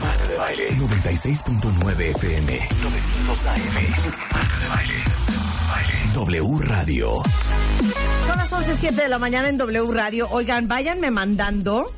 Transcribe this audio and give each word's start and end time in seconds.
Marca 0.00 0.26
de 0.28 0.36
baile 0.36 0.68
96.9 0.76 2.00
FM 2.16 2.68
900 2.82 3.46
AM 3.46 3.74
Marca 4.30 4.58
de 4.58 4.68
baile 4.68 4.94
W 6.14 6.58
Radio 6.66 7.22
Son 8.26 8.36
las 8.36 8.52
11.07 8.52 8.90
de 8.92 9.08
la 9.08 9.18
mañana 9.18 9.48
en 9.48 9.56
W 9.56 9.90
Radio. 9.92 10.28
Oigan, 10.30 10.68
váyanme 10.68 11.10
mandando. 11.10 11.90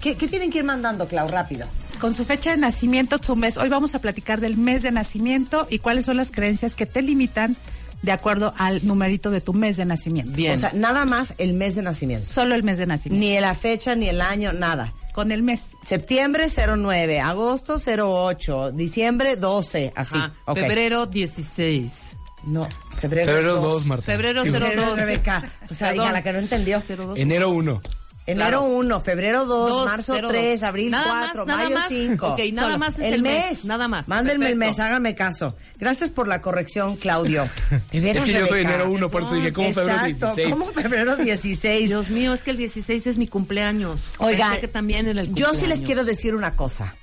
¿Qué, 0.00 0.16
qué 0.16 0.26
tienen 0.26 0.50
que 0.50 0.58
ir 0.58 0.64
mandando, 0.64 1.06
Clau? 1.06 1.28
Rápido. 1.28 1.68
con 2.00 2.12
su 2.14 2.24
fecha 2.24 2.50
de 2.50 2.56
nacimiento, 2.56 3.18
su 3.22 3.36
mes. 3.36 3.56
Hoy 3.56 3.68
vamos 3.68 3.94
a 3.94 4.00
platicar 4.00 4.40
del 4.40 4.56
mes 4.56 4.82
de 4.82 4.90
nacimiento 4.90 5.68
y 5.70 5.78
cuáles 5.78 6.06
son 6.06 6.16
las 6.16 6.30
creencias 6.32 6.74
que 6.74 6.86
te 6.86 7.02
limitan 7.02 7.56
de 8.02 8.12
acuerdo 8.12 8.52
al 8.58 8.84
numerito 8.84 9.30
de 9.30 9.40
tu 9.40 9.52
mes 9.52 9.76
de 9.76 9.84
nacimiento. 9.84 10.32
O 10.32 10.56
sea, 10.56 10.72
nada 10.74 11.04
más 11.04 11.34
el 11.38 11.54
mes 11.54 11.76
de 11.76 11.82
nacimiento. 11.82 12.26
Solo 12.26 12.56
el 12.56 12.64
mes 12.64 12.78
de 12.78 12.86
nacimiento. 12.86 13.24
Ni 13.24 13.38
la 13.38 13.54
fecha, 13.54 13.94
ni 13.94 14.08
el 14.08 14.20
año, 14.20 14.52
nada. 14.52 14.92
Con 15.20 15.32
el 15.32 15.42
mes. 15.42 15.76
Septiembre 15.84 16.46
09, 16.48 17.20
agosto 17.20 17.76
08, 17.76 18.72
diciembre 18.72 19.36
12, 19.36 19.92
así. 19.94 20.16
Ajá. 20.16 20.32
Febrero 20.54 21.04
16. 21.04 22.16
No, 22.44 22.66
febrero, 22.96 23.26
Febrero 23.26 23.56
es 23.56 23.62
2, 23.62 23.86
Marta. 23.86 24.06
Febrero 24.06 24.44
Febrero 24.44 24.82
02. 24.86 24.96
Rebeca. 24.96 25.52
O 25.68 25.74
sea, 25.74 25.94
hija, 25.94 26.10
la 26.10 26.22
que 26.22 26.32
no 26.32 26.38
entendió. 26.38 26.78
02. 26.80 27.18
Enero 27.18 27.50
1. 27.50 27.82
Enero 28.26 28.60
Claro. 28.60 28.62
1, 28.64 29.00
febrero 29.00 29.44
2, 29.46 29.70
Dos, 29.70 29.86
marzo 29.88 30.12
cero, 30.14 30.28
3, 30.28 30.60
dos. 30.60 30.68
abril 30.68 30.90
Nada 30.90 31.30
4, 31.32 31.46
más, 31.46 31.46
nada 31.46 31.64
mayo 31.64 31.76
más. 31.76 31.88
5. 31.88 32.26
Ok, 32.28 32.40
nada 32.52 32.78
más 32.78 32.98
es 32.98 33.12
el 33.12 33.22
mes, 33.22 33.64
nada 33.64 33.88
más. 33.88 34.06
Mándenme 34.08 34.46
el 34.46 34.52
Perfecto. 34.58 34.78
mes, 34.78 34.78
háganme 34.78 35.14
caso. 35.14 35.56
Gracias 35.78 36.10
por 36.10 36.28
la 36.28 36.40
corrección, 36.40 36.96
Claudio. 36.96 37.48
De 37.90 38.00
veras, 38.00 38.28
Es 38.28 38.32
que 38.32 38.38
yo 38.40 38.46
soy 38.46 38.58
Rebeca. 38.62 38.74
enero 38.74 38.90
1, 38.92 39.10
por 39.10 39.22
eso 39.22 39.34
dije, 39.34 39.52
¿cómo 39.52 39.72
febrero 39.72 40.04
Exacto, 40.06 40.26
16? 40.34 40.48
¿cómo 40.50 40.66
febrero 40.66 41.16
16? 41.16 41.88
Dios 41.88 42.10
mío, 42.10 42.32
es 42.34 42.44
que 42.44 42.50
el 42.52 42.56
16 42.58 43.06
es 43.06 43.16
mi 43.18 43.26
cumpleaños. 43.26 44.02
Pensé 44.18 44.60
que 44.60 44.68
también 44.68 45.08
era 45.08 45.22
el 45.22 45.34
yo 45.34 45.46
sí 45.46 45.66
les 45.66 45.80
cumpleaños. 45.80 45.82
quiero 45.86 46.04
decir 46.04 46.34
una 46.36 46.54
cosa. 46.54 46.94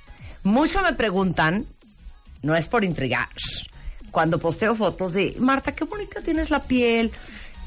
Mucho 0.44 0.80
me 0.82 0.94
preguntan, 0.94 1.66
no 2.42 2.54
es 2.56 2.68
por 2.68 2.84
intrigar, 2.84 3.28
cuando 4.12 4.38
posteo 4.38 4.74
fotos 4.76 5.12
de, 5.12 5.34
Marta, 5.40 5.74
qué 5.74 5.84
bonita 5.84 6.22
tienes 6.22 6.48
la 6.50 6.62
piel, 6.62 7.10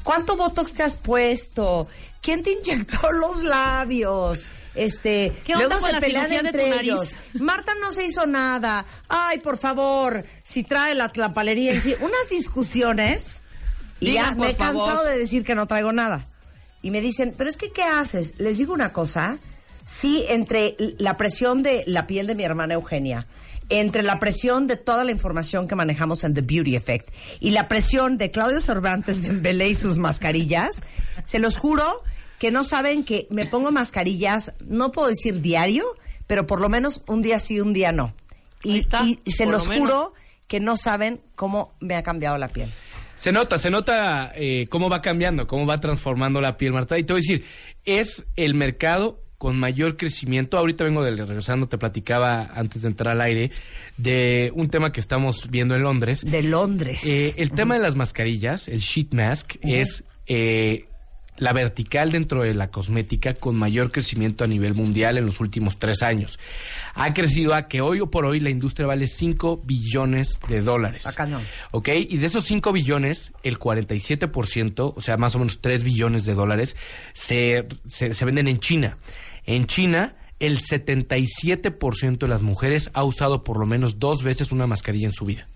¿cuánto 0.02 0.36
botox 0.36 0.72
te 0.72 0.82
has 0.82 0.96
puesto? 0.96 1.86
¿Quién 2.22 2.42
te 2.42 2.52
inyectó 2.52 3.12
los 3.20 3.42
labios? 3.42 4.46
Este, 4.74 5.32
¿Qué 5.44 5.54
onda 5.54 5.66
luego 5.66 5.82
con 5.82 5.90
se 5.90 5.92
la 5.92 6.00
pelean 6.00 6.46
entre 6.46 6.80
ellos. 6.80 7.14
Marta 7.34 7.72
no 7.80 7.92
se 7.92 8.06
hizo 8.06 8.26
nada. 8.26 8.86
Ay, 9.08 9.40
por 9.40 9.58
favor, 9.58 10.24
si 10.42 10.64
trae 10.64 10.94
la 10.94 11.10
tlapalería 11.10 11.72
en 11.72 11.82
sí. 11.82 11.94
Unas 12.00 12.28
discusiones 12.30 13.42
y 14.00 14.06
Digan, 14.06 14.30
ya 14.30 14.34
me 14.40 14.50
he 14.50 14.56
cansado 14.56 15.04
de 15.04 15.18
decir 15.18 15.44
que 15.44 15.54
no 15.54 15.66
traigo 15.66 15.92
nada. 15.92 16.26
Y 16.80 16.90
me 16.90 17.00
dicen, 17.00 17.34
pero 17.36 17.50
es 17.50 17.56
que, 17.56 17.70
¿qué 17.70 17.82
haces? 17.82 18.34
Les 18.38 18.58
digo 18.58 18.72
una 18.72 18.92
cosa, 18.92 19.38
sí, 19.84 20.24
entre 20.28 20.76
la 20.98 21.16
presión 21.16 21.62
de 21.62 21.84
la 21.86 22.06
piel 22.06 22.26
de 22.26 22.34
mi 22.34 22.42
hermana 22.42 22.74
Eugenia, 22.74 23.26
entre 23.68 24.02
la 24.02 24.18
presión 24.18 24.66
de 24.66 24.76
toda 24.76 25.04
la 25.04 25.12
información 25.12 25.68
que 25.68 25.74
manejamos 25.74 26.24
en 26.24 26.34
The 26.34 26.40
Beauty 26.42 26.74
Effect 26.76 27.10
y 27.40 27.50
la 27.50 27.68
presión 27.68 28.18
de 28.18 28.30
Claudio 28.30 28.60
Cervantes 28.60 29.22
de 29.22 29.30
Belé 29.32 29.68
y 29.68 29.74
sus 29.74 29.96
mascarillas, 29.96 30.82
se 31.24 31.38
los 31.38 31.56
juro 31.56 32.02
que 32.42 32.50
no 32.50 32.64
saben 32.64 33.04
que 33.04 33.28
me 33.30 33.46
pongo 33.46 33.70
mascarillas, 33.70 34.56
no 34.58 34.90
puedo 34.90 35.06
decir 35.06 35.40
diario, 35.40 35.84
pero 36.26 36.44
por 36.44 36.60
lo 36.60 36.68
menos 36.68 37.04
un 37.06 37.22
día 37.22 37.38
sí, 37.38 37.60
un 37.60 37.72
día 37.72 37.92
no. 37.92 38.16
Y, 38.64 38.80
está, 38.80 39.04
y 39.04 39.30
se 39.30 39.46
lo 39.46 39.52
los 39.52 39.68
juro 39.68 40.12
que 40.48 40.58
no 40.58 40.76
saben 40.76 41.20
cómo 41.36 41.72
me 41.78 41.94
ha 41.94 42.02
cambiado 42.02 42.36
la 42.38 42.48
piel. 42.48 42.72
Se 43.14 43.30
nota, 43.30 43.58
se 43.58 43.70
nota 43.70 44.32
eh, 44.34 44.66
cómo 44.70 44.90
va 44.90 45.00
cambiando, 45.02 45.46
cómo 45.46 45.66
va 45.66 45.78
transformando 45.78 46.40
la 46.40 46.56
piel, 46.56 46.72
Marta. 46.72 46.98
Y 46.98 47.04
te 47.04 47.12
voy 47.12 47.20
a 47.20 47.22
decir, 47.22 47.44
es 47.84 48.24
el 48.34 48.54
mercado 48.54 49.20
con 49.38 49.56
mayor 49.56 49.96
crecimiento. 49.96 50.58
Ahorita 50.58 50.82
vengo 50.82 51.04
de 51.04 51.14
regresando, 51.14 51.68
te 51.68 51.78
platicaba 51.78 52.50
antes 52.56 52.82
de 52.82 52.88
entrar 52.88 53.12
al 53.12 53.20
aire, 53.20 53.52
de 53.98 54.50
un 54.56 54.68
tema 54.68 54.90
que 54.90 54.98
estamos 54.98 55.48
viendo 55.48 55.76
en 55.76 55.84
Londres. 55.84 56.24
De 56.28 56.42
Londres. 56.42 57.04
Eh, 57.04 57.34
el 57.36 57.52
tema 57.52 57.74
de 57.74 57.82
las 57.82 57.94
mascarillas, 57.94 58.66
el 58.66 58.80
sheet 58.80 59.14
mask, 59.14 59.54
es 59.62 60.02
eh, 60.26 60.88
la 61.42 61.52
vertical 61.52 62.12
dentro 62.12 62.42
de 62.42 62.54
la 62.54 62.70
cosmética 62.70 63.34
con 63.34 63.56
mayor 63.56 63.90
crecimiento 63.90 64.44
a 64.44 64.46
nivel 64.46 64.74
mundial 64.74 65.18
en 65.18 65.26
los 65.26 65.40
últimos 65.40 65.76
tres 65.76 66.02
años. 66.02 66.38
Ha 66.94 67.12
crecido 67.12 67.54
a 67.54 67.66
que 67.66 67.80
hoy 67.80 67.98
o 67.98 68.10
por 68.10 68.24
hoy 68.24 68.38
la 68.38 68.48
industria 68.48 68.86
vale 68.86 69.08
5 69.08 69.62
billones 69.64 70.38
de 70.48 70.62
dólares. 70.62 71.04
Ah. 71.04 71.40
¿Ok? 71.72 71.88
Y 72.08 72.18
de 72.18 72.26
esos 72.26 72.44
5 72.44 72.72
billones, 72.72 73.32
el 73.42 73.58
47%, 73.58 74.92
o 74.94 75.00
sea, 75.00 75.16
más 75.16 75.34
o 75.34 75.40
menos 75.40 75.60
3 75.60 75.82
billones 75.82 76.24
de 76.24 76.34
dólares, 76.34 76.76
se, 77.12 77.66
se, 77.88 78.14
se 78.14 78.24
venden 78.24 78.46
en 78.46 78.60
China. 78.60 78.96
En 79.44 79.66
China, 79.66 80.14
el 80.38 80.60
77% 80.60 82.18
de 82.18 82.28
las 82.28 82.42
mujeres 82.42 82.90
ha 82.94 83.02
usado 83.02 83.42
por 83.42 83.58
lo 83.58 83.66
menos 83.66 83.98
dos 83.98 84.22
veces 84.22 84.52
una 84.52 84.68
mascarilla 84.68 85.08
en 85.08 85.14
su 85.14 85.24
vida. 85.24 85.48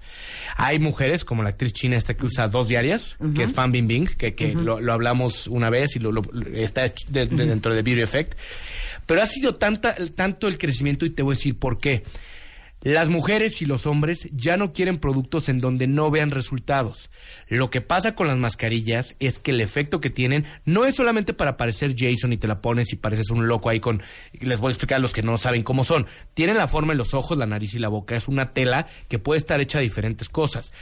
Hay 0.57 0.79
mujeres, 0.79 1.25
como 1.25 1.43
la 1.43 1.51
actriz 1.51 1.73
china 1.73 1.97
esta 1.97 2.15
que 2.15 2.25
usa 2.27 2.49
dos 2.49 2.69
diarias, 2.69 3.17
que 3.35 3.43
es 3.45 3.53
Fan 3.53 3.73
Bingbing, 3.73 4.07
que, 4.07 4.35
que 4.35 4.55
lo, 4.55 4.81
lo 4.81 4.93
hablamos 4.93 5.47
una 5.49 5.69
vez 5.71 5.97
y 5.97 5.99
lo, 5.99 6.13
lo- 6.13 6.23
está 6.55 6.83
de- 7.09 7.27
dentro 7.27 7.75
de 7.75 7.83
Beauty 7.83 8.03
Effect. 8.03 8.35
Pero 9.07 9.23
ha 9.23 9.27
sido 9.27 9.55
tanta, 9.55 9.95
tanto 10.15 10.49
el 10.49 10.59
crecimiento 10.59 11.05
y 11.07 11.11
te 11.11 11.23
voy 11.23 11.35
a 11.35 11.37
decir 11.37 11.57
por 11.59 11.79
qué. 11.79 12.03
Las 12.83 13.09
mujeres 13.09 13.63
y 13.63 13.67
los 13.67 13.87
hombres 13.87 14.29
ya 14.33 14.57
no 14.57 14.73
quieren 14.73 14.99
productos 14.99 15.49
en 15.49 15.61
donde 15.61 15.87
no 15.87 16.11
vean 16.11 16.31
resultados. 16.31 17.11
Lo 17.49 17.69
que 17.71 17.81
pasa 17.81 18.15
con 18.15 18.29
las 18.29 18.37
mascarillas 18.37 19.17
es 19.19 19.41
que 19.41 19.51
el 19.51 19.61
efecto 19.61 20.01
que 20.01 20.11
tienen 20.11 20.45
no 20.65 20.85
es 20.85 20.95
solamente 20.95 21.35
para 21.35 21.57
parecer 21.57 21.95
Jason 21.97 22.33
y 22.33 22.37
te 22.37 22.47
la 22.47 22.61
pones 22.61 22.93
y 22.93 22.97
pareces 22.97 23.31
un 23.31 23.49
loco 23.49 23.71
ahí 23.71 23.81
con... 23.81 24.03
Les 24.33 24.61
voy 24.61 24.69
a 24.69 24.73
explicar 24.73 24.97
a 24.97 25.01
los 25.01 25.13
que 25.13 25.23
no 25.23 25.37
saben 25.37 25.63
cómo 25.63 25.85
son. 25.85 26.07
Tienen 26.35 26.59
la 26.59 26.69
forma 26.69 26.93
en 26.93 26.99
los 26.99 27.15
ojos, 27.15 27.37
la 27.37 27.47
nariz 27.47 27.75
y 27.75 27.79
la 27.79 27.89
boca. 27.89 28.15
Es 28.15 28.29
una 28.29 28.53
tela 28.53 28.87
que 29.09 29.19
puede 29.19 29.39
estar 29.39 29.61
hecha 29.61 29.79
de 29.79 29.85
diferentes 29.85 30.29
cosas. 30.29 30.73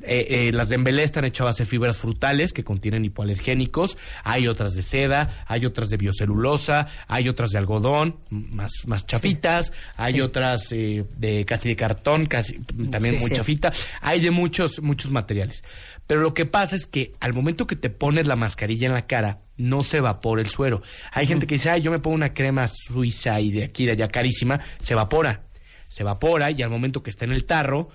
Eh, 0.00 0.48
eh, 0.48 0.52
las 0.52 0.68
de 0.68 0.76
Embelé 0.76 1.02
están 1.02 1.24
hechas 1.24 1.56
de 1.56 1.66
fibras 1.66 1.98
frutales 1.98 2.52
que 2.52 2.64
contienen 2.64 3.04
hipoalergénicos. 3.04 3.96
Hay 4.24 4.46
otras 4.46 4.74
de 4.74 4.82
seda, 4.82 5.44
hay 5.46 5.66
otras 5.66 5.88
de 5.88 5.96
biocelulosa, 5.96 6.86
hay 7.08 7.28
otras 7.28 7.50
de 7.50 7.58
algodón, 7.58 8.18
más, 8.30 8.70
más 8.86 9.06
chafitas, 9.06 9.72
hay 9.96 10.20
otras 10.20 10.70
eh, 10.72 11.04
de 11.16 11.44
casi 11.44 11.68
de 11.68 11.76
cartón, 11.76 12.26
casi 12.26 12.58
también 12.90 13.14
Sí, 13.14 13.20
muy 13.20 13.30
chafita. 13.30 13.72
Hay 14.00 14.20
de 14.20 14.30
muchos, 14.30 14.80
muchos 14.82 15.10
materiales. 15.10 15.64
Pero 16.06 16.20
lo 16.20 16.32
que 16.32 16.46
pasa 16.46 16.76
es 16.76 16.86
que 16.86 17.12
al 17.20 17.34
momento 17.34 17.66
que 17.66 17.76
te 17.76 17.90
pones 17.90 18.26
la 18.26 18.36
mascarilla 18.36 18.86
en 18.86 18.94
la 18.94 19.06
cara, 19.06 19.40
no 19.56 19.82
se 19.82 19.98
evapora 19.98 20.40
el 20.40 20.48
suero. 20.48 20.82
Hay 21.12 21.26
gente 21.26 21.46
que 21.46 21.56
dice, 21.56 21.70
ay, 21.70 21.82
yo 21.82 21.90
me 21.90 21.98
pongo 21.98 22.14
una 22.14 22.32
crema 22.32 22.66
suiza 22.68 23.40
y 23.40 23.50
de 23.50 23.64
aquí, 23.64 23.84
de 23.84 23.92
allá 23.92 24.08
carísima, 24.08 24.60
se 24.80 24.94
evapora. 24.94 25.42
Se 25.88 26.02
evapora 26.02 26.50
y 26.50 26.62
al 26.62 26.70
momento 26.70 27.02
que 27.02 27.10
está 27.10 27.24
en 27.24 27.32
el 27.32 27.44
tarro. 27.44 27.88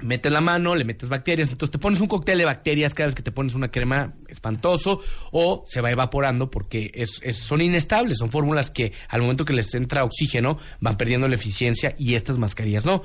Metes 0.00 0.32
la 0.32 0.40
mano, 0.40 0.74
le 0.74 0.84
metes 0.84 1.08
bacterias, 1.08 1.50
entonces 1.50 1.70
te 1.70 1.78
pones 1.78 2.00
un 2.00 2.08
cóctel 2.08 2.38
de 2.38 2.44
bacterias 2.44 2.94
cada 2.94 3.06
vez 3.06 3.14
que 3.14 3.22
te 3.22 3.32
pones 3.32 3.54
una 3.54 3.70
crema 3.70 4.14
espantoso 4.28 5.00
o 5.30 5.64
se 5.68 5.80
va 5.80 5.90
evaporando 5.90 6.50
porque 6.50 7.06
son 7.32 7.60
inestables, 7.60 8.18
son 8.18 8.30
fórmulas 8.30 8.70
que 8.70 8.92
al 9.08 9.22
momento 9.22 9.44
que 9.44 9.52
les 9.52 9.72
entra 9.74 10.04
oxígeno 10.04 10.58
van 10.80 10.96
perdiendo 10.96 11.28
la 11.28 11.36
eficiencia 11.36 11.94
y 11.98 12.14
estas 12.14 12.38
mascarillas 12.38 12.84
no. 12.84 13.02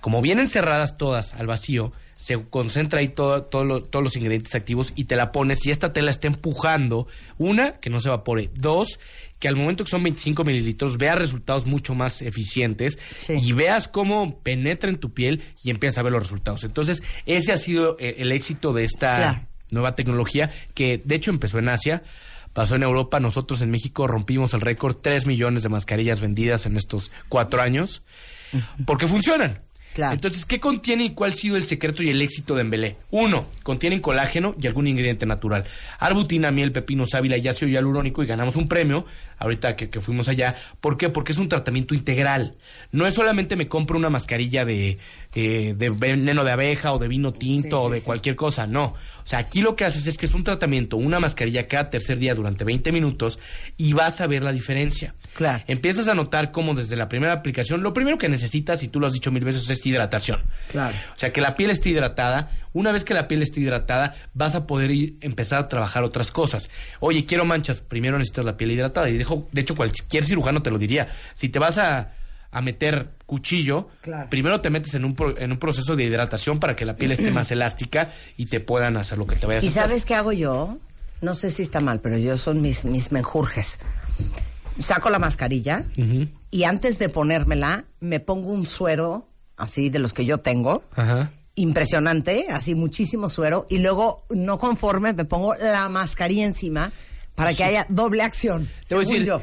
Como 0.00 0.20
vienen 0.20 0.48
cerradas 0.48 0.98
todas 0.98 1.34
al 1.34 1.46
vacío, 1.46 1.92
se 2.16 2.42
concentra 2.48 3.00
ahí 3.00 3.08
todo, 3.08 3.42
todo 3.44 3.64
lo- 3.64 3.82
todos 3.82 4.02
los 4.02 4.16
ingredientes 4.16 4.54
activos 4.54 4.92
y 4.96 5.04
te 5.04 5.16
la 5.16 5.32
pones 5.32 5.64
y 5.66 5.70
esta 5.70 5.92
tela 5.92 6.10
está 6.10 6.26
empujando, 6.28 7.06
una, 7.38 7.80
que 7.80 7.90
no 7.90 8.00
se 8.00 8.08
evapore, 8.08 8.50
dos, 8.54 8.98
que 9.38 9.48
al 9.48 9.56
momento 9.56 9.84
que 9.84 9.90
son 9.90 10.02
25 10.02 10.44
mililitros 10.44 10.96
veas 10.96 11.18
resultados 11.18 11.66
mucho 11.66 11.94
más 11.94 12.22
eficientes 12.22 12.98
Sí. 13.18 13.34
y 13.42 13.52
veas 13.52 13.88
cómo 13.88 14.38
penetra 14.40 14.88
en 14.88 14.96
tu 14.98 15.12
piel 15.12 15.42
y 15.62 15.70
empiezas 15.70 15.98
a 15.98 16.02
ver 16.02 16.12
los 16.12 16.22
resultados. 16.22 16.64
Entonces, 16.64 17.02
ese 17.26 17.52
ha 17.52 17.56
sido 17.58 17.96
eh, 17.98 18.16
el 18.18 18.32
éxito 18.32 18.72
de 18.72 18.84
esta 18.84 19.16
Claro. 19.16 19.46
nueva 19.70 19.94
tecnología 19.96 20.50
que 20.74 21.02
de 21.04 21.14
hecho 21.16 21.30
empezó 21.30 21.58
en 21.58 21.68
Asia, 21.68 22.02
pasó 22.54 22.76
en 22.76 22.84
Europa, 22.84 23.18
nosotros 23.18 23.60
en 23.62 23.70
México 23.72 24.06
rompimos 24.06 24.54
el 24.54 24.60
récord, 24.60 24.96
3 25.02 25.26
millones 25.26 25.64
de 25.64 25.68
mascarillas 25.68 26.20
vendidas 26.20 26.64
en 26.66 26.76
estos 26.76 27.10
cuatro 27.28 27.60
años, 27.60 28.02
porque 28.86 29.08
funcionan. 29.08 29.63
Claro. 29.94 30.14
Entonces, 30.14 30.44
¿qué 30.44 30.58
contiene 30.58 31.04
y 31.04 31.10
cuál 31.10 31.30
ha 31.30 31.34
sido 31.34 31.56
el 31.56 31.62
secreto 31.62 32.02
y 32.02 32.10
el 32.10 32.20
éxito 32.20 32.56
de 32.56 32.62
Embelé? 32.62 32.96
Uno, 33.12 33.46
contienen 33.62 34.00
colágeno 34.00 34.56
y 34.60 34.66
algún 34.66 34.88
ingrediente 34.88 35.24
natural. 35.24 35.64
Arbutina, 36.00 36.50
miel, 36.50 36.72
pepino, 36.72 37.06
sábila 37.06 37.36
y 37.36 37.46
ácido 37.46 37.70
hialurónico 37.70 38.22
y 38.22 38.26
ganamos 38.26 38.56
un 38.56 38.66
premio 38.66 39.06
ahorita 39.38 39.76
que, 39.76 39.90
que 39.90 40.00
fuimos 40.00 40.28
allá. 40.28 40.56
¿Por 40.80 40.96
qué? 40.96 41.10
Porque 41.10 41.32
es 41.32 41.38
un 41.38 41.48
tratamiento 41.48 41.94
integral. 41.94 42.56
No 42.90 43.06
es 43.06 43.14
solamente 43.14 43.54
me 43.54 43.68
compro 43.68 43.96
una 43.96 44.10
mascarilla 44.10 44.64
de, 44.64 44.98
eh, 45.34 45.74
de 45.76 45.90
veneno 45.90 46.44
de 46.44 46.52
abeja 46.52 46.92
o 46.92 46.98
de 46.98 47.08
vino 47.08 47.32
tinto 47.32 47.78
Sí, 47.80 47.86
o 47.86 47.90
de 47.90 48.00
sí. 48.00 48.04
cualquier 48.06 48.36
cosa. 48.36 48.66
No. 48.66 48.84
O 48.86 49.26
sea, 49.26 49.38
aquí 49.38 49.60
lo 49.62 49.74
que 49.74 49.84
haces 49.84 50.06
es 50.06 50.18
que 50.18 50.26
es 50.26 50.34
un 50.34 50.44
tratamiento, 50.44 50.96
una 50.96 51.18
mascarilla 51.18 51.66
cada 51.66 51.90
tercer 51.90 52.18
día 52.18 52.34
durante 52.34 52.62
20 52.64 52.92
minutos 52.92 53.38
y 53.76 53.92
vas 53.94 54.20
a 54.20 54.26
ver 54.26 54.42
la 54.42 54.52
diferencia. 54.52 55.14
Claro. 55.34 55.64
Empiezas 55.66 56.08
a 56.08 56.14
notar 56.14 56.52
cómo 56.52 56.74
desde 56.74 56.94
la 56.96 57.08
primera 57.08 57.32
aplicación, 57.32 57.82
lo 57.82 57.92
primero 57.92 58.18
que 58.18 58.28
necesitas, 58.28 58.82
y 58.82 58.88
tú 58.88 59.00
lo 59.00 59.06
has 59.06 59.12
dicho 59.14 59.32
mil 59.32 59.44
veces, 59.44 59.68
es 59.70 59.84
hidratación. 59.84 60.40
Claro. 60.70 60.94
O 61.14 61.18
sea, 61.18 61.32
que 61.32 61.40
la 61.40 61.54
piel 61.54 61.70
esté 61.70 61.88
hidratada. 61.90 62.50
Una 62.72 62.92
vez 62.92 63.02
que 63.04 63.14
la 63.14 63.26
piel 63.28 63.42
esté 63.42 63.60
hidratada, 63.60 64.14
vas 64.34 64.54
a 64.54 64.66
poder 64.66 64.90
ir- 64.90 65.16
empezar 65.22 65.58
a 65.58 65.68
trabajar 65.68 66.04
otras 66.04 66.30
cosas. 66.30 66.68
Oye, 67.00 67.24
quiero 67.24 67.44
manchas. 67.44 67.80
Primero 67.80 68.18
necesitas 68.18 68.44
la 68.44 68.56
piel 68.56 68.72
hidratada. 68.72 69.08
Y 69.08 69.16
dejo, 69.16 69.48
de 69.52 69.62
hecho, 69.62 69.74
cualquier 69.74 70.24
cirujano 70.24 70.62
te 70.62 70.70
lo 70.70 70.78
diría. 70.78 71.08
Si 71.34 71.48
te 71.48 71.58
vas 71.58 71.78
a, 71.78 72.12
a 72.54 72.60
meter 72.62 73.10
cuchillo, 73.26 73.88
Claro. 74.00 74.30
primero 74.30 74.60
te 74.60 74.70
metes 74.70 74.94
en 74.94 75.04
un, 75.04 75.14
pro- 75.14 75.36
en 75.38 75.52
un 75.52 75.58
proceso 75.58 75.96
de 75.96 76.04
hidratación 76.04 76.58
para 76.60 76.74
que 76.76 76.84
la 76.84 76.96
piel 76.96 77.12
esté 77.12 77.30
más 77.32 77.50
elástica 77.50 78.10
y 78.36 78.46
te 78.46 78.60
puedan 78.60 78.96
hacer 78.96 79.18
lo 79.18 79.26
que 79.26 79.36
te 79.36 79.46
vayas 79.46 79.62
a 79.62 79.66
¿Y 79.66 79.68
hacer. 79.70 79.82
sabes 79.82 80.04
qué 80.04 80.14
hago 80.14 80.32
yo? 80.32 80.78
No 81.20 81.34
sé 81.34 81.50
si 81.50 81.62
está 81.62 81.80
mal, 81.80 82.00
pero 82.00 82.18
yo 82.18 82.36
son 82.38 82.60
mis, 82.62 82.84
mis 82.84 83.10
menjurjes. 83.12 83.78
Saco 84.78 85.08
la 85.10 85.18
mascarilla 85.18 85.84
y 86.50 86.64
antes 86.64 86.98
de 86.98 87.08
ponérmela, 87.08 87.84
me 88.00 88.20
pongo 88.20 88.48
un 88.52 88.66
suero, 88.66 89.28
así 89.56 89.88
de 89.88 90.00
los 90.00 90.12
que 90.12 90.24
yo 90.24 90.38
tengo, 90.38 90.82
Ajá. 90.96 91.30
impresionante, 91.54 92.46
así 92.50 92.74
muchísimo 92.74 93.28
suero, 93.30 93.66
y 93.70 93.78
luego, 93.78 94.26
no 94.30 94.58
conforme, 94.58 95.12
me 95.12 95.24
pongo 95.24 95.54
la 95.54 95.88
mascarilla 95.88 96.44
encima 96.44 96.90
para 97.34 97.52
que 97.54 97.64
haya 97.64 97.86
doble 97.88 98.22
acción. 98.22 98.68
Te 98.88 98.94
voy 98.94 99.04
a 99.04 99.08
decir, 99.08 99.24
yo. 99.24 99.42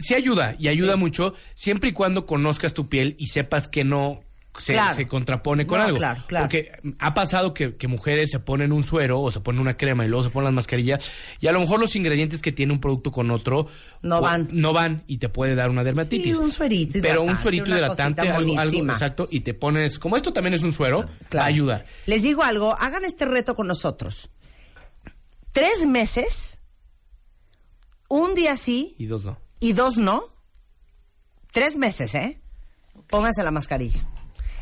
sí 0.00 0.14
ayuda 0.14 0.56
y 0.58 0.68
ayuda 0.68 0.96
mucho 0.96 1.34
siempre 1.54 1.90
y 1.90 1.92
cuando 1.92 2.26
conozcas 2.26 2.74
tu 2.74 2.88
piel 2.88 3.14
y 3.18 3.28
sepas 3.28 3.68
que 3.68 3.84
no 3.84 4.20
se, 4.58 4.72
Claro. 4.72 4.94
se 4.94 5.06
contrapone 5.06 5.64
con 5.64 5.78
No, 5.78 5.84
algo. 5.84 5.98
claro, 5.98 6.22
claro. 6.26 6.44
Porque 6.44 6.72
ha 6.98 7.14
pasado 7.14 7.54
que, 7.54 7.76
que 7.76 7.86
mujeres 7.86 8.30
se 8.32 8.40
ponen 8.40 8.72
un 8.72 8.82
suero 8.82 9.20
o 9.20 9.30
se 9.30 9.38
ponen 9.40 9.60
una 9.60 9.76
crema 9.76 10.04
y 10.04 10.08
luego 10.08 10.24
se 10.24 10.30
ponen 10.30 10.46
las 10.46 10.54
mascarillas 10.54 11.10
y 11.38 11.46
a 11.46 11.52
lo 11.52 11.60
mejor 11.60 11.78
los 11.78 11.94
ingredientes 11.94 12.42
que 12.42 12.50
tiene 12.50 12.72
un 12.72 12.80
producto 12.80 13.12
con 13.12 13.30
otro 13.30 13.68
No 14.02 14.18
o- 14.18 14.20
van. 14.20 14.48
no 14.50 14.72
van 14.72 15.04
y 15.06 15.18
te 15.18 15.28
puede 15.28 15.54
dar 15.54 15.70
una 15.70 15.84
dermatitis. 15.84 16.34
Sí, 16.36 16.42
un 16.42 16.50
suerito 16.50 16.98
Pero 17.00 17.22
un 17.22 17.38
suerito 17.38 17.70
hidratante, 17.70 18.22
algo, 18.28 18.58
algo 18.58 18.76
exacto 18.92 19.28
y 19.30 19.40
te 19.40 19.54
pones, 19.54 20.00
como 20.00 20.16
esto 20.16 20.32
también 20.32 20.54
es 20.54 20.62
un 20.62 20.72
suero, 20.72 21.08
va 21.34 21.42
a 21.42 21.46
ayudar. 21.46 21.86
Les 22.06 22.22
digo 22.22 22.42
algo, 22.42 22.74
hagan 22.76 23.04
este 23.04 23.26
reto 23.26 23.54
con 23.54 23.68
nosotros. 23.68 24.30
Tres 25.52 25.86
meses, 25.86 26.59
un 28.10 28.34
día 28.34 28.56
sí 28.56 28.94
Y 28.98 29.06
dos 29.06 29.24
no. 29.24 29.38
y 29.60 29.72
dos 29.72 29.96
no. 29.96 30.22
Tres 31.52 31.76
meses, 31.78 32.14
¿eh? 32.14 32.40
Pónganse 33.08 33.42
la 33.42 33.50
mascarilla. 33.50 34.06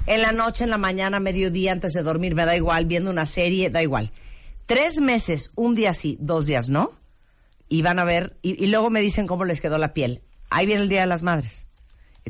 En 0.07 0.23
la 0.23 0.33
noche, 0.33 0.65
en 0.65 0.71
la 0.71 0.79
mañana, 0.79 1.19
mediodía, 1.21 1.73
antes 1.73 1.93
de 1.93 2.03
dormir, 2.03 2.35
me 2.35 2.45
da 2.47 2.57
igual, 2.57 2.87
viendo 2.87 3.11
una 3.11 3.27
serie, 3.27 3.69
da 3.71 3.83
igual. 3.83 4.11
Tres 4.67 5.01
meses, 5.01 5.51
un 5.55 5.75
día 5.75 5.93
sí, 5.93 6.17
dos 6.21 6.47
días 6.47 6.69
no. 6.69 6.93
Y 7.69 7.83
van 7.83 7.99
a 7.99 8.05
ver, 8.05 8.39
y, 8.43 8.63
y 8.63 8.69
luego 8.69 8.89
me 8.91 9.01
dicen 9.01 9.27
cómo 9.27 9.45
les 9.45 9.61
quedó 9.61 9.77
la 9.77 9.93
piel. 9.93 10.23
Ahí 10.51 10.65
viene 10.65 10.81
el 10.83 10.89
Día 10.89 11.03
de 11.03 11.07
las 11.09 11.23
Madres. 11.23 11.67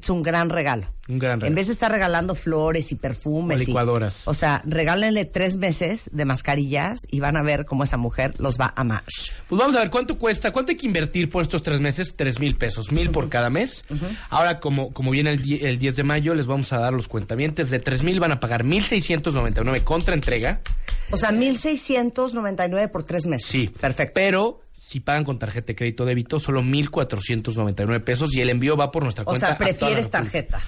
Es 0.01 0.11
un 0.11 0.23
gran 0.23 0.49
regalo. 0.51 0.87
Un 1.09 1.19
gran 1.19 1.41
regalo. 1.41 1.47
En 1.49 1.55
vez 1.55 1.67
de 1.69 1.73
estar 1.73 1.91
regalando 1.91 2.35
flores 2.35 2.93
y 2.93 2.97
perfumes. 2.97 3.59
O 3.61 3.63
y- 3.63 3.67
licuadoras. 3.67 4.23
o 4.27 4.35
sea, 4.35 4.63
regálenle 4.67 5.25
tres 5.25 5.57
meses 5.57 6.09
de 6.13 6.25
mascarillas 6.25 7.01
y 7.11 7.21
van 7.21 7.37
a 7.37 7.43
ver 7.43 7.65
cómo 7.65 7.85
esa 7.85 7.97
mujer 7.97 8.35
los 8.39 8.59
va 8.61 8.67
a 8.77 8.81
amar. 8.83 9.03
Pues 9.49 9.59
vamos 9.59 9.75
a 9.77 9.81
ver 9.81 9.91
cuánto 9.91 10.19
cuesta, 10.19 10.53
cuánto 10.53 10.71
hay 10.73 10.77
que 10.77 10.87
invertir 10.87 11.29
por 11.31 11.43
estos 11.43 11.63
tres 11.63 11.81
meses, 11.81 12.15
tres 12.17 12.39
mil 12.39 12.57
pesos, 12.57 12.93
mil 12.93 13.11
por 13.11 13.29
cada 13.29 13.51
mes. 13.51 13.85
Ahora, 14.31 14.61
como, 14.61 14.93
como 14.93 15.11
viene 15.11 15.31
el, 15.31 15.63
el 15.65 15.79
10 15.79 15.97
de 15.97 16.03
mayo, 16.05 16.35
les 16.35 16.47
vamos 16.47 16.73
a 16.73 16.79
dar 16.79 16.93
los 16.93 17.09
cuentavientes 17.09 17.71
de 17.71 17.79
tres 17.81 18.03
mil, 18.03 18.21
van 18.21 18.33
a 18.33 18.41
pagar 18.41 18.63
mil 18.65 18.85
seiscientos 18.85 19.35
noventa 19.35 19.63
y 19.63 19.65
nueve 19.65 19.83
contra 19.85 20.15
entrega. 20.15 20.61
O 21.11 21.17
sea, 21.17 21.33
1,699 21.33 22.89
por 22.89 23.03
tres 23.05 23.27
meses. 23.27 23.49
Sí, 23.49 23.69
Perfecto. 23.69 24.13
Pero 24.15 24.61
si 24.89 25.01
pagan 25.01 25.23
con 25.25 25.39
tarjeta 25.39 25.67
de 25.67 25.77
crédito 25.77 26.05
o 26.05 26.07
débito, 26.07 26.41
solo 26.41 26.63
mil 26.63 26.91
cuatrocientos 26.91 27.57
noventa 27.59 27.83
y 27.83 27.87
nueve 27.87 28.03
pesos 28.03 28.35
y 28.35 28.41
el 28.41 28.49
envío 28.49 28.75
va 28.75 28.91
por 28.91 29.03
nuestra 29.03 29.23
O 29.25 29.27
cuenta. 29.27 29.49
sea, 29.49 29.55
a 29.55 29.59
toda 29.59 29.69
la 29.71 29.77
prefieres 29.77 30.11
tarjeta. 30.11 30.61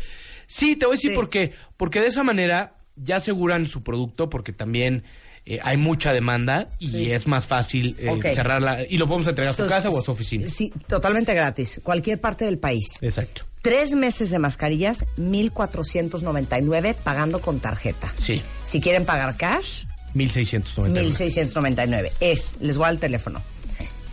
Sí, 0.46 0.76
te 0.76 0.84
voy 0.84 0.92
a 0.94 0.96
decir 0.96 1.12
Sí. 1.12 1.16
por 1.16 1.30
qué. 1.30 1.54
Porque 1.78 2.00
de 2.02 2.08
esa 2.08 2.22
manera 2.22 2.74
ya 2.96 3.16
aseguran 3.16 3.64
su 3.66 3.82
producto, 3.82 4.28
porque 4.28 4.52
también 4.52 5.04
eh, 5.46 5.58
hay 5.62 5.78
mucha 5.78 6.12
demanda 6.12 6.68
y 6.78 7.12
es 7.12 7.26
más 7.26 7.46
fácil 7.46 7.96
eh, 7.98 8.10
Ok. 8.10 8.26
cerrarla. 8.34 8.80
Y 8.86 8.98
lo 8.98 9.06
podemos 9.08 9.26
entregar 9.26 9.54
a 9.54 9.56
su 9.56 9.62
Entonces, 9.62 9.84
casa 9.84 9.96
o 9.96 9.98
a 9.98 10.02
su 10.02 10.10
oficina. 10.12 10.46
Sí, 10.46 10.70
totalmente 10.86 11.32
gratis. 11.32 11.80
Cualquier 11.82 12.20
parte 12.20 12.44
del 12.44 12.58
país. 12.58 12.98
Exacto. 13.00 13.46
Tres 13.62 13.94
meses 13.94 14.28
de 14.30 14.38
mascarillas, 14.38 15.06
1,499 15.16 16.94
pagando 17.02 17.40
con 17.40 17.58
tarjeta. 17.60 18.12
Sí. 18.18 18.42
Si 18.64 18.80
quieren 18.82 19.04
pagar 19.06 19.36
cash, 19.36 19.84
1699. 20.14 21.06
1,699. 21.08 22.12
Es, 22.20 22.56
les 22.60 22.76
voy 22.76 22.88
al 22.88 22.98
teléfono. 22.98 23.40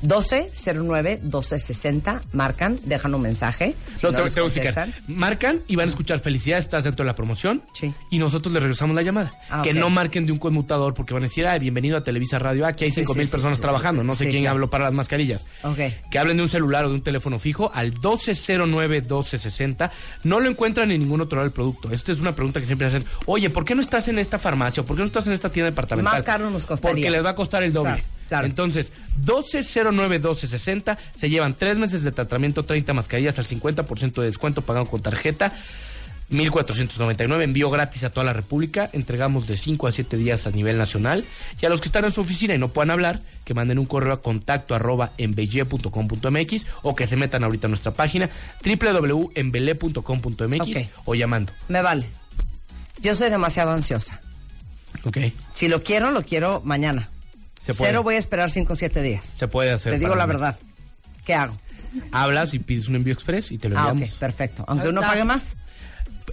1209-1260, 0.06 2.22
marcan, 2.34 2.78
dejan 2.84 3.16
un 3.16 3.22
mensaje. 3.22 3.76
Si 3.96 4.06
No, 4.06 4.12
no 4.12 4.18
te, 4.20 4.24
les 4.26 4.38
explicar. 4.38 4.74
contestan. 4.74 4.94
Marcan 5.08 5.62
y 5.68 5.76
van 5.76 5.88
a 5.88 5.90
escuchar 5.92 6.20
felicidad, 6.20 6.60
estás 6.60 6.84
dentro 6.84 7.04
de 7.04 7.08
la 7.08 7.16
promoción. 7.16 7.62
Sí. 7.74 7.94
Y 8.10 8.20
nosotros 8.20 8.54
le 8.54 8.60
regresamos 8.60 8.96
la 8.96 9.02
llamada. 9.02 9.34
Ah, 9.50 9.62
que 9.64 9.74
no 9.74 9.90
marquen 9.90 10.26
de 10.26 10.32
un 10.32 10.40
conmutador 10.40 10.94
porque 10.94 11.14
van 11.14 11.24
a 11.24 11.28
decir, 11.28 11.48
ay, 11.48 11.60
bienvenido 11.60 11.98
a 11.98 12.04
Televisa 12.04 12.40
Radio. 12.40 12.66
Aquí 12.66 12.86
hay 12.86 12.90
Sí, 12.92 13.02
cinco 13.02 13.14
sí, 13.14 13.20
mil 13.20 13.28
personas 13.30 13.60
trabajando. 13.60 14.04
No 14.04 14.16
sé 14.16 14.30
quién 14.30 14.44
claro. 14.44 14.56
habló 14.56 14.70
para 14.70 14.86
las 14.86 14.94
mascarillas. 14.94 15.46
Ok. 15.64 15.80
Que 16.12 16.20
hablen 16.20 16.38
de 16.38 16.44
un 16.44 16.50
celular 16.50 16.86
o 16.86 16.90
de 16.90 16.96
un 16.96 17.02
teléfono 17.02 17.40
fijo 17.40 17.72
al 17.74 17.94
1209-1260. 17.96 19.92
No 20.24 20.40
lo 20.40 20.50
encuentran 20.50 20.92
en 20.92 21.00
ningún 21.02 21.22
otro 21.22 21.38
lado 21.38 21.46
del 21.50 21.54
producto. 21.54 21.92
Esta 21.92 22.12
es 22.12 22.20
una 22.20 22.36
pregunta 22.36 22.60
que 22.60 22.66
siempre 22.66 22.88
hacen. 22.88 23.04
Oye, 23.26 23.50
¿por 23.50 23.66
qué 23.66 23.76
no 23.76 23.82
estás 23.82 24.08
en 24.08 24.20
esta 24.20 24.40
farmacia? 24.40 24.84
¿Por 24.84 24.96
qué 24.96 25.02
no 25.02 25.08
estás 25.08 25.28
en 25.28 25.34
esta 25.34 25.50
tienda 25.50 25.70
departamental? 25.72 26.14
Más 26.14 26.24
caro 26.24 26.50
nos 26.50 26.66
costaría. 26.66 26.94
Porque 26.96 27.10
les 27.10 27.26
va 27.26 27.32
a 27.32 27.36
costar 27.36 27.64
el 27.64 27.74
doble. 27.74 27.94
Claro, 27.96 28.08
claro. 28.28 28.48
Entonces, 28.48 28.92
1209-1260. 29.26 30.98
Se 31.16 31.30
llevan 31.30 31.54
tres 31.54 31.78
meses 31.78 32.04
de 32.04 32.12
tratamiento, 32.12 32.64
30 32.64 32.94
mascarillas 32.94 33.38
al 33.40 33.46
50% 33.46 34.22
de 34.22 34.26
descuento 34.26 34.62
pagado 34.62 34.86
con 34.88 35.02
tarjeta. 35.02 35.54
1499, 36.30 37.46
envío 37.46 37.70
gratis 37.70 38.04
a 38.04 38.10
toda 38.10 38.26
la 38.26 38.34
República, 38.34 38.90
entregamos 38.92 39.48
de 39.48 39.56
5 39.56 39.88
a 39.88 39.94
7 39.94 40.18
días 40.18 40.46
a 40.46 40.52
nivel 40.52 40.78
nacional 40.78 41.24
y 41.62 41.66
a 41.66 41.70
los 41.70 41.80
que 41.80 41.88
están 41.88 42.04
en 42.04 42.12
su 42.12 42.20
oficina 42.20 42.54
y 42.54 42.58
no 42.58 42.68
puedan 42.68 42.90
hablar, 42.90 43.22
que 43.46 43.54
manden 43.54 43.80
un 43.80 43.86
correo 43.86 44.12
a 44.12 44.22
contacto 44.22 44.76
arroba 44.76 45.14
embelle.com.mx 45.18 46.66
o 46.82 46.96
que 46.98 47.08
se 47.08 47.16
metan 47.16 47.46
ahorita 47.46 47.68
a 47.68 47.70
nuestra 47.70 47.94
página 47.94 48.30
www.embele.com.mx 48.62 50.62
Ok. 50.62 50.78
o 51.06 51.16
llamando. 51.16 51.54
Me 51.70 51.82
vale. 51.82 52.06
Yo 53.02 53.16
soy 53.16 53.30
demasiado 53.30 53.72
ansiosa. 53.72 54.20
Ok, 55.06 55.20
Si 55.54 55.70
lo 55.70 55.82
quiero, 55.82 56.12
lo 56.12 56.24
quiero 56.24 56.62
mañana. 56.66 57.08
Se 57.62 57.74
puede, 57.74 57.92
Cero 57.92 58.04
voy 58.04 58.16
a 58.16 58.18
esperar 58.20 58.50
cinco 58.52 58.74
o 58.74 58.76
siete 58.76 59.02
días. 59.02 59.26
se 59.38 59.48
puede 59.48 59.72
hacer. 59.72 59.94
Te 59.94 60.00
digo 60.00 60.16
la 60.16 60.26
mí. 60.28 60.34
verdad. 60.34 60.56
¿Qué 61.26 61.34
hago? 61.34 61.58
Hablas 62.12 62.54
y 62.54 62.60
pides 62.60 62.88
un 62.88 62.96
envío 62.96 63.14
express 63.14 63.52
y 63.52 63.58
te 63.58 63.70
lo 63.70 63.78
Ah, 63.80 63.90
enviamos. 63.90 64.14
ok, 64.14 64.20
perfecto. 64.20 64.64
Aunque 64.68 64.90
uno 64.90 65.02
pague 65.02 65.24
más. 65.24 65.56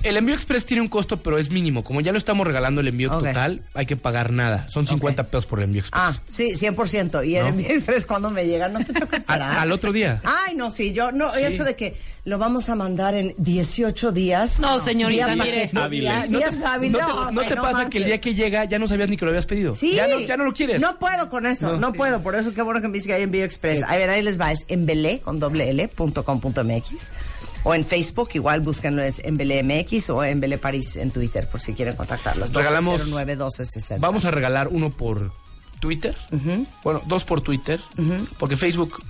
El 0.03 0.17
envío 0.17 0.35
express 0.35 0.65
tiene 0.67 0.81
un 0.83 0.89
costo, 0.89 1.19
pero 1.19 1.39
es 1.39 1.51
mínimo. 1.51 1.85
Como 1.85 2.01
ya 2.01 2.13
lo 2.13 2.19
estamos 2.19 2.47
regalando 2.47 2.81
el 2.81 2.89
envío 2.89 3.11
total, 3.11 3.63
hay 3.75 3.87
que 3.87 3.97
pagar 3.97 4.33
nada. 4.33 4.67
Son 4.69 4.87
50 4.87 5.25
pesos 5.25 5.47
por 5.47 5.61
el 5.61 5.67
envío 5.67 5.81
express. 5.81 6.03
Ah, 6.03 6.21
sí, 6.27 6.53
100%. 6.55 7.27
Y 7.27 7.37
el 7.37 7.43
¿No? 7.45 7.49
envío 7.51 7.69
express 7.69 8.05
cuando 8.05 8.31
me 8.31 8.45
llega, 8.47 8.69
no 8.69 8.85
te 8.85 8.93
toca 8.93 9.07
Al, 9.17 9.21
esperar. 9.21 9.59
al 9.59 9.73
otro 9.73 9.93
día. 9.93 10.21
Ay, 10.25 10.55
no, 10.57 10.71
sí, 10.71 10.93
yo, 10.93 11.13
no, 11.13 11.33
eso 11.35 11.65
de 11.65 11.77
que 11.77 11.97
lo 12.25 12.39
vamos 12.39 12.69
a 12.71 12.75
mandar 12.75 13.15
en 13.15 13.35
18 13.39 14.11
días. 14.13 14.59
No, 14.59 14.81
señorita, 14.83 15.27
Día 15.35 15.45
mire. 15.45 15.71
día- 15.91 16.27
días 16.29 16.61
hábiles. 16.63 17.01
¿No 17.01 17.29
te, 17.29 17.33
no 17.35 17.43
te 17.49 17.55
pasa 17.57 17.89
que 17.89 17.99
el 17.99 18.05
día 18.07 18.21
que 18.21 18.35
llega 18.35 18.65
ya 18.65 18.79
no 18.79 18.89
sabías 18.89 19.09
ni 19.09 19.17
que 19.17 19.25
lo 19.25 19.31
habías 19.31 19.47
pedido? 19.47 19.77
Sí. 19.77 19.95
Ya 19.95 20.07
no, 20.09 20.19
ya 20.21 20.37
no 20.37 20.45
lo 20.45 20.53
quieres. 20.53 20.81
No 20.81 20.99
puedo 20.99 21.29
con 21.29 21.47
eso, 21.47 21.73
no, 21.75 21.79
No. 21.79 21.93
puedo. 21.93 22.21
Por 22.23 22.35
eso 22.35 22.53
qué 22.53 22.63
bueno 22.63 22.81
que 22.81 22.89
me 22.89 22.95
dice 22.95 23.09
que 23.09 23.15
hay 23.15 23.23
envío 23.23 23.45
express. 23.45 23.83
A 23.85 23.97
ver, 23.97 24.11
ahí 24.11 24.23
les 24.23 24.41
va. 24.41 24.51
Es 24.53 24.65
en 24.69 24.87
Belé, 24.87 25.21
con 25.21 25.39
doble 25.39 25.71
L, 25.71 25.87
punto 25.89 26.25
com 26.25 26.41
punto 26.41 26.65
MX. 26.65 27.13
O 27.65 27.75
en 27.75 27.85
Facebook, 27.85 28.29
igual 28.35 28.61
búsquenlo 28.61 29.03
en 29.03 29.37
Belé 29.37 29.63
MX 29.63 30.11
o 30.11 30.23
en 30.23 30.39
Belé 30.41 30.59
París 30.59 30.97
en 30.97 31.11
Twitter, 31.11 31.49
por 31.49 31.61
si 31.61 31.73
quieren 31.73 31.97
contactarlos. 31.97 32.53
Regalamos- 32.53 33.01
1209 33.01 33.33
1260. 33.37 34.07
Vamos 34.07 34.25
a 34.27 34.31
regalar 34.31 34.69
uno 34.69 34.91
por 34.91 35.33
Twitter. 35.81 36.15
Bueno, 36.83 37.01
dos 37.07 37.25
por 37.25 37.41
Twitter. 37.41 37.81
Porque 38.39 38.57
Facebook 38.57 39.03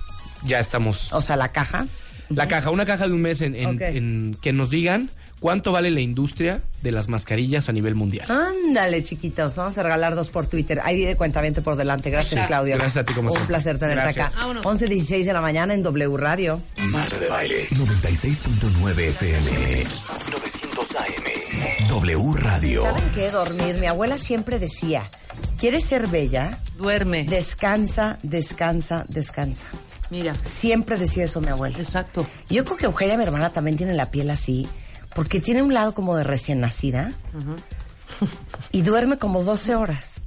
ya 0.45 0.59
estamos. 0.59 1.11
O 1.13 1.21
sea, 1.21 1.35
la 1.35 1.49
caja. 1.49 1.87
La 2.29 2.47
caja, 2.47 2.71
una 2.71 2.85
caja 2.85 3.07
de 3.07 3.13
un 3.13 3.21
mes 3.21 3.41
en, 3.41 3.55
en- 3.55 3.75
Ok. 3.75 3.81
en 3.81 4.37
que 4.41 4.51
nos 4.53 4.69
digan 4.71 5.11
cuánto 5.39 5.71
vale 5.71 5.91
la 5.91 6.01
industria 6.01 6.61
de 6.81 6.91
las 6.91 7.07
mascarillas 7.07 7.67
a 7.69 7.71
nivel 7.71 7.95
mundial. 7.95 8.29
Ándale, 8.29 9.03
chiquitos. 9.03 9.55
Vamos 9.55 9.77
a 9.77 9.83
regalar 9.83 10.15
dos 10.15 10.29
por 10.29 10.47
Twitter. 10.47 10.81
Ahí 10.83 11.03
de 11.05 11.15
cuentamiento 11.15 11.61
por 11.63 11.75
delante. 11.75 12.09
Gracias, 12.09 12.33
Está. 12.41 12.47
Claudio. 12.47 12.75
Gracias 12.75 12.97
a 12.97 13.05
ti, 13.05 13.13
como 13.13 13.29
Un 13.29 13.33
siempre. 13.33 13.47
placer 13.53 13.79
tenerte 13.79 14.03
Gracias. 14.03 14.27
acá. 14.29 14.37
Vámonos. 14.39 14.65
11, 14.65 14.87
16 14.87 15.25
de 15.25 15.33
la 15.33 15.41
mañana 15.41 15.73
en 15.73 15.83
W 15.83 16.17
Radio. 16.17 16.61
Marta 16.77 17.17
de 17.19 17.27
Baile 17.29 17.67
96.9 17.69 18.99
FM 18.99 19.83
900 20.31 20.95
AM 20.95 21.87
W 21.89 22.33
Radio. 22.37 22.83
¿Saben 22.83 23.03
qué? 23.13 23.31
Dormir. 23.31 23.75
Mi 23.79 23.87
abuela 23.87 24.17
siempre 24.17 24.59
decía, 24.59 25.09
¿quieres 25.57 25.85
ser 25.85 26.07
bella? 26.07 26.59
Duerme. 26.77 27.23
Descansa, 27.25 28.19
descansa, 28.23 29.05
descansa. 29.09 29.67
Mira. 30.09 30.35
Siempre 30.43 30.97
decía 30.97 31.23
eso 31.23 31.41
mi 31.41 31.47
abuela. 31.47 31.77
Exacto. 31.79 32.27
Yo 32.49 32.63
creo 32.63 32.77
que 32.77 32.85
Eugenia, 32.85 33.17
mi 33.17 33.23
hermana, 33.23 33.51
también 33.51 33.77
tiene 33.77 33.93
la 33.93 34.11
piel 34.11 34.29
así, 34.29 34.67
porque 35.15 35.39
tiene 35.41 35.63
un 35.63 35.73
lado 35.73 35.93
como 35.95 36.15
de 36.15 36.23
recién 36.23 36.59
nacida 36.59 37.11
y 38.71 38.81
duerme 38.83 39.17
como 39.17 39.43
12 39.43 39.75
horas. 39.75 40.21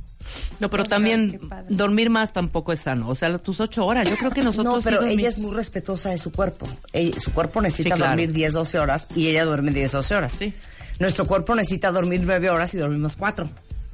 No, 0.61 0.69
pero 0.69 0.85
también 0.85 1.41
dormir 1.71 2.11
más 2.11 2.33
tampoco 2.35 2.73
es 2.73 2.81
sano. 2.81 3.09
O 3.09 3.15
sea, 3.15 3.39
tus 3.39 3.61
ocho 3.61 3.87
horas. 3.87 4.09
Yo 4.11 4.17
creo 4.17 4.31
que 4.31 4.43
nosotros. 4.45 4.77
No, 4.77 4.83
pero 4.83 5.03
ella 5.05 5.29
es 5.29 5.39
muy 5.39 5.55
respetuosa 5.55 6.11
de 6.11 6.19
su 6.19 6.33
cuerpo. 6.33 6.69
Ella- 6.93 7.19
su 7.19 7.33
cuerpo 7.33 7.63
necesita 7.63 7.95
Sí, 7.95 8.01
claro. 8.01 8.11
dormir 8.13 8.33
10, 8.33 8.53
12 8.53 8.79
horas 8.79 9.09
y 9.15 9.29
ella 9.29 9.45
duerme 9.45 9.71
10, 9.73 9.93
12 9.93 10.15
horas. 10.15 10.33
Sí. 10.39 10.53
Nuestro 10.99 11.27
cuerpo 11.27 11.55
necesita 11.55 11.91
dormir 11.93 12.23
9 12.25 12.51
horas 12.51 12.75
y 12.75 12.79
dormimos 12.79 13.17
4. 13.17 13.49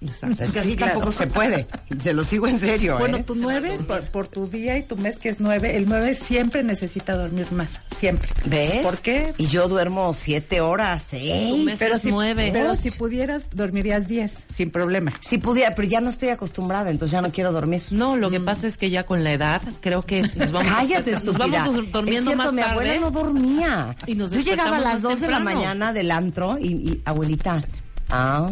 Exacto. 0.04 0.42
Es 0.44 0.52
que 0.52 0.60
así 0.60 0.76
Claro. 0.76 0.92
tampoco 0.92 1.12
se 1.12 1.26
puede. 1.26 1.66
Te 2.02 2.12
lo 2.12 2.24
sigo 2.24 2.46
en 2.46 2.58
serio, 2.58 2.98
Bueno, 2.98 3.18
¿eh? 3.18 3.24
tu 3.24 3.34
nueve, 3.34 3.78
por, 3.86 4.02
por 4.10 4.26
tu 4.28 4.46
día 4.48 4.76
y 4.78 4.82
tu 4.82 4.96
mes 4.96 5.18
que 5.18 5.28
es 5.28 5.40
nueve, 5.40 5.76
el 5.76 5.88
nueve 5.88 6.14
siempre 6.14 6.62
necesita 6.62 7.16
dormir 7.16 7.50
más, 7.52 7.80
siempre. 7.98 8.28
¿Ves? 8.44 8.82
¿Por 8.82 8.98
qué? 9.00 9.32
Y 9.38 9.46
yo 9.46 9.68
duermo 9.68 10.12
7 10.12 10.60
horas, 10.60 11.02
Tu 11.04 11.16
6. 11.16 11.64
mes 11.64 11.76
Pero 11.78 11.96
es 11.96 12.02
si, 12.02 12.10
nueve. 12.10 12.50
pero 12.52 12.74
si 12.74 12.90
pudieras, 12.90 13.46
dormirías 13.52 14.06
diez, 14.08 14.44
sin 14.52 14.70
problema. 14.70 15.12
Si 15.20 15.38
pudiera, 15.38 15.74
pero 15.74 15.88
ya 15.88 16.00
no 16.00 16.10
estoy 16.10 16.28
acostumbrada, 16.30 16.90
entonces 16.90 17.12
ya 17.12 17.22
no 17.22 17.30
quiero 17.32 17.52
dormir. 17.52 17.82
No, 17.90 18.16
lo 18.16 18.30
que 18.30 18.40
pasa 18.40 18.66
es 18.66 18.76
que 18.76 18.90
ya 18.90 19.04
con 19.06 19.24
la 19.24 19.32
edad 19.32 19.62
creo 19.80 20.02
que 20.02 20.22
nos 20.22 20.52
vamos 20.52 20.72
Cállate, 20.74 21.12
nos 21.12 21.20
estúpida. 21.22 21.46
vamos 21.46 21.74
dur- 21.76 21.90
durmiendo 21.90 22.30
es 22.30 22.36
cierto, 22.36 22.44
más 22.44 22.52
mi 22.52 22.62
abuela 22.62 22.98
no 22.98 23.10
dormía. 23.10 23.96
Y 24.06 24.14
nos 24.14 24.30
Yo 24.32 24.40
llegaba 24.40 24.76
a 24.76 24.80
las 24.80 25.02
2 25.02 25.20
de 25.20 25.28
la 25.28 25.40
mañana 25.40 25.92
del 25.92 26.10
antro 26.10 26.58
y, 26.58 26.66
y, 26.68 27.02
abuelita, 27.04 27.62
ah, 28.10 28.50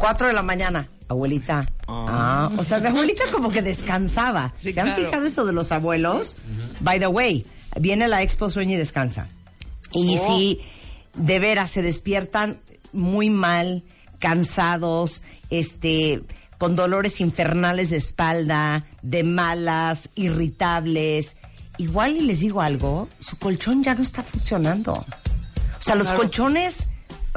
4 0.00 0.26
de 0.28 0.32
la 0.32 0.42
mañana, 0.42 0.88
abuelita, 1.08 1.66
ah. 1.86 2.50
O 2.56 2.64
sea, 2.64 2.80
mi 2.80 2.88
abuelita 2.88 3.30
como 3.30 3.50
que 3.52 3.62
descansaba. 3.62 4.54
Sí, 4.62 4.72
¿Se 4.72 4.80
han 4.80 4.88
claro. 4.88 5.04
fijado 5.04 5.26
eso 5.26 5.44
de 5.44 5.52
los 5.52 5.70
abuelos? 5.70 6.36
By 6.80 6.98
the 6.98 7.06
way, 7.06 7.46
viene 7.78 8.08
la 8.08 8.22
Expo 8.22 8.50
Sueña 8.50 8.74
y 8.74 8.76
Descansa. 8.78 9.28
Y 9.92 10.18
Oh. 10.18 10.26
si 10.26 10.60
de 11.14 11.38
veras 11.38 11.70
se 11.70 11.82
despiertan 11.82 12.60
muy 12.92 13.30
mal, 13.30 13.84
cansados, 14.18 15.22
este 15.50 16.22
con 16.58 16.76
dolores 16.76 17.20
infernales 17.22 17.88
de 17.90 17.96
espalda, 17.96 18.84
de 19.02 19.22
malas, 19.24 20.10
irritables, 20.14 21.36
igual 21.78 22.16
y 22.16 22.20
les 22.20 22.40
digo 22.40 22.60
algo, 22.60 23.08
su 23.18 23.36
colchón 23.38 23.82
ya 23.82 23.94
no 23.94 24.02
está 24.02 24.22
funcionando. 24.22 24.92
O 24.92 25.06
sea, 25.82 25.94
los 25.94 26.08
Claro. 26.08 26.20
colchones 26.20 26.88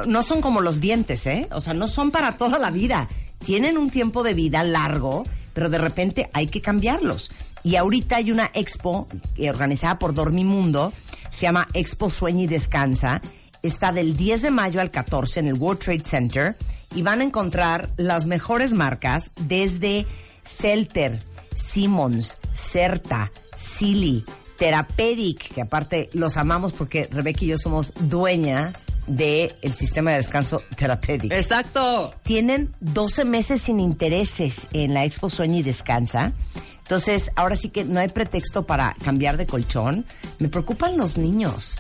no 0.06 0.24
son 0.24 0.42
como 0.42 0.62
los 0.62 0.82
dientes, 0.82 1.26
¿eh? 1.28 1.48
O 1.52 1.62
sea, 1.62 1.74
no 1.74 1.88
son 1.88 2.12
para 2.12 2.38
toda 2.38 2.60
la 2.60 2.72
vida. 2.72 3.10
Tienen 3.44 3.78
un 3.78 3.90
tiempo 3.90 4.24
de 4.24 4.34
vida 4.34 4.64
largo, 4.64 5.24
pero 5.54 5.70
de 5.70 5.78
repente 5.78 6.30
hay 6.34 6.48
que 6.48 6.62
cambiarlos. 6.62 7.32
Y 7.64 7.76
ahorita 7.76 8.18
hay 8.18 8.32
una 8.32 8.50
expo 8.54 9.08
eh, 9.38 9.50
organizada 9.50 10.00
por 10.00 10.14
Dormimundo, 10.14 10.92
se 11.30 11.44
llama 11.44 11.68
Expo 11.74 12.10
Sueña 12.10 12.44
y 12.44 12.48
Descansa. 12.48 13.22
Está 13.62 13.92
del 13.92 14.18
10 14.18 14.42
de 14.42 14.52
mayo 14.52 14.82
al 14.82 14.92
14 14.92 15.40
en 15.40 15.48
el 15.48 15.54
World 15.54 15.80
Trade 15.80 16.04
Center 16.04 16.58
y 16.94 17.02
van 17.02 17.22
a 17.22 17.24
encontrar 17.24 17.90
las 17.98 18.26
mejores 18.26 18.74
marcas 18.74 19.32
desde 19.40 20.06
Celter, 20.44 21.20
Simmons, 21.56 22.38
Certa, 22.52 23.32
Silly, 23.56 24.26
Therapedic, 24.64 25.54
que 25.54 25.62
aparte 25.62 26.10
los 26.14 26.38
amamos 26.38 26.72
porque 26.72 27.10
Rebeca 27.12 27.44
y 27.44 27.48
yo 27.50 27.58
somos 27.58 27.92
dueñas 28.00 28.86
del 29.08 29.52
sistema 29.74 30.12
de 30.12 30.18
descanso 30.18 30.62
Therapedic. 30.78 31.34
Exacto. 31.34 32.14
Tienen 32.24 32.74
12 32.80 33.26
meses 33.26 33.64
sin 33.64 33.82
intereses 33.82 34.70
en 34.72 34.94
la 34.94 35.04
Expo 35.04 35.30
Sueña 35.30 35.58
y 35.58 35.64
Descansa. 35.64 36.32
Entonces, 36.78 37.30
ahora 37.36 37.58
sí 37.58 37.72
que 37.72 37.84
no 37.84 38.00
hay 38.00 38.08
pretexto 38.08 38.66
para 38.66 38.96
cambiar 39.04 39.36
de 39.36 39.48
colchón. 39.48 40.06
Me 40.40 40.48
preocupan 40.48 40.98
los 40.98 41.18
niños. 41.18 41.78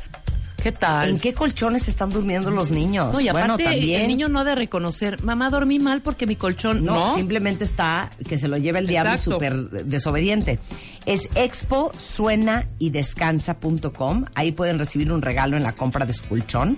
¿Qué 0.63 0.72
tal? 0.72 1.10
¿En 1.10 1.17
qué 1.17 1.34
colchones 1.34 1.89
están 1.89 2.10
durmiendo 2.10 2.50
los 2.50 2.72
niños? 2.72 3.12
No, 3.12 3.20
y 3.20 3.27
bueno, 3.29 3.58
también. 3.58 4.00
el 4.01 4.08
niño 4.08 4.29
no 4.29 4.39
ha 4.39 4.43
de 4.46 4.55
reconocer, 4.55 5.22
mamá 5.22 5.50
dormí 5.50 5.77
mal 5.77 6.01
porque 6.01 6.25
mi 6.25 6.38
colchón 6.38 6.86
No, 6.86 6.96
no. 6.96 7.15
simplemente 7.15 7.65
está 7.65 8.10
que 8.29 8.38
se 8.38 8.48
lo 8.48 8.55
lleva 8.55 8.79
el 8.79 8.88
diablo 8.88 9.17
súper 9.17 9.53
desobediente. 9.84 10.60
Es 11.05 11.27
expo 11.36 11.91
suena 11.98 12.70
y 12.79 12.91
descansa.com. 12.91 14.24
Ahí 14.36 14.53
pueden 14.53 14.79
recibir 14.79 15.12
un 15.12 15.22
regalo 15.22 15.58
en 15.58 15.63
la 15.63 15.74
compra 15.74 16.05
de 16.05 16.13
su 16.13 16.24
colchón. 16.29 16.77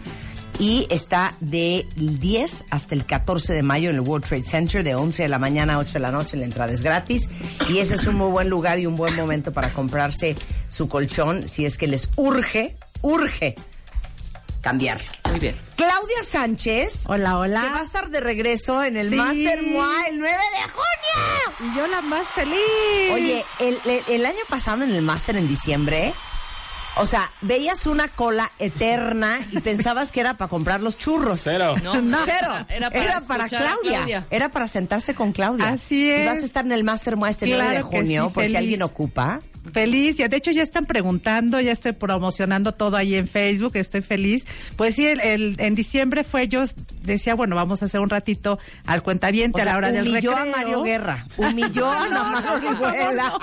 Y 0.57 0.87
está 0.89 1.35
del 1.39 1.85
10 1.95 2.65
hasta 2.71 2.95
el 2.95 3.05
14 3.05 3.53
de 3.53 3.61
mayo 3.61 3.91
en 3.91 3.97
el 3.97 4.01
World 4.01 4.25
Trade 4.25 4.45
Center, 4.45 4.83
de 4.83 4.95
11 4.95 5.23
de 5.23 5.29
la 5.29 5.37
mañana 5.37 5.75
a 5.75 5.77
8 5.79 5.93
de 5.93 5.99
la 5.99 6.11
noche. 6.11 6.37
La 6.37 6.45
entrada 6.45 6.73
es 6.73 6.81
gratis. 6.81 7.29
Y 7.69 7.77
ese 7.77 7.93
es 7.95 8.07
un 8.07 8.15
muy 8.15 8.31
buen 8.31 8.49
lugar 8.49 8.79
y 8.79 8.87
un 8.87 8.95
buen 8.95 9.15
momento 9.15 9.51
para 9.51 9.71
comprarse 9.73 10.35
su 10.69 10.87
colchón 10.87 11.47
si 11.47 11.65
es 11.65 11.77
que 11.77 11.85
les 11.85 12.09
urge, 12.15 12.75
urge 13.03 13.53
cambiarlo. 14.65 15.05
Muy 15.29 15.39
bien. 15.39 15.55
Claudia 15.75 16.23
Sánchez. 16.23 17.03
Hola, 17.07 17.37
hola. 17.37 17.61
Que 17.61 17.69
va 17.69 17.79
a 17.81 17.83
estar 17.83 18.09
de 18.09 18.19
regreso 18.19 18.83
en 18.83 18.97
el 18.97 19.11
Sí. 19.11 19.15
Master 19.15 19.61
MOA 19.61 20.07
el 20.09 20.17
9 20.17 20.35
de 20.37 20.63
junio. 20.71 21.71
Y 21.71 21.77
yo 21.77 21.85
la 21.87 22.01
más 22.01 22.27
feliz. 22.29 22.57
Oye, 23.13 23.45
el, 23.59 23.77
el- 23.85 24.03
el 24.07 24.25
año 24.25 24.39
pasado 24.49 24.83
en 24.83 24.91
el 24.91 25.03
Master 25.03 25.37
en 25.37 25.47
diciembre, 25.47 26.15
o 26.95 27.05
sea, 27.05 27.31
veías 27.41 27.85
una 27.85 28.07
cola 28.07 28.51
eterna 28.57 29.37
y 29.51 29.59
pensabas 29.59 30.11
que 30.11 30.21
era 30.21 30.35
para 30.35 30.49
comprar 30.49 30.81
los 30.81 30.97
churros. 30.97 31.41
Cero. 31.43 31.75
No, 31.83 31.93
Cero. 32.25 32.65
Era 32.69 32.87
Era 32.87 33.21
para, 33.21 33.47
Claudia. 33.47 34.25
Era 34.31 34.49
para 34.49 34.67
sentarse 34.67 35.13
con 35.13 35.31
Claudia. 35.31 35.67
Así 35.67 36.09
Y 36.09 36.25
vas 36.25 36.37
es. 36.39 36.43
a 36.43 36.45
estar 36.47 36.65
en 36.65 36.71
el 36.71 36.83
Master 36.83 37.17
MOA 37.17 37.29
este 37.29 37.45
9 37.45 37.61
de 37.63 37.69
Claro 37.69 37.85
junio, 37.85 38.27
sí, 38.29 38.33
por 38.33 38.45
si 38.47 38.55
alguien 38.57 38.81
ocupa. 38.81 39.41
Feliz, 39.73 40.17
ya 40.17 40.27
de 40.27 40.37
hecho 40.37 40.51
ya 40.51 40.63
están 40.63 40.85
preguntando, 40.85 41.59
ya 41.59 41.71
estoy 41.71 41.91
promocionando 41.93 42.71
todo 42.73 42.95
ahí 42.97 43.15
en 43.15 43.27
Facebook, 43.27 43.71
estoy 43.75 44.01
feliz. 44.01 44.45
Pues 44.75 44.95
sí, 44.95 45.05
el, 45.07 45.19
el- 45.21 45.55
en 45.59 45.75
diciembre 45.75 46.23
fue, 46.23 46.47
yo 46.47 46.63
decía, 47.03 47.35
bueno, 47.35 47.55
vamos 47.55 47.81
a 47.81 47.85
hacer 47.85 47.99
un 47.99 48.09
ratito 48.09 48.59
al 48.85 49.03
cuentaviente 49.03 49.61
O 49.61 49.63
sea, 49.63 49.71
a 49.71 49.73
la 49.73 49.77
hora 49.79 49.91
del 49.91 50.07
humilló 50.09 50.31
recreo. 50.35 50.53
a 50.53 50.57
Mario 50.57 50.83
Guerra. 50.83 51.27
Humilló 51.37 51.89
a 51.89 52.09
Mario 52.09 52.71
no, 52.71 52.91
Guerra. 52.91 53.33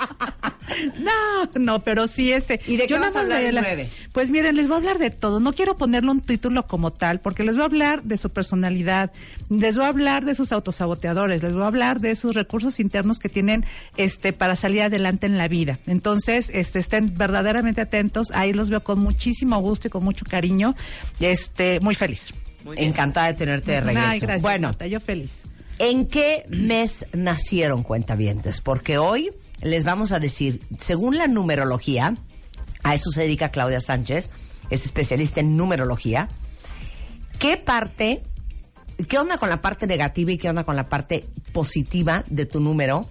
No, 0.97 1.49
no, 1.59 1.83
pero 1.83 2.07
sí 2.07 2.31
ese. 2.31 2.59
¿Y 2.67 2.77
de 2.77 2.87
qué 2.87 2.93
Yo 2.95 2.99
vas 2.99 3.15
a 3.15 3.19
hablar 3.21 3.41
de 3.41 3.51
la- 3.51 3.61
nueve? 3.61 3.89
Pues 4.11 4.31
miren, 4.31 4.55
les 4.55 4.67
voy 4.67 4.75
a 4.75 4.77
hablar 4.77 4.97
de 4.99 5.09
todo. 5.09 5.39
No 5.39 5.53
quiero 5.53 5.75
ponerle 5.75 6.09
un 6.11 6.21
título 6.21 6.67
como 6.67 6.91
tal, 6.93 7.19
porque 7.19 7.43
les 7.43 7.55
voy 7.55 7.63
a 7.63 7.65
hablar 7.65 8.03
de 8.03 8.17
su 8.17 8.29
personalidad, 8.29 9.11
les 9.49 9.75
voy 9.75 9.85
a 9.85 9.89
hablar 9.89 10.23
de 10.25 10.35
sus 10.35 10.51
autosaboteadores, 10.51 11.43
les 11.43 11.53
voy 11.53 11.63
a 11.63 11.67
hablar 11.67 11.99
de 11.99 12.15
sus 12.15 12.35
recursos 12.35 12.79
internos 12.79 13.19
que 13.19 13.29
tienen 13.29 13.65
este 13.97 14.31
para 14.33 14.55
salir 14.55 14.83
adelante 14.83 15.25
en 15.25 15.37
la 15.37 15.47
vida. 15.47 15.79
Entonces, 15.85 16.12
este 16.27 16.79
estén 16.79 17.13
verdaderamente 17.15 17.81
atentos. 17.81 18.31
Ahí 18.33 18.53
los 18.53 18.69
veo 18.69 18.83
con 18.83 18.99
muchísimo 18.99 19.59
gusto 19.59 19.87
y 19.87 19.91
con 19.91 20.03
mucho 20.03 20.25
cariño. 20.25 20.75
Este, 21.19 21.79
muy 21.79 21.95
feliz. 21.95 22.33
Encantada 22.75 23.27
de 23.27 23.33
tenerte 23.33 23.71
de 23.71 23.81
regreso. 23.81 24.07
Ay, 24.07 24.19
gracias. 24.19 24.41
bueno, 24.41 24.69
Marta, 24.69 24.87
yo 24.87 24.99
feliz. 24.99 25.43
¿En 25.79 26.07
qué 26.07 26.45
mes 26.49 27.05
nacieron 27.13 27.83
cuentavientes? 27.83 28.61
Porque 28.61 28.97
hoy 28.97 29.31
les 29.61 29.83
vamos 29.83 30.11
a 30.11 30.19
decir, 30.19 30.61
según 30.79 31.17
la 31.17 31.27
numerología, 31.27 32.15
a 32.83 32.93
eso 32.93 33.11
se 33.11 33.21
dedica 33.21 33.49
Claudia 33.49 33.79
Sánchez, 33.79 34.29
es 34.69 34.85
especialista 34.85 35.39
en 35.39 35.57
numerología, 35.57 36.29
¿qué 37.39 37.57
parte, 37.57 38.23
qué 39.07 39.17
onda 39.17 39.37
con 39.37 39.49
la 39.49 39.61
parte 39.61 39.87
negativa 39.87 40.31
y 40.31 40.37
qué 40.37 40.49
onda 40.49 40.63
con 40.63 40.75
la 40.75 40.89
parte 40.89 41.25
positiva 41.51 42.23
de 42.29 42.45
tu 42.45 42.59
número? 42.59 43.05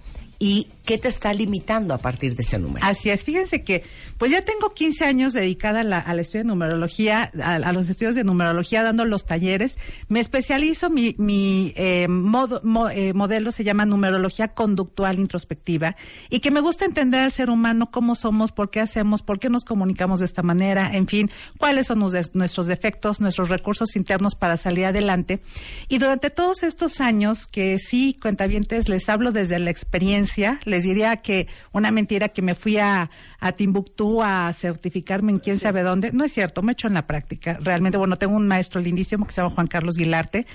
¿Y 0.45 0.67
qué 0.83 0.97
te 0.97 1.07
está 1.07 1.31
limitando 1.33 1.93
a 1.93 1.97
partir 1.99 2.35
de 2.35 2.41
ese 2.41 2.59
número? 2.59 2.85
Así 2.85 3.09
es, 3.09 3.23
fíjense 3.23 3.63
que 3.63 3.81
pues 4.17 4.29
ya 4.29 4.43
tengo 4.43 4.73
15 4.73 5.05
años 5.05 5.31
dedicada 5.31 5.79
a 5.79 5.83
la- 5.83 5.99
al 5.99 6.19
estudio 6.19 6.43
de 6.43 6.47
numerología, 6.49 7.31
a, 7.41 7.55
a 7.55 7.71
los 7.71 7.87
estudios 7.87 8.15
de 8.15 8.25
numerología, 8.25 8.83
dando 8.83 9.05
los 9.05 9.25
talleres. 9.25 9.77
Me 10.09 10.19
especializo, 10.19 10.89
mi, 10.89 11.15
mi 11.17 11.71
eh, 11.77 12.07
modo- 12.09 12.59
mo- 12.65 12.89
eh, 12.89 13.13
modelo 13.13 13.53
se 13.53 13.63
llama 13.63 13.85
numerología 13.85 14.49
conductual 14.49 15.17
introspectiva 15.17 15.95
y 16.29 16.41
que 16.41 16.51
me 16.51 16.59
gusta 16.59 16.83
entender 16.83 17.21
al 17.21 17.31
ser 17.31 17.49
humano, 17.49 17.89
cómo 17.89 18.13
somos, 18.13 18.51
por 18.51 18.69
qué 18.69 18.81
hacemos, 18.81 19.21
por 19.21 19.39
qué 19.39 19.49
nos 19.49 19.63
comunicamos 19.63 20.19
de 20.19 20.25
esta 20.25 20.41
manera, 20.41 20.89
en 20.93 21.07
fin, 21.07 21.31
cuáles 21.57 21.87
son 21.87 21.99
nos- 21.99 22.35
nuestros 22.35 22.67
defectos, 22.67 23.21
nuestros 23.21 23.47
recursos 23.47 23.95
internos 23.95 24.35
para 24.35 24.57
salir 24.57 24.87
adelante. 24.87 25.39
Y 25.87 25.99
durante 25.99 26.29
todos 26.31 26.63
estos 26.63 26.99
años 26.99 27.47
que 27.47 27.79
sí, 27.79 28.17
cuentavientes, 28.21 28.89
les 28.89 29.07
hablo 29.07 29.31
desde 29.31 29.57
la 29.59 29.71
experiencia, 29.71 30.32
les 30.65 30.83
diría 30.83 31.17
que 31.17 31.47
una 31.71 31.91
mentira 31.91 32.29
que 32.29 32.41
me 32.41 32.55
fui 32.55 32.77
a, 32.77 33.09
a 33.39 33.51
Timbuktu 33.51 34.21
a 34.21 34.51
certificarme 34.53 35.31
en 35.31 35.39
quién 35.39 35.59
sabe 35.59 35.81
dónde, 35.81 36.11
no 36.11 36.23
es 36.23 36.31
cierto, 36.31 36.61
me 36.61 36.71
he 36.71 36.73
hecho 36.73 36.87
en 36.87 36.93
la 36.93 37.07
práctica. 37.07 37.57
Realmente, 37.61 37.97
bueno, 37.97 38.17
tengo 38.17 38.35
un 38.35 38.47
maestro 38.47 38.81
lindísimo 38.81 39.25
que 39.25 39.33
se 39.33 39.41
llama 39.41 39.53
Juan 39.53 39.67
Carlos 39.67 39.95
Guilarte 39.95 40.45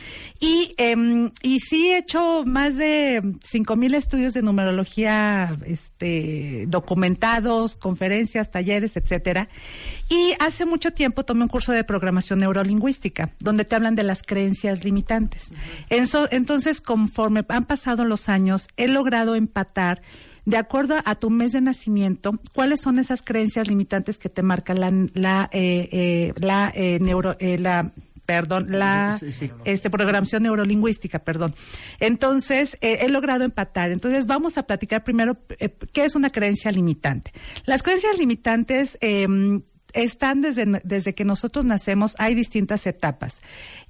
y, 0.40 0.74
em, 0.76 1.30
y 1.42 1.60
sí 1.60 1.90
he 1.90 1.98
hecho 1.98 2.44
más 2.44 2.76
de 2.76 3.22
cinco 3.42 3.76
mil 3.76 3.94
estudios 3.94 4.34
de 4.34 4.42
numerología 4.42 5.56
este, 5.66 6.64
documentados, 6.68 7.76
conferencias, 7.76 8.50
talleres, 8.50 8.96
etcétera. 8.96 9.48
Y 10.08 10.34
hace 10.38 10.64
mucho 10.64 10.90
tiempo 10.92 11.24
tomé 11.24 11.42
un 11.42 11.48
curso 11.48 11.72
de 11.72 11.84
programación 11.84 12.38
neurolingüística, 12.38 13.30
donde 13.40 13.64
te 13.64 13.74
hablan 13.74 13.94
de 13.94 14.04
las 14.04 14.22
creencias 14.22 14.84
limitantes. 14.84 15.50
Entonces, 15.90 16.80
conforme 16.80 17.44
han 17.48 17.64
pasado 17.64 18.04
los 18.04 18.28
años, 18.28 18.68
he 18.76 18.88
logrado 18.88 19.34
empatar 19.34 20.00
de 20.46 20.56
acuerdo 20.56 20.96
a 21.04 21.14
tu 21.14 21.28
mes 21.28 21.52
de 21.52 21.60
nacimiento, 21.60 22.38
cuáles 22.54 22.80
son 22.80 22.98
esas 22.98 23.20
creencias 23.20 23.68
limitantes 23.68 24.16
que 24.16 24.30
te 24.30 24.42
marcan 24.42 24.80
la, 24.80 24.90
la, 25.12 25.50
eh, 25.52 25.90
eh, 25.92 26.32
la 26.40 26.72
eh, 26.74 26.98
neuro, 27.00 27.36
eh, 27.38 27.58
la 27.58 27.92
perdón, 28.24 28.66
la 28.68 29.18
este 29.64 29.88
programación 29.88 30.42
neurolingüística, 30.42 31.18
perdón. 31.18 31.54
Entonces, 31.98 32.76
eh, 32.82 32.98
he 33.00 33.08
logrado 33.08 33.44
empatar. 33.44 33.90
Entonces, 33.90 34.26
vamos 34.26 34.58
a 34.58 34.64
platicar 34.64 35.02
primero 35.02 35.38
eh, 35.58 35.70
qué 35.92 36.04
es 36.04 36.14
una 36.14 36.28
creencia 36.28 36.70
limitante. 36.70 37.32
Las 37.64 37.82
creencias 37.82 38.18
limitantes 38.18 38.98
eh, 39.00 39.26
están 39.92 40.40
desde, 40.40 40.80
desde 40.84 41.14
que 41.14 41.24
nosotros 41.24 41.64
nacemos, 41.64 42.14
hay 42.18 42.34
distintas 42.34 42.86
etapas. 42.86 43.40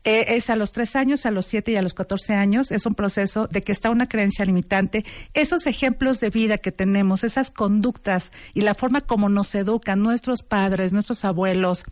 Eh, 0.05 0.37
es 0.37 0.49
a 0.51 0.57
los 0.57 0.73
tres 0.73 0.97
años, 0.97 1.27
a 1.27 1.31
los 1.31 1.47
siete 1.47 1.73
y 1.73 1.77
a 1.77 1.83
los 1.83 1.95
catorce 1.95 2.35
años, 2.35 2.71
es 2.71 2.87
un 2.87 2.95
proceso 2.95 3.47
de 3.49 3.63
que 3.63 3.73
está 3.73 3.91
una 3.91 4.09
creencia 4.09 4.45
limitante. 4.45 5.05
Esos 5.35 5.67
ejemplos 5.67 6.21
de 6.21 6.31
vida 6.31 6.59
que 6.59 6.73
tenemos, 6.73 7.25
esas 7.25 7.51
conductas 7.51 8.33
y 8.55 8.61
la 8.63 8.75
forma 8.75 9.01
como 9.03 9.29
nos 9.29 9.55
educan 9.55 10.03
nuestros 10.03 10.43
padres, 10.43 10.93
nuestros 10.93 11.25
abuelos, 11.25 11.85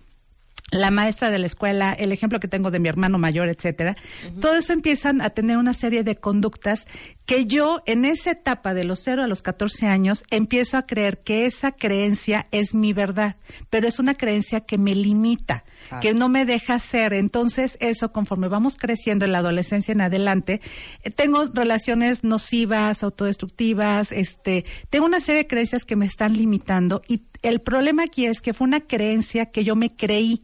la 0.72 0.90
maestra 0.90 1.30
de 1.30 1.38
la 1.38 1.46
escuela, 1.46 1.92
el 1.92 2.10
ejemplo 2.10 2.40
que 2.40 2.48
tengo 2.48 2.72
de 2.72 2.80
mi 2.80 2.88
hermano 2.88 3.18
mayor, 3.18 3.48
etcétera, 3.48 3.96
todo 4.40 4.56
eso 4.56 4.72
empiezan 4.72 5.20
a 5.20 5.30
tener 5.30 5.58
una 5.58 5.72
serie 5.72 6.02
de 6.02 6.16
conductas 6.16 6.88
que 7.24 7.46
yo 7.46 7.82
en 7.86 8.04
esa 8.04 8.32
etapa 8.32 8.74
de 8.74 8.82
los 8.82 9.00
0 9.00 9.22
a 9.22 9.26
los 9.28 9.42
14 9.42 9.86
años 9.86 10.24
empiezo 10.30 10.76
a 10.76 10.86
creer 10.86 11.22
que 11.22 11.46
esa 11.46 11.72
creencia 11.72 12.48
es 12.50 12.74
mi 12.74 12.92
verdad, 12.92 13.36
pero 13.70 13.86
es 13.86 14.00
una 14.00 14.14
creencia 14.14 14.60
que 14.60 14.76
me 14.76 14.94
limita, 14.96 15.64
que 16.00 16.14
no 16.14 16.28
me 16.28 16.44
deja 16.44 16.78
ser. 16.80 17.12
Entonces, 17.12 17.76
eso 17.80 18.12
conforme 18.12 18.48
vamos 18.48 18.76
creciendo 18.76 19.24
en 19.24 19.32
la 19.32 19.38
adolescencia 19.38 19.92
en 19.92 20.00
adelante, 20.00 20.60
eh, 21.02 21.10
tengo 21.10 21.46
relaciones 21.46 22.24
nocivas, 22.24 23.04
autodestructivas, 23.04 24.10
este, 24.10 24.64
tengo 24.90 25.06
una 25.06 25.20
serie 25.20 25.42
de 25.42 25.46
creencias 25.46 25.84
que 25.84 25.96
me 25.96 26.06
están 26.06 26.36
limitando 26.36 27.02
y 27.06 27.22
el 27.42 27.60
problema 27.60 28.04
aquí 28.04 28.26
es 28.26 28.40
que 28.40 28.52
fue 28.52 28.66
una 28.66 28.80
creencia 28.80 29.46
que 29.46 29.62
yo 29.62 29.76
me 29.76 29.94
creí. 29.94 30.42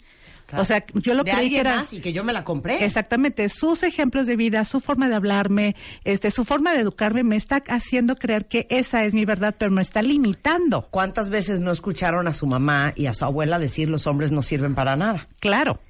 O 0.57 0.65
sea, 0.65 0.85
yo 0.95 1.15
lo 1.15 1.25
de 1.25 1.33
creí 1.33 1.51
que 1.51 1.59
era 1.59 1.77
más 1.77 1.93
y 1.93 2.01
que 2.01 2.13
yo 2.13 2.25
me 2.25 2.33
la 2.33 2.45
compré. 2.45 2.85
Exactamente, 2.85 3.49
sus 3.49 3.83
ejemplos 3.83 4.27
de 4.27 4.37
vida, 4.37 4.65
su 4.65 4.81
forma 4.81 5.09
de 5.09 5.15
hablarme, 5.15 5.77
este, 6.05 6.31
su 6.31 6.45
forma 6.45 6.73
de 6.73 6.81
educarme 6.81 7.23
me 7.23 7.37
está 7.37 7.63
haciendo 7.69 8.17
creer 8.17 8.47
que 8.47 8.67
esa 8.71 9.05
es 9.05 9.15
mi 9.15 9.25
verdad, 9.25 9.55
pero 9.59 9.71
me 9.71 9.83
está 9.83 10.03
limitando. 10.03 10.89
¿Cuántas 10.91 11.31
veces 11.31 11.61
no 11.61 11.71
escucharon 11.71 12.29
a 12.29 12.33
su 12.33 12.47
mamá 12.47 12.93
y 12.97 13.07
a 13.07 13.15
su 13.15 13.25
abuela 13.25 13.59
decir 13.59 13.89
los 13.89 14.07
hombres 14.07 14.33
no 14.33 14.43
sirven 14.43 14.75
para 14.75 14.97
nada? 14.97 15.29
Claro. 15.41 15.81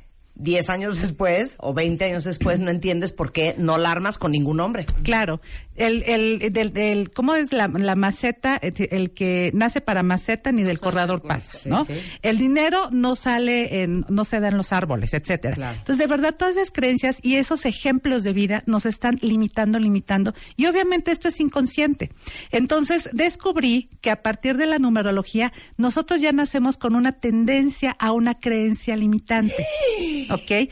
Diez 0.42 0.68
años 0.70 1.00
después 1.00 1.56
o 1.58 1.72
veinte 1.72 2.04
años 2.06 2.24
después 2.24 2.58
no 2.60 2.70
entiendes 2.70 3.12
por 3.12 3.32
qué 3.32 3.54
no 3.58 3.78
la 3.78 3.92
armas 3.92 4.18
con 4.18 4.32
ningún 4.32 4.58
hombre. 4.60 4.86
Claro, 5.02 5.40
el, 5.76 6.02
el, 6.02 6.52
del, 6.52 6.72
del- 6.72 7.10
¿cómo 7.12 7.34
es 7.34 7.52
la, 7.52 7.68
la 7.68 7.94
maceta? 7.94 8.56
El, 8.60 9.12
que 9.12 9.50
nace 9.54 9.80
para 9.80 10.02
maceta 10.02 10.50
ni 10.52 10.62
del 10.64 10.80
corredor 10.80 11.22
pasa, 11.22 11.68
¿no? 11.68 11.84
sí. 11.84 11.94
El 12.22 12.38
dinero 12.38 12.88
no 12.90 13.14
sale 13.16 13.82
en, 13.82 14.04
no 14.08 14.24
se 14.24 14.40
da 14.40 14.48
en 14.48 14.56
los 14.56 14.72
árboles, 14.72 15.14
etcétera. 15.14 15.54
Claro. 15.54 15.78
Entonces, 15.78 15.98
de 15.98 16.06
verdad, 16.06 16.34
todas 16.36 16.56
esas 16.56 16.70
creencias 16.70 17.18
y 17.22 17.36
esos 17.36 17.64
ejemplos 17.64 18.24
de 18.24 18.32
vida 18.32 18.62
nos 18.66 18.84
están 18.86 19.18
limitando, 19.22 19.78
limitando, 19.78 20.34
y 20.56 20.66
obviamente 20.66 21.10
esto 21.12 21.28
es 21.28 21.38
inconsciente. 21.40 22.10
Entonces, 22.50 23.08
descubrí 23.12 23.88
que 24.00 24.10
a 24.10 24.22
partir 24.22 24.56
de 24.56 24.66
la 24.66 24.78
numerología, 24.78 25.52
nosotros 25.76 26.20
ya 26.20 26.32
nacemos 26.32 26.76
con 26.76 26.94
una 26.94 27.12
tendencia 27.12 27.96
a 27.98 28.12
una 28.12 28.40
creencia 28.40 28.96
limitante, 28.96 29.64
¿ok? 30.34 30.50
Y 30.50 30.68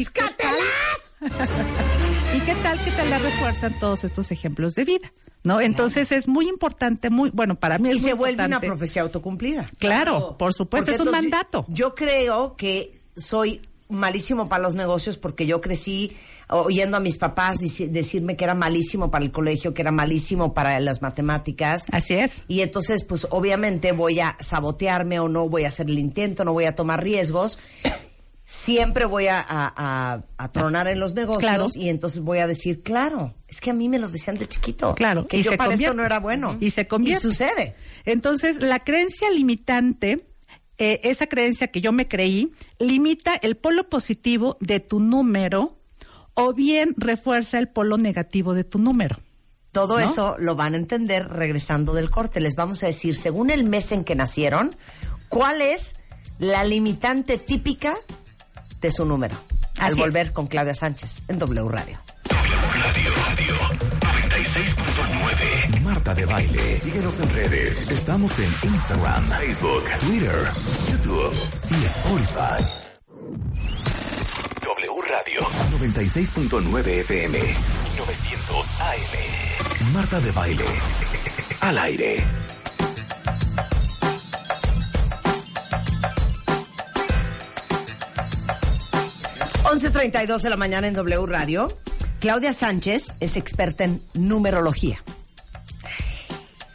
y 0.00 0.06
qué 0.06 0.22
tal- 0.38 0.54
¿Y 2.36 2.40
qué 2.40 2.54
tal 2.62 2.82
que 2.84 2.90
te 2.90 3.04
la 3.06 3.18
refuerzan 3.18 3.78
todos 3.78 4.04
estos 4.04 4.30
ejemplos 4.30 4.74
de 4.74 4.84
vida? 4.84 5.12
¿No? 5.42 5.60
Entonces 5.60 6.10
es 6.10 6.26
muy 6.26 6.48
importante, 6.48 7.10
muy, 7.10 7.30
bueno, 7.30 7.54
para 7.54 7.78
mí 7.78 7.90
es 7.90 7.96
Y 7.96 8.00
muy 8.00 8.08
se 8.10 8.14
vuelve 8.14 8.44
una 8.46 8.60
profecía 8.60 9.02
autocumplida. 9.02 9.66
Claro, 9.78 10.36
por 10.38 10.54
supuesto, 10.54 10.86
Porque 10.86 10.94
es 10.94 11.00
un 11.00 11.08
entonces, 11.08 11.30
mandato. 11.30 11.66
Yo 11.68 11.94
creo 11.94 12.56
que 12.56 12.98
soy 13.14 13.60
malísimo 13.90 14.48
para 14.48 14.62
los 14.62 14.74
negocios 14.74 15.18
porque 15.18 15.44
yo 15.46 15.60
crecí 15.60 16.16
oyendo 16.48 16.96
a 16.96 17.00
mis 17.00 17.18
papás 17.18 17.58
decirme 17.60 18.36
que 18.36 18.44
era 18.44 18.54
malísimo 18.54 19.10
para 19.10 19.22
el 19.24 19.32
colegio, 19.32 19.74
que 19.74 19.82
era 19.82 19.90
malísimo 19.90 20.54
para 20.54 20.80
las 20.80 21.02
matemáticas. 21.02 21.86
Así 21.92 22.14
es. 22.14 22.40
Y 22.48 22.62
entonces, 22.62 23.04
pues 23.04 23.26
obviamente 23.30 23.92
voy 23.92 24.20
a 24.20 24.36
sabotearme 24.40 25.20
o 25.20 25.28
no 25.28 25.48
voy 25.50 25.64
a 25.64 25.68
hacer 25.68 25.90
el 25.90 25.98
intento, 25.98 26.44
no 26.46 26.54
voy 26.54 26.64
a 26.64 26.74
tomar 26.74 27.02
riesgos. 27.02 27.58
Siempre 28.46 29.06
voy 29.06 29.26
a, 29.28 29.40
a- 29.40 29.72
a- 29.74 30.22
a 30.36 30.52
tronar 30.52 30.86
en 30.88 31.00
los 31.00 31.14
negocios 31.14 31.50
Claro. 31.50 31.66
y 31.74 31.88
entonces 31.88 32.20
voy 32.20 32.38
a 32.38 32.46
decir, 32.46 32.82
claro, 32.82 33.34
es 33.48 33.60
que 33.62 33.70
a 33.70 33.74
mí 33.74 33.88
me 33.88 33.98
lo 33.98 34.08
decían 34.08 34.36
de 34.36 34.46
chiquito. 34.46 34.94
Claro, 34.94 35.26
Que 35.26 35.38
y 35.38 35.42
yo 35.42 35.52
se 35.52 35.56
para 35.56 35.72
esto 35.72 35.94
no 35.94 36.04
era 36.04 36.20
bueno. 36.20 36.58
Y 36.60 36.70
se 36.70 36.86
convierte. 36.86 37.26
Y 37.26 37.30
sucede. 37.30 37.74
Entonces, 38.04 38.58
la 38.60 38.80
creencia 38.80 39.30
limitante, 39.30 40.26
eh, 40.76 41.00
esa 41.04 41.26
creencia 41.26 41.68
que 41.68 41.80
yo 41.80 41.90
me 41.92 42.06
creí, 42.06 42.52
limita 42.78 43.34
el 43.34 43.56
polo 43.56 43.88
positivo 43.88 44.58
de 44.60 44.78
tu 44.80 45.00
número 45.00 45.78
o 46.34 46.52
bien 46.52 46.94
refuerza 46.98 47.58
el 47.58 47.68
polo 47.68 47.96
negativo 47.96 48.52
de 48.52 48.64
tu 48.64 48.78
número. 48.78 49.16
Todo 49.72 49.98
¿No? 49.98 50.04
eso 50.04 50.36
lo 50.38 50.54
van 50.54 50.74
a 50.74 50.76
entender 50.76 51.28
regresando 51.28 51.94
del 51.94 52.10
corte. 52.10 52.40
Les 52.40 52.56
vamos 52.56 52.82
a 52.82 52.86
decir, 52.88 53.16
según 53.16 53.48
el 53.50 53.64
mes 53.64 53.90
en 53.92 54.04
que 54.04 54.14
nacieron, 54.14 54.76
cuál 55.30 55.62
es 55.62 55.96
la 56.38 56.62
limitante 56.64 57.38
típica 57.38 57.94
de 58.84 58.90
su 58.90 59.06
número. 59.06 59.34
Al 59.78 59.94
volver 59.94 60.32
con 60.34 60.46
Claudia 60.46 60.74
Sánchez 60.74 61.22
en 61.28 61.38
W 61.38 61.68
Radio. 61.70 61.98
Marta 65.82 66.14
de 66.14 66.26
Baile. 66.26 66.80
Síguenos 66.80 67.18
en 67.18 67.30
redes. 67.30 67.90
Estamos 67.90 68.30
en 68.38 68.70
Instagram, 68.74 69.26
Facebook, 69.26 69.84
Twitter, 70.00 70.48
YouTube 70.90 71.32
y 71.70 71.84
Spotify. 71.86 72.62
W 74.60 75.00
Radio 75.08 75.40
96.9 75.78 76.86
FM 76.86 77.38
900 77.96 78.66
AM. 78.80 79.92
Marta 79.94 80.20
de 80.20 80.30
Baile. 80.30 80.64
Al 81.60 81.78
aire. 81.78 82.22
11.32 89.74 90.40
de 90.42 90.50
la 90.50 90.56
mañana 90.56 90.86
en 90.86 90.94
W 90.94 91.26
Radio. 91.26 91.66
Claudia 92.20 92.52
Sánchez 92.52 93.16
es 93.18 93.36
experta 93.36 93.82
en 93.82 94.00
numerología. 94.14 95.02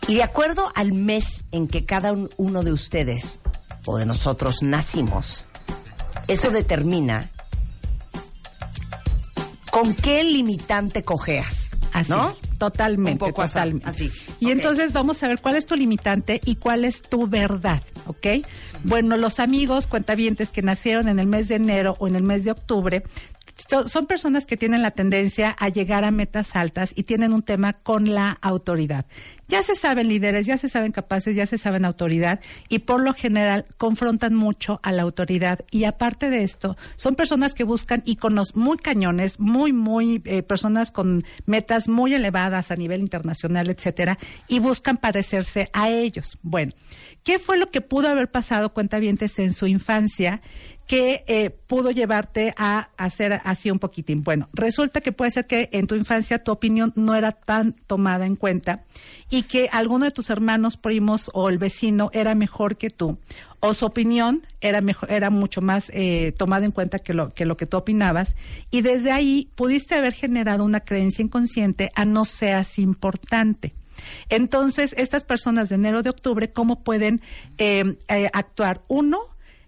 Y 0.08 0.16
de 0.16 0.24
acuerdo 0.24 0.70
al 0.76 0.92
mes 0.92 1.46
en 1.54 1.70
que 1.70 1.86
cada 1.86 2.12
un- 2.12 2.30
uno 2.36 2.62
de 2.64 2.74
ustedes 2.74 3.40
o 3.86 3.98
de 3.98 4.06
nosotros 4.06 4.64
nacimos, 4.64 5.46
eso 6.28 6.52
determina 6.52 7.30
con 9.72 9.94
qué 9.94 10.24
limitante 10.26 11.04
cojeas. 11.04 11.72
Así 11.94 12.12
¿no? 12.12 12.32
es, 12.32 12.36
totalmente, 12.60 13.12
Un 13.24 13.30
poco 13.32 13.42
así, 13.42 13.54
totalmente. 13.54 13.90
así. 13.90 14.12
Y 14.40 14.52
entonces 14.52 14.94
vamos 14.94 15.24
a 15.24 15.28
ver 15.28 15.42
cuál 15.42 15.56
es 15.56 15.66
tu 15.66 15.76
limitante 15.76 16.40
y 16.46 16.56
cuál 16.58 16.86
es 16.86 17.02
tu 17.02 17.26
verdad, 17.28 17.82
¿ok? 18.06 18.46
Bueno, 18.84 19.18
los 19.18 19.40
amigos 19.40 19.88
cuentavientes 19.88 20.52
que 20.52 20.62
nacieron 20.62 21.08
en 21.08 21.18
el 21.20 21.26
mes 21.26 21.48
de 21.48 21.56
enero 21.56 21.96
o 22.00 22.08
en 22.08 22.16
el 22.16 22.24
mes 22.24 22.44
de 22.46 22.52
octubre 22.52 23.04
so- 23.70 23.88
son 23.88 24.06
personas 24.06 24.46
que 24.46 24.56
tienen 24.58 24.82
la 24.82 24.92
tendencia 24.92 25.56
a 25.60 25.70
llegar 25.70 26.04
a 26.04 26.12
metas 26.12 26.56
altas 26.56 26.92
y 26.96 27.04
tienen 27.04 27.34
un 27.34 27.42
tema 27.42 27.74
con 27.74 28.14
la 28.14 28.38
autoridad. 28.42 29.06
Ya 29.50 29.64
se 29.64 29.74
saben 29.74 30.10
líderes, 30.10 30.46
ya 30.46 30.58
se 30.58 30.70
saben 30.70 30.92
capaces, 30.92 31.36
ya 31.36 31.48
se 31.48 31.58
saben 31.58 31.84
autoridad 31.84 32.40
y 32.70 32.80
por 32.80 33.02
lo 33.02 33.16
general 33.16 33.66
confrontan 33.78 34.36
mucho 34.36 34.80
a 34.84 34.92
la 34.92 35.02
autoridad 35.02 35.66
y 35.72 35.86
aparte 35.86 36.30
de 36.30 36.44
esto 36.44 36.78
son 36.98 37.16
personas 37.16 37.56
que 37.56 37.64
buscan 37.64 38.04
íconos 38.06 38.56
muy 38.56 38.78
cañones, 38.78 39.40
muy 39.40 39.74
muy 39.74 40.22
eh, 40.26 40.44
personas 40.44 40.92
con 40.92 41.24
metas 41.48 41.88
muy 41.88 42.14
elevadas 42.14 42.70
a 42.70 42.76
nivel 42.76 43.02
internacional, 43.02 43.72
etcétera, 43.72 44.20
y 44.48 44.60
buscan 44.60 44.98
parecerse 44.98 45.72
a 45.74 45.90
ellos. 45.90 46.38
Bueno, 46.44 46.74
¿qué 47.24 47.40
fue 47.40 47.58
lo 47.58 47.72
que 47.72 47.82
pudo 47.82 48.08
haber 48.08 48.30
pasado 48.30 48.72
cuentavientes 48.72 49.40
en 49.40 49.54
su 49.54 49.66
infancia? 49.66 50.42
que 50.90 51.24
eh, 51.28 51.52
pudo 51.52 51.92
llevarte 51.92 52.56
a 52.58 52.90
hacer 52.98 53.42
así 53.44 53.70
un 53.70 53.78
poquitín. 53.78 54.24
Bueno, 54.24 54.50
resulta 54.54 55.02
que 55.02 55.12
puede 55.12 55.30
ser 55.30 55.46
que 55.46 55.70
en 55.72 55.86
tu 55.86 55.94
infancia 55.94 56.44
tu 56.44 56.52
opinión 56.52 56.94
no 56.96 57.14
era 57.14 57.32
tan 57.32 57.74
tomada 57.74 58.26
en 58.26 58.36
cuenta 58.36 58.86
y 59.30 59.39
que 59.44 59.70
alguno 59.72 60.06
de 60.06 60.12
tus 60.12 60.30
hermanos, 60.30 60.78
primos 60.78 61.30
o 61.34 61.50
el 61.50 61.58
vecino 61.58 62.10
era 62.14 62.36
mejor 62.36 62.78
que 62.78 62.90
tú 62.90 63.18
o 63.60 63.74
su 63.74 63.86
opinión 63.86 64.46
era 64.62 64.82
mejor, 64.82 65.12
era 65.12 65.30
mucho 65.30 65.62
más 65.62 65.92
eh, 65.94 66.34
tomada 66.38 66.66
en 66.66 66.72
cuenta 66.72 67.00
que 67.00 67.14
lo 67.14 67.34
que 67.34 67.46
lo 67.46 67.58
que 67.58 67.66
tú 67.66 67.78
opinabas 67.78 68.36
y 68.72 68.82
desde 68.82 69.12
ahí 69.12 69.50
pudiste 69.56 69.96
haber 69.96 70.14
generado 70.14 70.64
una 70.64 70.80
creencia 70.80 71.24
inconsciente 71.24 71.92
a 71.96 72.06
no 72.06 72.26
seas 72.26 72.80
importante. 72.80 73.74
Entonces, 74.30 74.96
estas 74.98 75.26
personas 75.26 75.68
de 75.68 75.76
enero 75.76 76.04
de 76.04 76.10
octubre, 76.10 76.52
¿cómo 76.52 76.84
pueden 76.84 77.22
eh, 77.58 77.98
eh, 78.08 78.30
actuar? 78.32 78.82
Uno, 78.88 79.20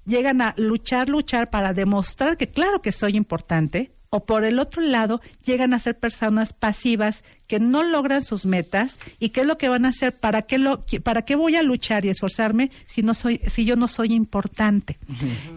llegan 0.06 0.42
a 0.42 0.54
luchar, 0.56 1.10
luchar 1.10 1.50
para 1.50 1.74
demostrar 1.74 2.38
que 2.38 2.48
claro 2.48 2.82
que 2.82 2.94
soy 2.94 3.18
importante, 3.18 3.92
o 4.10 4.26
por 4.26 4.44
el 4.44 4.60
otro 4.60 4.82
lado 4.82 5.22
llegan 5.44 5.74
a 5.74 5.80
ser 5.80 5.98
personas 5.98 6.54
pasivas 6.54 7.24
que 7.52 7.60
no 7.60 7.84
logran 7.84 8.24
sus 8.24 8.46
metas 8.46 8.98
y 9.20 9.32
qué 9.32 9.42
es 9.42 9.46
lo 9.46 9.58
que 9.58 9.68
van 9.68 9.84
a 9.84 9.90
hacer 9.90 10.18
para 10.18 10.44
qué 10.44 10.58
lo 10.58 10.86
para 11.04 11.24
qué 11.24 11.36
voy 11.36 11.58
a 11.58 11.62
luchar 11.62 12.06
y 12.06 12.08
esforzarme 12.08 12.72
si 12.86 13.02
no 13.02 13.14
soy 13.14 13.42
si 13.46 13.66
yo 13.66 13.76
no 13.76 13.90
soy 13.90 14.14
importante. 14.14 14.98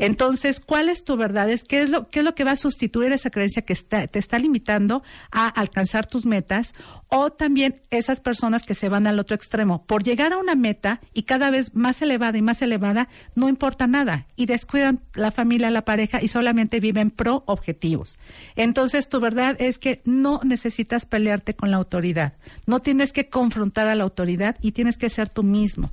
Entonces 0.01 0.59
cuál 0.59 0.89
es 0.89 1.05
tu 1.05 1.17
verdad 1.17 1.49
es 1.49 1.63
qué 1.63 1.83
es 1.83 1.91
lo 1.91 2.09
qué 2.09 2.19
es 2.19 2.25
lo 2.25 2.35
que 2.35 2.43
va 2.43 2.51
a 2.51 2.57
sustituir 2.57 3.13
esa 3.13 3.31
creencia 3.31 3.63
que 3.63 3.75
está, 3.75 4.09
te 4.09 4.19
está 4.19 4.41
limitando 4.41 5.05
a 5.31 5.47
alcanzar 5.47 6.05
tus 6.07 6.27
metas 6.27 6.75
o 7.07 7.31
también 7.31 7.81
esas 7.91 8.19
personas 8.19 8.65
que 8.65 8.75
se 8.75 8.89
van 8.89 9.07
al 9.07 9.21
otro 9.21 9.37
extremo. 9.37 9.85
Por 9.87 10.03
llegar 10.03 10.33
a 10.33 10.39
una 10.39 10.57
meta 10.57 11.01
y 11.13 11.23
cada 11.23 11.51
vez 11.51 11.77
más 11.77 12.03
elevada 12.03 12.37
y 12.37 12.43
más 12.43 12.61
elevada 12.61 13.09
no 13.37 13.49
importa 13.49 13.87
nada. 13.87 14.27
Y 14.35 14.47
descuidan 14.47 14.99
la 15.15 15.31
familia 15.31 15.71
la 15.71 15.85
pareja 15.85 16.21
y 16.21 16.27
solamente 16.27 16.81
viven 16.81 17.13
pro 17.13 17.45
objetivos. 17.47 18.19
Entonces 18.57 19.09
tu 19.09 19.21
verdad 19.21 19.55
es 19.61 19.79
que 19.79 20.03
no 20.05 20.41
necesitas 20.43 21.07
pelearte 21.07 21.55
con 21.55 21.71
la 21.71 21.84
autoridad 21.85 22.35
no 22.67 22.81
tienes 22.81 23.13
que 23.13 23.29
confrontar 23.29 23.89
a 23.89 23.95
la 23.95 24.05
autoridad 24.05 24.57
y 24.61 24.73
tienes 24.73 24.97
que 24.97 25.09
ser 25.11 25.29
tú 25.29 25.43
mismo 25.43 25.93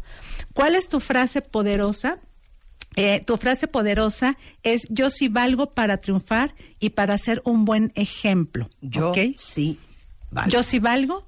¿cuál 0.53 0.75
es 0.75 0.87
tu 0.87 0.99
frase 0.99 1.41
poderosa? 1.41 2.19
Eh, 2.97 3.21
tu 3.25 3.37
frase 3.37 3.67
poderosa 3.67 4.37
es 4.63 4.85
yo 4.89 5.09
sí 5.09 5.29
valgo 5.29 5.71
para 5.71 5.97
triunfar 5.97 6.53
y 6.79 6.89
para 6.89 7.17
ser 7.17 7.41
un 7.45 7.63
buen 7.63 7.93
ejemplo. 7.95 8.69
Yo 8.81 9.13
sí 9.35 9.79
valgo. 10.29 10.51
Yo 10.51 10.63
sí 10.63 10.79
valgo. 10.79 11.25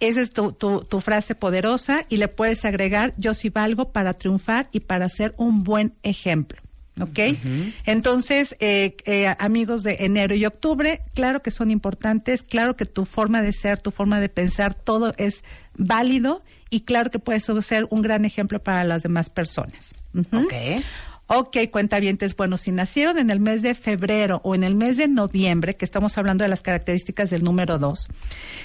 Esa 0.00 0.22
es 0.22 0.32
tu, 0.32 0.52
tu, 0.52 0.84
tu 0.84 1.00
frase 1.00 1.34
poderosa 1.34 2.06
y 2.08 2.16
le 2.16 2.28
puedes 2.28 2.64
agregar 2.64 3.12
yo 3.18 3.34
sí 3.34 3.50
valgo 3.50 3.92
para 3.92 4.14
triunfar 4.14 4.68
y 4.72 4.80
para 4.80 5.08
ser 5.08 5.34
un 5.36 5.62
buen 5.62 5.94
ejemplo. 6.02 6.61
¿Ok? 7.00 7.18
Entonces, 7.86 8.54
eh, 8.60 8.96
eh, 9.06 9.34
amigos 9.38 9.82
de 9.82 9.96
enero 10.00 10.34
y 10.34 10.44
octubre, 10.44 11.00
claro 11.14 11.40
que 11.40 11.50
son 11.50 11.70
importantes, 11.70 12.42
claro 12.42 12.76
que 12.76 12.84
tu 12.84 13.06
forma 13.06 13.40
de 13.40 13.52
ser, 13.52 13.78
tu 13.78 13.90
forma 13.90 14.20
de 14.20 14.28
pensar, 14.28 14.74
todo 14.74 15.14
es 15.16 15.42
válido 15.74 16.42
y 16.68 16.82
claro 16.82 17.10
que 17.10 17.18
puedes 17.18 17.44
ser 17.62 17.86
un 17.90 18.02
gran 18.02 18.24
ejemplo 18.24 18.62
para 18.62 18.84
las 18.84 19.02
demás 19.02 19.30
personas. 19.30 19.94
Ujú. 20.14 20.44
Ok. 20.44 20.52
Ok, 21.34 21.56
cuentavientes, 21.70 22.36
bueno, 22.36 22.58
si 22.58 22.72
nacieron 22.72 23.16
en 23.16 23.30
el 23.30 23.40
mes 23.40 23.62
de 23.62 23.74
febrero 23.74 24.42
o 24.44 24.54
en 24.54 24.64
el 24.64 24.74
mes 24.74 24.98
de 24.98 25.08
noviembre, 25.08 25.76
que 25.76 25.86
estamos 25.86 26.18
hablando 26.18 26.44
de 26.44 26.48
las 26.48 26.60
características 26.60 27.30
del 27.30 27.42
número 27.42 27.78
dos, 27.78 28.08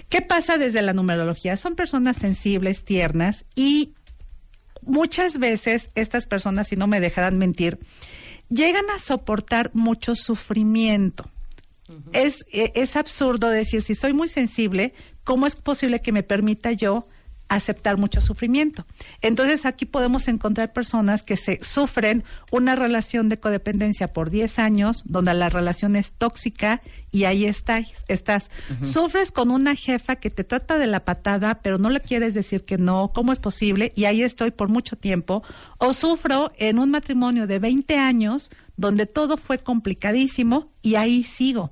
¿qué 0.10 0.22
pasa 0.22 0.58
desde 0.58 0.82
la 0.82 0.92
numerología? 0.92 1.56
Son 1.56 1.76
personas 1.76 2.18
sensibles, 2.18 2.84
tiernas 2.84 3.46
y 3.56 3.94
muchas 4.82 5.38
veces 5.38 5.92
estas 5.96 6.26
personas, 6.26 6.68
si 6.68 6.76
no 6.76 6.88
me 6.88 7.00
dejarán 7.00 7.38
mentir, 7.38 7.80
llegan 8.50 8.90
a 8.90 9.00
soportar 9.00 9.72
mucho 9.74 10.16
sufrimiento. 10.16 11.30
es, 12.12 12.46
eh, 12.52 12.72
es 12.76 12.96
absurdo 12.96 13.50
decir, 13.50 13.82
si 13.82 13.96
soy 13.96 14.14
muy 14.14 14.28
sensible, 14.28 14.94
¿cómo 15.24 15.48
es 15.48 15.56
posible 15.56 16.02
que 16.02 16.12
me 16.12 16.24
permita 16.24 16.72
yo 16.72 17.08
aceptar 17.50 17.98
mucho 17.98 18.22
sufrimiento? 18.22 18.86
Entonces 19.22 19.66
aquí 19.66 19.86
podemos 19.86 20.28
encontrar 20.28 20.74
personas 20.74 21.24
que 21.24 21.38
se 21.38 21.60
sufren 21.64 22.24
una 22.52 22.76
relación 22.76 23.30
de 23.30 23.40
codependencia 23.40 24.08
por 24.08 24.30
10 24.30 24.60
años, 24.60 25.04
donde 25.06 25.34
la 25.34 25.50
relación 25.50 25.96
es 25.96 26.14
tóxica 26.14 26.82
y 27.12 27.24
ahí 27.24 27.46
está, 27.46 27.82
estás. 28.08 28.52
Sufres 28.82 29.32
con 29.32 29.50
una 29.50 29.76
jefa 29.76 30.18
que 30.18 30.30
te 30.30 30.44
trata 30.44 30.78
de 30.78 30.88
la 30.88 31.06
patada, 31.06 31.62
pero 31.62 31.78
no 31.78 31.90
le 31.90 32.02
quieres 32.02 32.34
decir 32.34 32.66
que 32.66 32.78
no, 32.78 33.12
¿cómo 33.14 33.32
es 33.32 33.40
posible? 33.40 33.94
Y 33.96 34.06
ahí 34.06 34.22
estoy 34.22 34.52
por 34.52 34.70
mucho 34.70 34.98
tiempo. 34.98 35.44
O 35.78 35.94
sufro 35.94 36.52
en 36.58 36.80
un 36.80 36.92
matrimonio 36.92 37.48
de 37.48 37.60
20 37.60 37.98
años 37.98 38.52
donde 38.76 39.06
todo 39.06 39.38
fue 39.38 39.58
complicadísimo 39.58 40.72
y 40.82 40.96
ahí 40.96 41.24
sigo. 41.24 41.72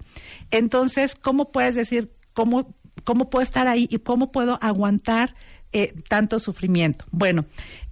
Entonces, 0.52 1.16
¿cómo 1.16 1.52
puedes 1.52 1.76
decir 1.76 2.12
cómo, 2.34 2.76
cómo 3.04 3.30
puedo 3.30 3.44
estar 3.44 3.68
ahí 3.68 3.88
y 3.90 4.00
cómo 4.00 4.32
puedo 4.32 4.58
aguantar 4.62 5.36
eh, 5.78 5.94
tanto 6.08 6.40
sufrimiento? 6.40 7.04
Bueno, 7.12 7.44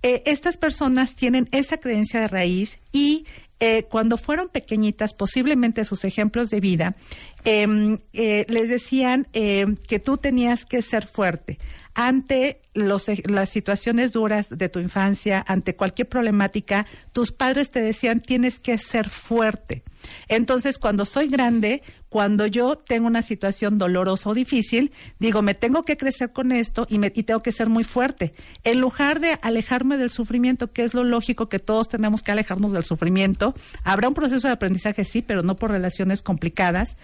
eh, 0.03 0.23
estas 0.25 0.55
personas 0.55 1.15
tienen 1.15 1.49
esa 1.51 1.75
creencia 1.75 2.21
de 2.21 2.29
raíz 2.29 2.79
y 2.93 3.25
eh, 3.59 3.83
cuando 3.91 4.15
fueron 4.17 4.47
pequeñitas, 4.47 5.13
posiblemente 5.13 5.83
sus 5.83 6.05
ejemplos 6.05 6.49
de 6.49 6.61
vida, 6.61 6.95
em, 7.43 7.97
les 8.13 8.69
decían 8.69 9.27
em, 9.33 9.75
que 9.75 9.99
tú 9.99 10.15
tenías 10.15 10.63
que 10.63 10.81
ser 10.81 11.07
fuerte 11.07 11.57
ante 11.93 12.61
los, 12.73 13.09
e- 13.09 13.21
las 13.25 13.49
situaciones 13.49 14.13
duras 14.13 14.47
de 14.49 14.69
tu 14.69 14.79
infancia, 14.79 15.43
ante 15.45 15.75
cualquier 15.75 16.07
problemática, 16.07 16.85
tus 17.11 17.33
padres 17.33 17.69
te 17.69 17.81
decían 17.81 18.21
tienes 18.21 18.59
que 18.59 18.77
ser 18.77 19.09
fuerte. 19.09 19.83
Entonces, 20.27 20.77
cuando 20.77 21.05
soy 21.05 21.27
grande, 21.27 21.81
cuando 22.09 22.45
yo 22.45 22.77
tengo 22.77 23.07
una 23.07 23.21
situación 23.21 23.77
dolorosa 23.77 24.29
o 24.29 24.33
difícil, 24.33 24.91
digo, 25.19 25.41
me 25.41 25.55
tengo 25.55 25.83
que 25.83 25.97
crecer 25.97 26.31
con 26.31 26.51
esto 26.51 26.85
y, 26.89 26.99
me, 26.99 27.11
y 27.15 27.23
tengo 27.23 27.41
que 27.41 27.51
ser 27.51 27.69
muy 27.69 27.83
fuerte. 27.83 28.33
En 28.63 28.79
lugar 28.79 29.19
de 29.19 29.39
alejarme 29.41 29.97
del 29.97 30.11
sufrimiento, 30.11 30.71
que 30.71 30.83
es 30.83 30.93
lo 30.93 31.03
lógico 31.03 31.49
que 31.49 31.59
todos 31.59 31.89
tenemos 31.89 32.21
que 32.21 32.31
alejarnos 32.31 32.71
del 32.71 32.85
sufrimiento, 32.85 33.55
habrá 33.83 34.07
un 34.07 34.13
proceso 34.13 34.47
de 34.47 34.53
aprendizaje, 34.53 35.05
sí, 35.05 35.21
pero 35.21 35.41
no 35.41 35.55
por 35.55 35.71
relaciones 35.71 36.21
complicadas. 36.21 36.97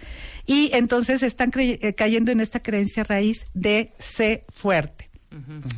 Y 0.46 0.70
entonces 0.72 1.22
están 1.22 1.50
eh, 1.56 1.94
cayendo 1.94 2.30
en 2.30 2.40
esta 2.40 2.62
creencia 2.62 3.04
raíz 3.04 3.44
de 3.54 3.92
ser 3.98 4.44
fuerte. 4.48 5.10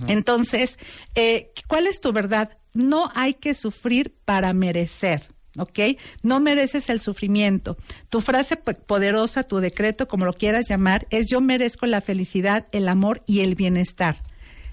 Entonces, 0.07 0.79
eh, 1.15 1.53
¿cuál 1.69 1.87
es 1.87 2.01
tu 2.01 2.13
verdad? 2.13 2.57
No 2.73 3.11
hay 3.15 3.35
que 3.35 3.53
sufrir 3.55 4.15
para 4.25 4.53
merecer. 4.53 5.29
¿Ok? 5.59 5.79
No 6.23 6.41
mereces 6.41 6.89
el 6.89 6.99
sufrimiento. 6.99 7.77
Tu 8.09 8.21
frase 8.21 8.57
po- 8.57 8.73
poderosa, 8.73 9.43
tu 9.43 9.59
decreto, 9.59 10.09
como 10.09 10.25
lo 10.25 10.33
quieras 10.33 10.69
llamar, 10.69 11.07
es 11.11 11.29
yo 11.29 11.41
merezco 11.41 11.87
la 11.87 12.01
felicidad, 12.01 12.67
el 12.73 12.89
amor 12.89 13.23
y 13.27 13.41
el 13.41 13.55
bienestar. 13.55 14.17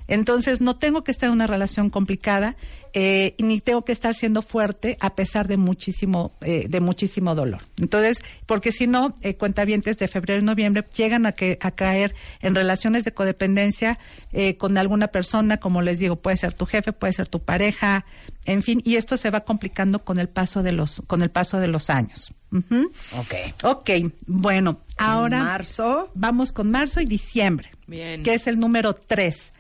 Entonces, 0.10 0.60
no 0.60 0.76
tengo 0.76 1.04
que 1.04 1.12
estar 1.12 1.28
en 1.28 1.34
una 1.34 1.48
relación 1.48 1.90
complicada, 1.92 2.56
eh, 2.94 3.36
ni 3.38 3.62
tengo 3.62 3.86
que 3.86 3.92
estar 3.92 4.16
siendo 4.16 4.42
fuerte 4.42 4.98
a 5.00 5.14
pesar 5.14 5.48
de 5.48 5.56
muchísimo, 5.56 6.34
eh, 6.42 6.66
de 6.68 6.80
muchísimo 6.80 7.36
dolor. 7.36 7.62
Entonces, 7.78 8.24
porque 8.48 8.72
si 8.72 8.88
no, 8.88 9.16
eh, 9.22 9.36
cuentavientes 9.36 9.98
de 10.00 10.08
febrero 10.08 10.42
y 10.42 10.44
noviembre 10.44 10.84
llegan 10.96 11.28
a, 11.28 11.34
que, 11.34 11.60
a 11.62 11.72
caer 11.72 12.16
en 12.42 12.56
relaciones 12.56 13.06
de 13.06 13.14
codependencia 13.14 14.00
eh, 14.34 14.58
con 14.58 14.78
alguna 14.80 15.10
persona, 15.10 15.58
como 15.58 15.84
les 15.84 16.00
digo, 16.00 16.16
puede 16.16 16.38
ser 16.38 16.56
tu 16.56 16.66
jefe, 16.66 16.92
puede 16.92 17.14
ser 17.14 17.28
tu 17.28 17.40
pareja, 17.42 18.06
en 18.46 18.64
fin, 18.64 18.82
y 18.84 18.96
esto 18.96 19.16
se 19.16 19.30
va 19.30 19.42
complicando 19.42 20.04
con 20.04 20.18
el 20.18 20.28
paso 20.28 20.64
de 20.64 20.72
los, 20.72 21.04
con 21.06 21.22
el 21.22 21.30
paso 21.30 21.60
de 21.60 21.68
los 21.68 21.92
años. 21.92 22.34
Ujú. 22.52 22.92
Ok. 23.16 23.64
Ok, 23.64 23.90
bueno, 24.26 24.80
ahora 24.98 25.44
Marzo. 25.44 26.12
vamos 26.16 26.52
con 26.52 26.72
marzo 26.72 27.00
y 27.00 27.06
diciembre, 27.06 27.70
Bien. 27.86 28.24
que 28.24 28.34
es 28.34 28.48
el 28.48 28.60
número 28.60 28.96
tres. 28.96 29.54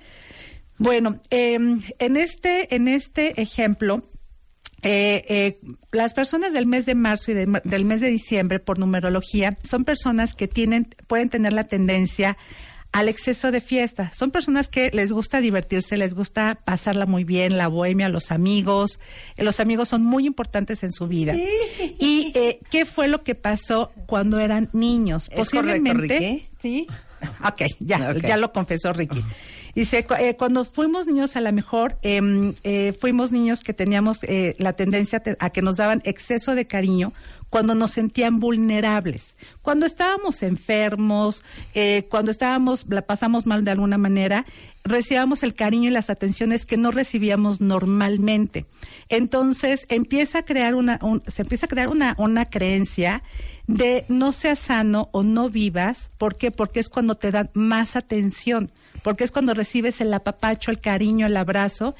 Bueno, 0.80 1.18
eh, 1.30 1.54
en 2.00 2.18
este 2.18 2.74
en 2.76 2.88
este 2.88 3.39
ejemplo, 3.42 4.10
eh, 4.82 5.26
eh, 5.28 5.60
las 5.92 6.13
personas 6.13 6.54
del 6.54 6.65
mes 6.65 6.86
de 6.86 6.96
marzo 6.96 7.32
y 7.32 7.34
de- 7.34 7.62
del 7.65 7.86
mes 7.86 8.00
de 8.02 8.08
diciembre, 8.08 8.60
por 8.60 8.80
numerología, 8.80 9.58
son 9.63 9.84
personas 9.84 10.36
que 10.36 10.48
tienen 10.48 10.96
pueden 11.08 11.30
tener 11.30 11.52
la 11.54 11.65
tendencia 11.65 12.38
al 12.92 13.08
exceso 13.08 13.52
de 13.52 13.62
fiesta. 13.62 14.12
Son 14.15 14.32
personas 14.32 14.68
que 14.68 14.89
les 14.92 15.12
gusta 15.12 15.42
divertirse, 15.42 15.96
les 15.96 16.15
gusta 16.15 16.56
pasarla 16.65 17.06
muy 17.06 17.24
bien, 17.24 17.56
la 17.58 17.68
bohemia, 17.68 18.10
los 18.10 18.32
amigos. 18.32 19.00
Eh, 19.38 19.44
los 19.44 19.60
amigos 19.60 19.89
son 19.89 20.02
muy 20.04 20.26
importantes 20.26 20.82
en 20.82 20.92
su 20.92 21.06
vida. 21.06 21.34
¿Y 22.00 22.32
eh, 22.34 22.60
qué 22.72 22.86
fue 22.88 23.08
lo 23.08 23.22
que 23.24 23.36
pasó 23.36 23.92
cuando 24.08 24.39
eran 24.39 24.70
niños? 24.74 25.28
¿Es 25.32 25.50
correcto, 25.52 25.84
Ricky? 25.94 26.48
Sí. 26.62 26.88
Ok, 27.46 27.63
ya, 27.80 28.13
ya 28.28 28.38
lo 28.38 28.54
confesó 28.54 28.94
Ricky. 28.94 29.22
Dice, 29.80 30.06
eh, 30.20 30.36
cuando 30.36 30.65
fuimos 30.65 31.08
niños, 31.08 31.36
a 31.38 31.42
lo 31.42 31.52
mejor 31.54 31.98
em, 32.02 32.54
eh, 32.63 32.92
fuimos 33.00 33.32
niños 33.32 33.62
que 33.62 33.74
teníamos 33.74 34.20
eh, 34.24 34.56
la 34.60 34.74
tendencia 34.74 35.22
te- 35.22 35.38
a 35.39 35.50
que 35.52 35.62
nos 35.62 35.78
daban 35.78 36.02
exceso 36.04 36.54
de 36.54 36.68
cariño 36.68 37.13
cuando 37.50 37.74
nos 37.76 37.92
sentían 37.92 38.39
vulnerables, 38.39 39.36
cuando 39.63 39.86
estábamos 39.88 40.44
enfermos, 40.44 41.44
eh, 41.74 42.06
cuando 42.10 42.30
estábamos, 42.30 42.86
la 42.89 43.02
pasamos 43.04 43.46
mal 43.48 43.63
de 43.63 43.72
alguna 43.72 43.98
manera, 43.98 44.46
recibíamos 44.84 45.42
el 45.44 45.56
cariño 45.56 45.89
y 45.89 45.94
las 45.94 46.10
atenciones 46.10 46.65
que 46.65 46.78
no 46.78 46.92
recibíamos 46.92 47.60
normalmente. 47.60 48.65
Entonces 49.08 49.86
empieza 49.89 50.39
a 50.39 50.44
crear 50.46 50.76
una, 50.76 51.00
un- 51.02 51.24
se 51.26 51.42
empieza 51.42 51.65
a 51.65 51.70
crear 51.70 51.88
una, 51.89 52.15
una 52.20 52.46
creencia 52.46 53.24
de 53.65 54.06
no 54.10 54.32
seas 54.32 54.60
sano 54.60 55.10
o 55.12 55.24
no 55.24 55.50
vivas. 55.50 56.12
¿Por 56.18 56.38
qué? 56.38 56.52
Porque 56.52 56.80
es 56.82 56.89
cuando 56.89 57.15
te 57.15 57.32
dan 57.32 57.50
más 57.54 57.96
atención, 57.96 58.72
porque 59.03 59.23
es 59.23 59.31
cuando 59.31 59.53
recibes 59.53 60.01
el 60.01 60.13
apapacho, 60.13 60.71
el 60.71 60.79
cariño, 60.79 61.25
el 61.27 61.38
abrazo. 61.38 61.95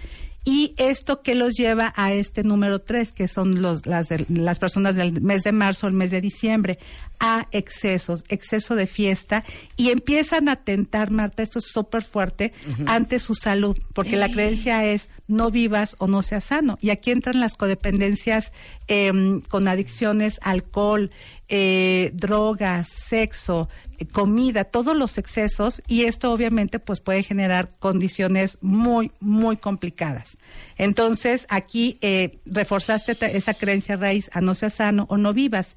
Y 0.46 0.74
esto 0.78 1.22
que 1.22 1.36
los 1.36 1.54
lleva 1.56 1.94
a 1.98 2.14
este 2.14 2.44
número 2.44 2.80
tres, 2.80 3.12
que 3.12 3.28
son 3.28 3.62
los, 3.62 3.86
las, 3.86 4.08
de- 4.08 4.26
las 4.30 4.58
personas 4.58 4.96
del 4.96 5.22
mes 5.22 5.44
de 5.44 5.52
marzo 5.52 5.86
al 5.86 5.94
mes 5.94 6.12
de 6.12 6.22
diciembre, 6.22 6.80
a 7.20 7.48
excesos, 7.52 8.24
exceso 8.30 8.76
de 8.76 8.88
fiesta, 8.88 9.44
y 9.76 9.90
empiezan 9.90 10.48
a 10.48 10.56
tentar, 10.56 11.12
Marta, 11.12 11.44
esto 11.44 11.60
es 11.60 11.66
súper 11.66 12.04
fuerte, 12.06 12.54
ante 12.88 13.20
su 13.20 13.36
salud, 13.36 13.78
porque 13.94 14.16
la 14.16 14.30
creencia 14.32 14.86
es 14.86 15.10
no 15.28 15.52
vivas 15.52 15.98
o 16.00 16.08
no 16.08 16.22
seas 16.22 16.46
sano. 16.46 16.80
Y 16.82 16.92
aquí 16.92 17.12
entran 17.12 17.42
las 17.42 17.56
codependencias 17.56 18.54
em, 18.88 19.42
con 19.42 19.68
adicciones, 19.68 20.40
alcohol, 20.42 21.12
eh, 21.50 22.12
drogas, 22.14 22.88
sexo, 22.88 23.70
eh, 23.98 24.06
comida, 24.06 24.64
todos 24.64 24.96
los 24.96 25.18
excesos 25.18 25.82
y 25.88 26.04
esto 26.04 26.32
obviamente 26.32 26.80
pues 26.80 27.00
puede 27.00 27.24
generar 27.24 27.72
condiciones 27.80 28.60
muy, 28.62 29.12
muy 29.20 29.58
complicadas. 29.58 30.38
Entonces 30.78 31.48
aquí 31.50 31.98
eh, 32.02 32.40
reforzaste 32.46 33.14
esa 33.36 33.54
creencia 33.54 33.96
raíz 33.96 34.30
a 34.34 34.42
no 34.42 34.54
seas 34.56 34.76
sano 34.76 35.06
o 35.10 35.18
no 35.18 35.34
vivas. 35.34 35.76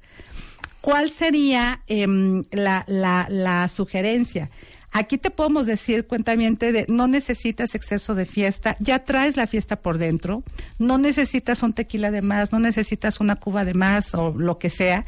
¿Cuál 0.79 1.09
sería 1.09 1.81
em, 1.87 2.43
la, 2.51 2.83
la, 2.87 3.25
la 3.29 3.67
sugerencia? 3.67 4.51
Aquí 4.95 5.17
te 5.17 5.31
podemos 5.31 5.65
decir, 5.65 6.05
cuentamiento, 6.05 6.71
de 6.71 6.85
no 6.87 7.07
necesitas 7.07 7.73
exceso 7.73 8.13
de 8.13 8.25
fiesta, 8.25 8.77
ya 8.79 9.03
traes 9.03 9.37
la 9.37 9.47
fiesta 9.47 9.77
por 9.77 9.97
dentro, 9.97 10.43
no 10.77 10.99
necesitas 10.99 11.63
un 11.63 11.73
tequila 11.73 12.11
de 12.11 12.21
más, 12.21 12.51
no 12.51 12.59
necesitas 12.59 13.19
una 13.19 13.37
cuba 13.37 13.65
de 13.65 13.73
más 13.73 14.13
o 14.13 14.29
lo 14.37 14.59
que 14.59 14.69
sea, 14.69 15.07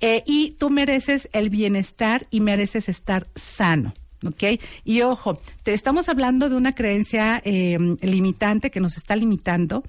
eh, 0.00 0.22
y 0.26 0.52
tú 0.52 0.70
mereces 0.70 1.28
el 1.32 1.50
bienestar 1.50 2.26
y 2.30 2.40
mereces 2.40 2.88
estar 2.88 3.26
sano. 3.34 3.94
¿Ok? 4.26 4.60
Y 4.84 5.02
ojo, 5.02 5.40
te 5.62 5.74
estamos 5.74 6.08
hablando 6.08 6.48
de 6.48 6.56
una 6.56 6.74
creencia 6.74 7.40
em, 7.44 7.96
limitante 8.00 8.72
que 8.72 8.80
nos 8.80 8.96
está 8.96 9.14
limitando, 9.14 9.84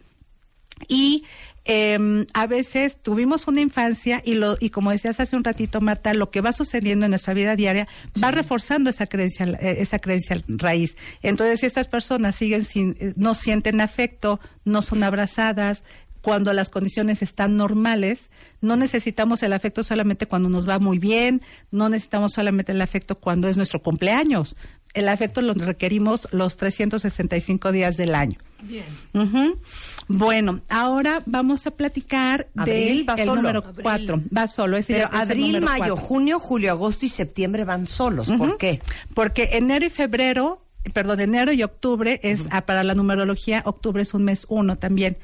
y 0.88 1.24
eh, 1.66 2.26
a 2.34 2.48
veces 2.48 3.02
tuvimos 3.02 3.48
una 3.48 3.62
infancia 3.62 4.22
y 4.26 4.34
lo 4.34 4.58
y 4.60 4.70
como 4.70 4.92
decías 4.92 5.20
hace 5.20 5.36
un 5.36 5.44
ratito 5.44 5.82
Marta 5.82 6.14
lo 6.14 6.32
que 6.32 6.42
va 6.42 6.52
sucediendo 6.52 7.06
en 7.06 7.12
nuestra 7.12 7.34
vida 7.34 7.56
diaria 7.56 7.88
va 8.24 8.32
reforzando 8.32 8.90
esa 8.90 9.06
creencia 9.06 9.46
eh, 9.46 9.78
esa 9.80 10.00
creencia 10.00 10.42
raíz 10.48 10.98
entonces 11.22 11.60
si 11.60 11.66
estas 11.66 11.88
personas 11.88 12.36
siguen 12.38 12.64
sin 12.64 12.96
eh, 13.00 13.14
no 13.18 13.36
sienten 13.36 13.82
afecto 13.82 14.40
no 14.64 14.82
son 14.82 15.04
abrazadas 15.04 15.84
cuando 16.30 16.54
las 16.54 16.70
condiciones 16.70 17.22
están 17.24 17.58
normales, 17.58 18.30
no 18.62 18.76
necesitamos 18.76 19.42
el 19.42 19.52
afecto 19.54 19.84
solamente 19.84 20.28
cuando 20.28 20.48
nos 20.48 20.70
va 20.70 20.78
muy 20.78 21.00
bien, 21.00 21.42
no 21.72 21.90
necesitamos 21.90 22.34
solamente 22.34 22.72
el 22.72 22.82
afecto 22.82 23.16
cuando 23.16 23.48
es 23.48 23.58
nuestro 23.58 23.82
cumpleaños. 23.82 24.56
El 24.94 25.08
afecto 25.10 25.42
lo 25.42 25.54
requerimos 25.56 26.28
los 26.32 26.58
365 26.58 27.72
días 27.72 27.98
del 27.98 28.14
año. 28.16 28.38
Bien. 28.62 28.86
Ujú. 29.14 29.60
Bueno, 30.08 30.62
ahora 30.70 31.22
vamos 31.26 31.66
a 31.68 31.72
platicar 31.72 32.48
Abril 32.56 33.00
de 33.00 33.04
va 33.06 33.14
el 33.16 33.26
solo. 33.26 33.42
número 33.42 33.60
Abril. 33.66 33.84
4. 33.84 34.22
Va 34.36 34.48
solo. 34.48 34.78
ese 34.78 34.94
Pero 34.94 35.10
ya 35.12 35.22
abril, 35.22 35.62
mayo, 35.62 35.78
cuatro. 35.80 35.96
junio, 35.98 36.40
julio, 36.40 36.72
agosto 36.72 37.06
y 37.06 37.10
septiembre 37.10 37.66
van 37.66 37.88
solos. 37.88 38.32
¿Por 38.32 38.58
qué? 38.58 38.82
Porque 39.14 39.50
enero 39.54 39.86
y 39.86 39.90
febrero, 39.90 40.64
perdón, 40.94 41.20
enero 41.20 41.52
y 41.52 41.62
octubre 41.64 42.20
es 42.24 42.48
ah, 42.52 42.62
para 42.66 42.84
la 42.84 42.96
numerología, 42.96 43.62
octubre 43.66 44.02
es 44.02 44.14
un 44.14 44.24
mes 44.24 44.46
uno 44.50 44.78
también. 44.78 45.18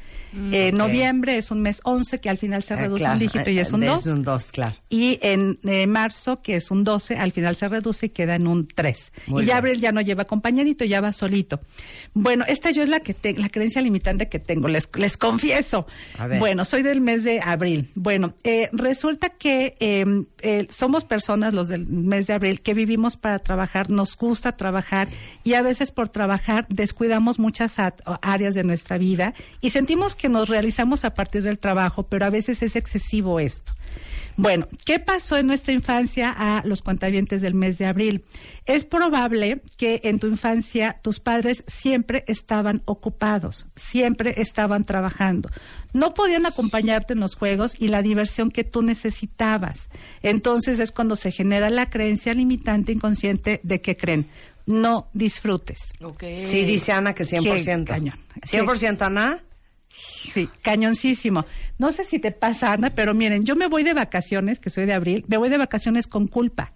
Eh, 0.52 0.72
ok. 0.74 0.78
Noviembre 0.78 1.38
es 1.38 1.50
un 1.50 1.62
mes 1.62 1.80
11, 1.86 2.20
que 2.20 2.30
al 2.30 2.38
final 2.38 2.62
se 2.62 2.74
Ah, 2.74 2.78
reduce 2.78 3.00
claro, 3.04 3.13
un 3.13 3.20
dígito 3.20 3.50
y 3.50 3.58
eh, 3.58 3.62
es 3.62 3.72
un 3.72 3.84
es 3.84 4.04
2. 4.04 4.06
un 4.08 4.24
dos, 4.24 4.52
claro. 4.52 4.76
Y 4.89 5.18
en 5.22 5.60
eh, 5.63 5.88
marzo, 5.88 6.41
que 6.41 6.56
es 6.58 6.72
un 6.72 6.84
12, 6.84 7.15
al 7.15 7.32
final 7.32 7.56
se 7.56 7.70
reduce 7.70 8.08
y 8.08 8.10
queda 8.10 8.36
en 8.36 8.48
un 8.48 8.68
3. 8.68 9.13
Muy 9.28 9.44
y 9.44 9.46
bien. 9.46 9.48
ya 9.56 9.58
abril 9.60 9.80
ya 9.80 9.91
no 9.94 10.02
lleva 10.02 10.26
compañerito, 10.26 10.84
ya 10.84 11.00
va 11.00 11.13
solito. 11.13 11.62
Bueno, 12.13 12.44
esta 12.50 12.72
yo 12.72 12.84
es 12.84 12.89
la 12.89 13.00
que 13.00 13.13
te- 13.13 13.34
la 13.38 13.48
creencia 13.48 13.82
limitante 13.82 14.28
que 14.28 14.39
tengo, 14.39 14.68
les, 14.68 14.89
les 14.98 15.15
confieso. 15.15 15.88
A 16.18 16.28
ver. 16.28 16.39
Bueno, 16.39 16.65
soy 16.65 16.84
del 16.84 17.00
mes 17.00 17.24
de 17.24 17.39
abril. 17.39 17.89
Bueno, 17.96 18.34
eh, 18.44 18.70
resulta 18.74 19.30
que 19.30 19.78
eh, 19.80 20.06
eh, 20.41 20.68
somos 20.70 21.06
personas, 21.06 21.54
los 21.54 21.70
del 21.70 21.88
mes 21.88 22.28
de 22.28 22.34
abril, 22.34 22.60
que 22.60 22.74
vivimos 22.74 23.15
para 23.15 23.39
trabajar, 23.39 23.89
nos 23.89 24.18
gusta 24.18 24.58
trabajar 24.58 25.08
y 25.45 25.53
a 25.53 25.62
veces 25.62 25.91
por 25.91 26.10
trabajar 26.10 26.65
descuidamos 26.69 27.39
muchas 27.39 27.75
áreas 28.21 28.55
de 28.55 28.63
nuestra 28.63 28.97
vida 28.97 29.36
y 29.62 29.69
sentimos 29.69 30.15
que 30.15 30.27
nos 30.27 30.49
realizamos 30.49 31.05
a 31.05 31.13
partir 31.13 31.43
del 31.43 31.60
trabajo, 31.60 32.03
pero 32.03 32.25
a 32.25 32.31
veces 32.31 32.63
es 32.63 32.75
excesivo 32.75 33.39
esto. 33.39 33.73
Bueno, 34.38 34.67
¿qué 34.86 34.99
pasó 34.99 35.38
en 35.38 35.47
nuestra 35.47 35.71
infancia 35.71 36.34
a 36.36 36.63
los 36.65 36.81
cuentavientes 36.81 37.43
del 37.43 37.53
mes 37.53 37.77
de 37.77 37.86
abril? 37.86 38.25
Es 38.65 38.84
probable 38.84 39.62
que 39.77 40.01
en 40.03 40.19
tu 40.19 40.27
infancia 40.27 40.99
tus 41.01 41.19
padres 41.19 41.63
siempre 41.67 42.25
estaban 42.27 42.81
ocupados, 42.86 43.67
siempre 43.75 44.41
estaban 44.41 44.84
trabajando. 44.84 45.49
No 45.93 46.15
podían 46.15 46.47
acompañarte 46.47 47.13
en 47.13 47.19
los 47.19 47.36
juegos 47.36 47.75
y 47.79 47.88
la 47.88 48.01
diversión 48.01 48.49
que 48.49 48.63
tú 48.63 48.81
necesitabas. 48.81 49.89
Entonces 50.23 50.79
es 50.79 50.91
cuando 50.91 51.15
se 51.15 51.31
genera 51.31 51.69
la 51.69 51.89
creencia 51.89 52.34
limitante 52.34 52.91
inconsciente 52.91 53.62
de 53.63 53.79
que 53.79 53.95
creen. 53.95 54.25
No 54.65 55.10
disfrutes. 55.13 55.93
Sí, 56.45 56.65
dice 56.65 56.91
Ana 56.91 57.13
que 57.13 57.23
100%. 57.23 57.86
Qué 57.86 57.86
cañón. 57.86 58.19
100% 58.41 59.01
Ana. 59.01 59.43
Sí, 59.88 60.49
cañoncísimo. 60.62 61.45
No 61.78 61.91
sé 61.91 62.04
si 62.04 62.19
te 62.19 62.32
pasa, 62.32 62.73
Ana, 62.73 62.89
pero 62.89 63.13
miren, 63.13 63.43
yo 63.43 63.56
me 63.56 63.67
voy 63.67 63.84
de 63.84 63.93
vacaciones, 63.93 64.60
que 64.60 64.69
soy 64.69 64.86
de 64.86 64.93
abril, 64.93 65.23
me 65.28 65.38
voy 65.38 65.49
de 65.49 65.58
vacaciones 65.58 66.08
con 66.08 66.28
culpa. 66.28 66.73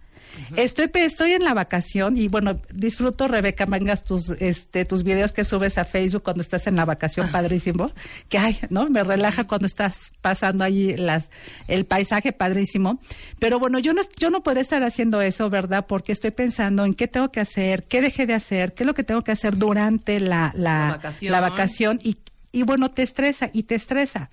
Estoy, 0.56 0.90
estoy 0.94 1.34
en 1.34 1.44
la 1.44 1.54
vacación 1.54 2.18
y 2.18 2.28
bueno, 2.28 2.60
disfruto, 2.74 3.28
Rebeca, 3.28 3.66
mangas 3.66 4.04
tus, 4.04 4.30
este, 4.40 4.86
tus 4.86 5.04
videos 5.04 5.32
que 5.32 5.44
subes 5.44 5.78
a 5.78 5.86
Facebook 5.86 6.24
cuando 6.24 6.42
estás 6.42 6.68
en 6.68 6.76
la 6.76 6.86
vacación, 6.86 7.30
padrísimo. 7.32 7.92
Que 8.30 8.38
ay, 8.38 8.60
¿no? 8.70 8.90
Me 8.90 9.04
relaja 9.04 9.46
cuando 9.46 9.68
estás 9.68 10.12
pasando 10.22 10.64
ahí 10.64 10.96
las, 10.98 11.32
el 11.68 11.86
paisaje 11.86 12.32
padrísimo. 12.32 13.00
Pero 13.40 13.60
bueno, 13.60 13.80
yo 13.80 13.94
no, 13.94 14.02
yo 14.18 14.30
no 14.30 14.44
podré 14.44 14.62
estar 14.62 14.84
haciendo 14.84 15.22
eso, 15.22 15.50
¿verdad? 15.50 15.86
Porque 15.88 16.12
estoy 16.12 16.32
pensando 16.32 16.86
en 16.86 16.94
qué 16.94 17.08
tengo 17.08 17.32
que 17.32 17.40
hacer, 17.40 17.84
qué 17.84 18.02
dejé 18.02 18.26
de 18.26 18.34
hacer, 18.34 18.74
qué 18.74 18.84
es 18.84 18.88
lo 18.88 18.94
que 18.94 19.04
tengo 19.04 19.24
que 19.24 19.32
hacer 19.32 19.58
durante 19.58 20.20
la, 20.20 20.52
la, 20.56 20.80
La 20.80 20.90
vacación. 20.92 21.32
la 21.32 21.40
vacación 21.42 22.00
y, 22.04 22.18
y 22.52 22.64
bueno, 22.64 22.92
te 22.92 23.04
estresa 23.04 23.50
y 23.54 23.64
te 23.64 23.76
estresa. 23.76 24.30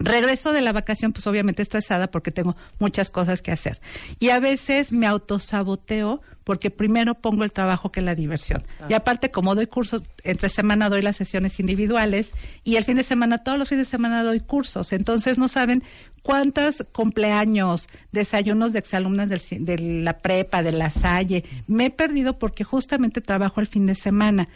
Regreso 0.00 0.54
de 0.54 0.62
la 0.62 0.72
vacación, 0.72 1.12
pues 1.12 1.26
obviamente 1.26 1.60
estresada 1.60 2.10
porque 2.10 2.30
tengo 2.30 2.56
muchas 2.78 3.10
cosas 3.10 3.42
que 3.42 3.52
hacer. 3.52 3.80
Y 4.18 4.30
a 4.30 4.40
veces 4.40 4.92
me 4.92 5.06
autosaboteo 5.06 6.22
porque 6.42 6.70
primero 6.70 7.14
pongo 7.14 7.44
el 7.44 7.52
trabajo 7.52 7.92
que 7.92 8.00
la 8.00 8.14
diversión. 8.14 8.64
Y 8.88 8.94
aparte, 8.94 9.30
como 9.30 9.54
doy 9.54 9.66
cursos, 9.66 10.02
entre 10.24 10.48
semana 10.48 10.88
doy 10.88 11.02
las 11.02 11.16
sesiones 11.16 11.60
individuales 11.60 12.32
y 12.64 12.76
el 12.76 12.84
fin 12.84 12.96
de 12.96 13.02
semana, 13.02 13.44
todos 13.44 13.58
los 13.58 13.68
fines 13.68 13.86
de 13.86 13.90
semana 13.90 14.22
doy 14.22 14.40
cursos. 14.40 14.92
Entonces 14.94 15.36
no 15.36 15.48
saben 15.48 15.82
cuántos 16.22 16.84
cumpleaños, 16.92 17.88
desayunos 18.10 18.72
de 18.72 18.78
exalumnas 18.78 19.28
del 19.28 19.40
de 19.64 19.78
la 19.78 20.18
prepa, 20.18 20.62
de 20.62 20.72
la 20.72 20.90
Salle, 20.90 21.44
me 21.66 21.86
he 21.86 21.90
perdido 21.90 22.38
porque 22.38 22.64
justamente 22.64 23.20
trabajo 23.20 23.60
el 23.60 23.66
fin 23.66 23.86
de 23.86 23.94
semana 23.94 24.48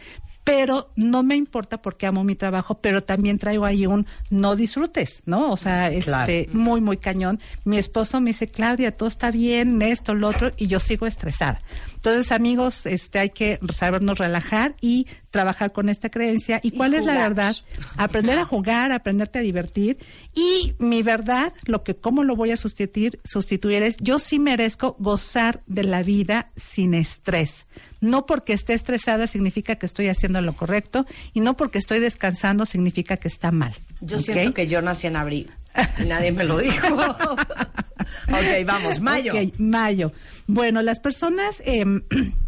pero 0.44 0.90
no 0.94 1.22
me 1.22 1.36
importa 1.36 1.80
porque 1.80 2.06
amo 2.06 2.22
mi 2.22 2.34
trabajo, 2.34 2.74
pero 2.74 3.02
también 3.02 3.38
traigo 3.38 3.64
ahí 3.64 3.86
un 3.86 4.06
no 4.30 4.56
disfrutes, 4.56 5.22
¿no? 5.24 5.50
O 5.50 5.56
sea, 5.56 5.90
Claro. 6.02 6.30
este, 6.30 6.50
muy, 6.52 6.82
muy 6.82 6.98
cañón. 6.98 7.40
Mi 7.64 7.78
esposo 7.78 8.20
me 8.20 8.30
dice, 8.30 8.48
Claudia, 8.48 8.94
todo 8.94 9.08
está 9.08 9.30
bien, 9.30 9.80
esto, 9.80 10.14
lo 10.14 10.28
otro, 10.28 10.50
y 10.58 10.66
yo 10.66 10.80
sigo 10.80 11.06
estresada. 11.06 11.62
Entonces, 11.94 12.30
amigos, 12.30 12.84
este, 12.84 13.18
hay 13.18 13.30
que 13.30 13.58
sabernos 13.72 14.18
relajar 14.18 14.74
y 14.82 15.06
trabajar 15.34 15.72
con 15.72 15.88
esta 15.88 16.10
creencia. 16.10 16.60
¿Y 16.62 16.68
Y 16.68 16.70
cuál 16.76 16.94
es 16.94 17.04
la 17.04 17.14
verdad? 17.14 17.56
Aprender 17.96 18.38
a 18.38 18.44
jugar, 18.44 18.92
aprenderte 18.92 19.40
a 19.40 19.42
divertir. 19.42 19.98
Y 20.32 20.74
mi 20.78 21.02
verdad, 21.02 21.52
lo 21.64 21.82
que, 21.82 21.96
cómo 21.96 22.22
lo 22.22 22.36
voy 22.36 22.52
a 22.52 22.56
sustituir, 22.56 23.18
sustituir 23.24 23.82
es, 23.82 23.96
yo 23.96 24.20
sí 24.20 24.38
merezco 24.38 24.94
gozar 25.00 25.60
de 25.66 25.82
la 25.82 26.04
vida 26.04 26.52
sin 26.54 26.94
estrés. 26.94 27.66
No 28.00 28.26
porque 28.26 28.52
esté 28.52 28.74
estresada 28.74 29.26
significa 29.26 29.74
que 29.74 29.86
estoy 29.86 30.06
haciendo 30.06 30.40
lo 30.40 30.52
correcto 30.52 31.04
y 31.32 31.40
no 31.40 31.56
porque 31.56 31.78
estoy 31.78 31.98
descansando 31.98 32.64
significa 32.64 33.16
que 33.16 33.26
está 33.26 33.50
mal. 33.50 33.74
Yo 34.00 34.20
siento 34.20 34.54
que 34.54 34.68
yo 34.68 34.82
nací 34.82 35.08
en 35.08 35.16
abril. 35.16 35.50
Y 35.98 36.04
nadie 36.04 36.30
me 36.30 36.44
lo 36.44 36.58
dijo. 36.58 36.86
ok, 36.94 38.64
vamos, 38.64 39.00
mayo. 39.00 39.34
Mayo. 39.58 40.12
Bueno, 40.46 40.80
las 40.80 41.00
personas 41.00 41.60
em, 41.64 42.02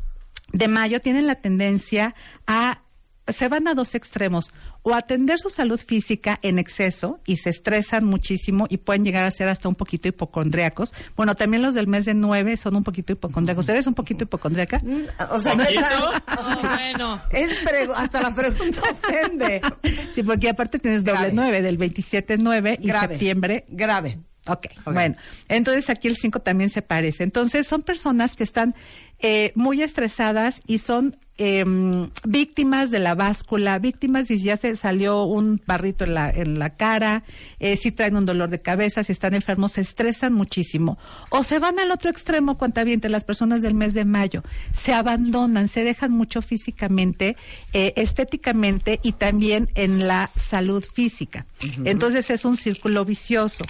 de 0.52 0.68
mayo 0.68 1.00
tienen 1.00 1.26
la 1.26 1.37
tendencia 1.37 2.14
a 2.46 2.82
se 3.28 3.48
van 3.48 3.66
a 3.66 3.74
dos 3.74 3.96
extremos, 3.96 4.52
o 4.82 4.94
atender 4.94 5.40
su 5.40 5.48
salud 5.50 5.80
física 5.85 6.38
en 6.42 6.61
exceso 6.61 7.18
y 7.26 7.38
se 7.38 7.50
estresan 7.50 8.04
muchísimo 8.06 8.66
y 8.70 8.76
pueden 8.76 9.04
llegar 9.04 9.26
a 9.26 9.32
ser 9.32 9.48
hasta 9.48 9.68
un 9.68 9.74
poquito 9.74 10.06
hipocondriacos. 10.06 10.94
Bueno, 11.16 11.35
también 11.35 11.61
los 11.61 11.74
del 11.74 11.88
mes 11.88 12.04
de 12.04 12.14
nueve 12.14 12.56
son 12.56 12.76
un 12.76 12.85
poquito 12.85 13.12
hipocondriacos. 13.14 13.68
¿Eres 13.68 13.88
un 13.88 13.94
poquito 13.94 14.22
hipocondriaca? 14.22 14.78
Mm, 14.78 15.06
O 15.32 15.40
sea, 15.40 15.54
Oh, 16.38 16.61
bueno. 16.76 17.20
es 17.30 17.50
hasta 17.96 18.22
la 18.22 18.32
pregunta 18.32 18.80
ofende. 18.92 19.61
Sí, 20.12 20.22
porque 20.22 20.48
aparte 20.50 20.78
tienes 20.78 21.02
doble 21.02 21.30
nueve, 21.32 21.62
del 21.62 21.78
27 21.78 22.38
nueve 22.38 22.78
y 22.80 22.87
Grave. 22.87 23.09
septiembre 23.09 23.64
Grave. 23.68 24.20
Ok, 24.48 24.66
bueno. 24.85 25.16
Entonces 25.48 25.90
aquí 25.90 26.06
el 26.06 26.16
5 26.16 26.38
también 26.38 26.70
se 26.70 26.80
parece. 26.80 27.24
Entonces 27.24 27.66
son 27.66 27.82
personas 27.82 28.37
que 28.37 28.44
están 28.44 28.76
eh, 29.18 29.52
muy 29.55 29.83
estresadas 29.83 30.61
y 30.66 30.79
son 30.79 31.16
em, 31.38 32.11
víctimas 32.25 32.90
de 32.90 32.99
la 32.99 33.14
báscula, 33.14 33.79
víctimas 33.79 34.29
si 34.29 34.38
ya 34.38 34.57
se 34.57 34.75
salió 34.77 35.25
un 35.25 35.61
barrito 35.66 36.05
en 36.05 36.14
la, 36.14 36.31
en 36.31 36.59
la 36.59 36.70
cara, 36.70 37.25
eh, 37.61 37.77
si 37.77 37.92
traen 37.92 38.16
un 38.16 38.27
dolor 38.27 38.51
de 38.51 38.61
cabeza, 38.61 39.05
si 39.05 39.12
están 39.12 39.35
enfermos, 39.35 39.72
se 39.72 39.81
estresan 39.81 40.33
muchísimo. 40.33 40.99
O 41.31 41.42
se 41.42 41.59
van 41.59 41.79
al 41.79 41.90
otro 41.90 42.11
extremo, 42.11 42.59
cuentaviente, 42.59 43.09
las 43.09 43.25
personas 43.25 43.62
del 43.62 43.75
mes 43.75 43.94
de 43.94 44.05
mayo, 44.05 44.42
se 44.72 44.92
abandonan, 44.92 45.68
se 45.68 45.85
dejan 45.85 46.12
mucho 46.12 46.42
físicamente, 46.42 47.37
eh, 47.72 47.92
estéticamente 47.96 49.01
y 49.03 49.12
también 49.12 49.68
en 49.75 50.07
la 50.07 50.27
salud 50.27 50.85
física. 50.85 51.46
Entonces 51.85 52.31
es 52.31 52.44
un 52.44 52.57
círculo 52.57 53.05
vicioso. 53.05 53.64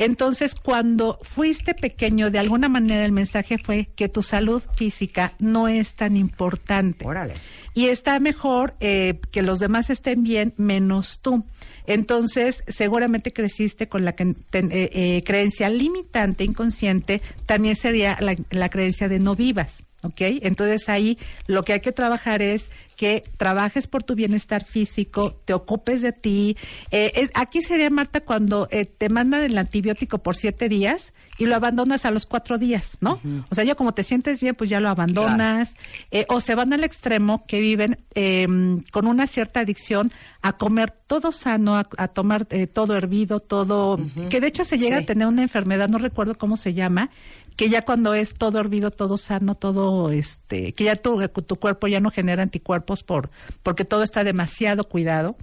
Entonces, 0.00 0.54
cuando 0.54 1.18
fuiste 1.20 1.74
pequeño, 1.74 2.30
de 2.30 2.38
alguna 2.38 2.70
manera 2.70 3.04
el 3.04 3.12
mensaje 3.12 3.58
fue 3.58 3.90
que 3.96 4.08
tu 4.08 4.22
salud 4.22 4.62
física 4.74 5.34
no 5.38 5.68
es 5.68 5.94
tan 5.94 6.16
importante. 6.16 6.89
Órale. 7.04 7.34
Y 7.74 7.86
está 7.86 8.18
mejor 8.20 8.74
eh, 8.80 9.20
que 9.30 9.42
los 9.42 9.58
demás 9.58 9.90
estén 9.90 10.22
bien 10.22 10.52
menos 10.56 11.20
tú. 11.20 11.44
Entonces, 11.86 12.62
seguramente 12.68 13.32
creciste 13.32 13.88
con 13.88 14.04
la 14.04 14.12
ten- 14.12 14.36
eh, 14.72 14.90
eh, 14.92 15.22
creencia 15.24 15.68
limitante, 15.68 16.44
inconsciente, 16.44 17.20
también 17.46 17.74
sería 17.76 18.16
la, 18.20 18.36
la 18.50 18.68
creencia 18.68 19.08
de 19.08 19.18
no 19.18 19.34
vivas. 19.34 19.84
¿Ok? 20.02 20.20
Entonces 20.20 20.88
ahí 20.88 21.18
lo 21.46 21.62
que 21.62 21.74
hay 21.74 21.80
que 21.80 21.92
trabajar 21.92 22.40
es 22.40 22.70
que 22.96 23.22
trabajes 23.36 23.86
por 23.86 24.02
tu 24.02 24.14
bienestar 24.14 24.64
físico, 24.64 25.32
te 25.44 25.52
ocupes 25.54 26.00
de 26.02 26.12
ti. 26.12 26.56
Eh, 26.90 27.12
es- 27.14 27.30
aquí 27.34 27.60
sería, 27.62 27.90
Marta, 27.90 28.20
cuando 28.20 28.66
eh, 28.70 28.86
te 28.86 29.08
mandan 29.10 29.42
el 29.42 29.56
antibiótico 29.58 30.18
por 30.18 30.36
siete 30.36 30.68
días 30.70 31.12
y 31.38 31.46
lo 31.46 31.54
abandonas 31.56 32.04
a 32.06 32.10
los 32.10 32.26
cuatro 32.26 32.56
días, 32.58 32.96
¿no? 33.00 33.18
O 33.50 33.54
sea, 33.54 33.64
ya 33.64 33.74
como 33.74 33.92
te 33.92 34.02
sientes 34.02 34.40
bien, 34.40 34.54
pues 34.54 34.68
ya 34.70 34.80
lo 34.80 34.88
abandonas. 34.90 35.74
Eh, 36.10 36.24
o 36.28 36.40
se 36.40 36.54
van 36.54 36.72
al 36.72 36.84
extremo 36.84 37.44
que 37.46 37.60
viven 37.60 37.98
eh, 38.14 38.46
con 38.90 39.06
una 39.06 39.26
cierta 39.26 39.60
adicción 39.60 40.12
a 40.42 40.52
comer 40.54 40.90
todo 40.90 41.32
sano, 41.32 41.76
a, 41.76 41.88
a 41.98 42.08
tomar 42.08 42.46
eh, 42.50 42.66
todo 42.66 42.96
hervido, 42.96 43.40
todo... 43.40 43.98
Que 44.30 44.40
de 44.40 44.46
hecho 44.46 44.64
se 44.64 44.78
llega 44.78 44.98
Sí. 44.98 45.04
a 45.04 45.06
tener 45.06 45.26
una 45.26 45.42
enfermedad, 45.42 45.88
no 45.88 45.98
recuerdo 45.98 46.36
cómo 46.36 46.56
se 46.56 46.74
llama, 46.74 47.10
que 47.56 47.68
ya 47.68 47.82
cuando 47.82 48.14
es 48.14 48.34
todo 48.34 48.58
hervido, 48.58 48.90
todo 48.90 49.16
sano, 49.16 49.54
todo 49.54 50.10
este, 50.10 50.72
que 50.72 50.84
ya 50.84 50.96
tu, 50.96 51.28
tu 51.28 51.56
cuerpo 51.56 51.86
ya 51.86 52.00
no 52.00 52.10
genera 52.10 52.42
anticuerpos 52.42 53.02
por, 53.02 53.30
porque 53.62 53.84
todo 53.84 54.02
está 54.02 54.24
demasiado 54.24 54.84
cuidado. 54.84 55.36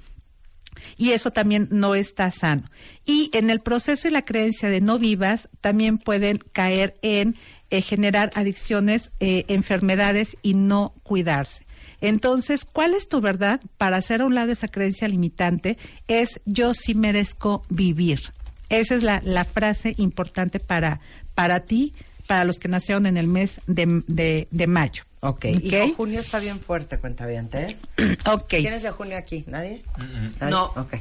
Y 0.96 1.12
eso 1.12 1.32
también 1.32 1.68
no 1.72 1.96
está 1.96 2.30
sano. 2.32 2.70
Y 3.06 3.32
en 3.34 3.50
el 3.50 3.62
proceso 3.62 4.08
y 4.08 4.12
la 4.12 4.26
creencia 4.26 4.70
de 4.70 4.80
no 4.80 5.00
vivas, 5.00 5.50
también 5.60 5.98
pueden 5.98 6.38
caer 6.38 6.96
en 7.02 7.36
eh, 7.70 7.82
generar 7.82 8.32
adicciones, 8.36 9.12
eh, 9.20 9.46
enfermedades 9.48 10.38
y 10.42 10.54
no 10.54 10.94
cuidarse. 11.04 11.66
Entonces, 12.00 12.64
¿cuál 12.64 12.94
es 12.94 13.10
tu 13.10 13.22
verdad 13.22 13.60
para 13.78 13.98
hacer 13.98 14.22
a 14.22 14.26
un 14.26 14.36
lado 14.36 14.52
esa 14.52 14.68
creencia 14.68 15.08
limitante? 15.08 15.78
Es 16.08 16.40
yo 16.46 16.74
sí 16.74 16.94
merezco 16.94 17.64
vivir. 17.70 18.32
Esa 18.70 18.96
es 18.96 19.04
la, 19.04 19.22
la 19.24 19.46
frase 19.46 19.96
importante 19.98 20.60
para, 20.60 21.00
para 21.38 21.60
ti, 21.60 21.94
para 22.26 22.44
los 22.46 22.58
que 22.58 22.68
nacieron 22.68 23.06
en 23.06 23.16
el 23.16 23.28
mes 23.28 23.62
de, 23.68 24.02
de, 24.08 24.48
de 24.50 24.66
mayo. 24.68 25.04
Ok. 25.20 25.46
Hijo, 25.46 25.94
junio 25.96 26.20
está 26.20 26.40
bien 26.40 26.60
fuerte, 26.60 26.98
cuentavientes. 26.98 27.82
Ok. 28.26 28.48
¿Quién 28.50 28.74
es 28.74 28.82
de 28.82 28.90
junio 28.90 29.18
aquí? 29.18 29.44
¿Nadie? 29.48 29.84
¿Nadie? 30.40 30.52
No. 30.52 30.66
Ok. 30.76 30.96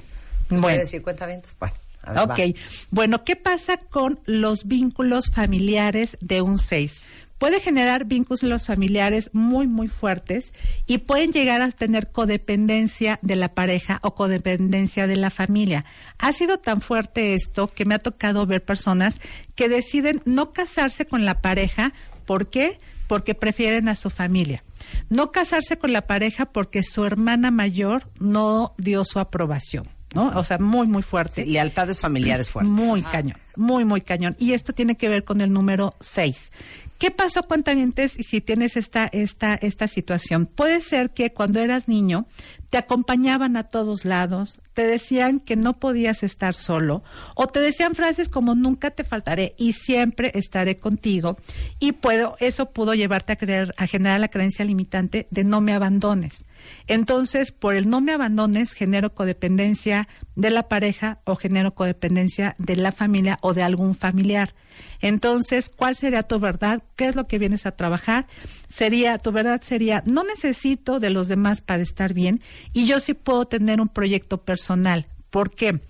Bueno. 0.51 0.66
¿Quiere 0.66 0.81
decir 0.81 1.01
cuentavientes? 1.03 1.57
Bueno. 1.59 1.75
a 2.03 2.12
ver, 2.12 2.22
Ok, 2.22 2.38
va. 2.38 2.61
bueno, 2.90 3.25
¿qué 3.25 3.35
pasa 3.35 3.79
con 3.79 4.20
los 4.27 4.66
vínculos 4.66 5.31
familiares 5.31 6.18
de 6.20 6.42
un 6.42 6.59
6? 6.59 7.01
Puede 7.38 7.61
generar 7.61 8.07
vínculos 8.07 8.66
familiares 8.66 9.31
muy, 9.33 9.66
muy 9.66 9.88
fuertes 9.88 10.53
y 10.87 10.99
pueden 10.99 11.33
llegar 11.33 11.61
a 11.61 11.70
tener 11.70 12.11
codependencia 12.11 13.18
de 13.20 13.37
la 13.37 13.55
pareja 13.55 13.99
o 14.03 14.14
codependencia 14.14 15.07
de 15.07 15.16
la 15.16 15.31
familia. 15.31 15.85
Ha 16.18 16.33
sido 16.33 16.59
tan 16.59 16.81
fuerte 16.81 17.35
esto 17.35 17.68
que 17.68 17.85
me 17.85 17.94
ha 17.94 17.99
tocado 17.99 18.46
ver 18.46 18.64
personas 18.64 19.20
que 19.55 19.68
deciden 19.68 20.22
no 20.25 20.53
casarse 20.53 21.05
con 21.05 21.27
la 21.27 21.42
pareja. 21.42 21.92
¿Por 22.25 22.49
qué? 22.49 22.81
Porque 23.07 23.35
prefieren 23.35 23.88
a 23.88 23.94
su 23.94 24.09
familia. 24.09 24.64
No 25.11 25.31
casarse 25.31 25.77
con 25.77 25.92
la 25.92 26.07
pareja 26.07 26.46
porque 26.46 26.83
su 26.83 27.05
hermana 27.05 27.51
mayor 27.51 28.09
no 28.18 28.75
dio 28.79 29.05
su 29.05 29.18
aprobación. 29.18 29.88
¿no? 30.14 30.33
O 30.35 30.44
sea, 30.44 30.59
muy, 30.59 30.87
muy 30.87 31.03
fuerte. 31.03 31.44
Sí, 31.44 31.51
lealtades 31.51 32.01
familiares 32.01 32.49
fuertes. 32.49 32.72
Muy 32.72 33.03
cañón, 33.03 33.37
muy, 33.57 33.85
muy 33.85 34.01
cañón. 34.01 34.35
Y 34.38 34.53
esto 34.53 34.72
tiene 34.72 34.96
que 34.96 35.09
ver 35.09 35.25
con 35.25 35.40
el 35.40 35.53
número 35.53 35.94
6. 36.01 36.53
¿Qué 36.98 37.11
pasó, 37.11 37.42
cuentavientes, 37.42 38.12
si 38.12 38.40
tienes 38.40 38.76
esta, 38.78 39.04
esta, 39.12 39.54
esta 39.54 39.87
situación? 39.87 40.46
Puede 40.46 40.80
ser 40.80 41.11
que 41.11 41.30
cuando 41.30 41.61
eras 41.61 41.88
niño 41.88 42.26
te 42.70 42.78
acompañaban 42.78 43.59
a 43.59 43.64
todos 43.64 44.06
lados, 44.06 44.61
te 44.72 44.87
decían 44.87 45.38
que 45.38 45.56
no 45.56 45.78
podías 45.78 46.22
estar 46.22 46.54
solo, 46.54 47.04
o 47.35 47.48
te 47.48 47.61
decían 47.61 47.94
frases 47.94 48.30
como 48.30 48.54
nunca 48.54 48.90
te 48.92 49.04
faltaré 49.04 49.54
y 49.59 49.72
siempre 49.72 50.30
estaré 50.35 50.78
contigo, 50.78 51.37
y 51.78 51.92
puedo, 51.92 52.37
eso 52.40 52.72
pudo 52.72 52.94
llevarte 52.94 53.35
a 53.35 53.37
creer, 53.37 53.74
a 53.76 53.87
generar 53.87 54.18
la 54.18 54.28
creencia 54.28 54.64
limitante 54.64 55.28
de 55.30 55.44
no 55.44 55.61
me 55.61 55.74
abandones. 55.74 56.46
Entonces, 56.87 57.52
por 57.52 57.74
el 57.74 57.88
no 57.88 58.00
me 58.00 58.12
abandones, 58.12 58.72
genero 58.72 59.14
codependencia 59.14 60.09
de 60.35 60.50
la 60.50 60.68
pareja 60.68 61.20
o 61.24 61.37
genero 61.37 61.74
codependencia 61.74 62.55
de 62.59 62.76
la 62.76 62.92
familia 62.92 63.38
o 63.40 63.55
de 63.55 63.62
algún 63.62 63.94
familiar. 63.94 64.55
Entonces, 65.00 65.70
¿cuál 65.74 65.94
sería 65.96 66.22
tu 66.22 66.38
verdad? 66.38 66.83
¿Qué 66.96 67.07
es 67.07 67.16
lo 67.16 67.26
que 67.26 67.38
vienes 67.38 67.66
a 67.66 67.72
trabajar? 67.72 68.26
Sería, 68.68 69.18
tu 69.18 69.33
verdad 69.33 69.62
sería, 69.62 70.02
no 70.07 70.24
necesito 70.24 71.00
de 71.00 71.11
los 71.11 71.29
demás 71.29 71.61
para 71.61 71.83
estar 71.83 72.12
bien 72.12 72.40
y 72.72 72.87
yo 72.87 73.00
sí 73.00 73.14
puedo 73.14 73.46
tener 73.46 73.81
un 73.81 73.88
proyecto 73.88 74.44
personal. 74.44 75.07
¿Por 75.31 75.50
qué? 75.50 75.81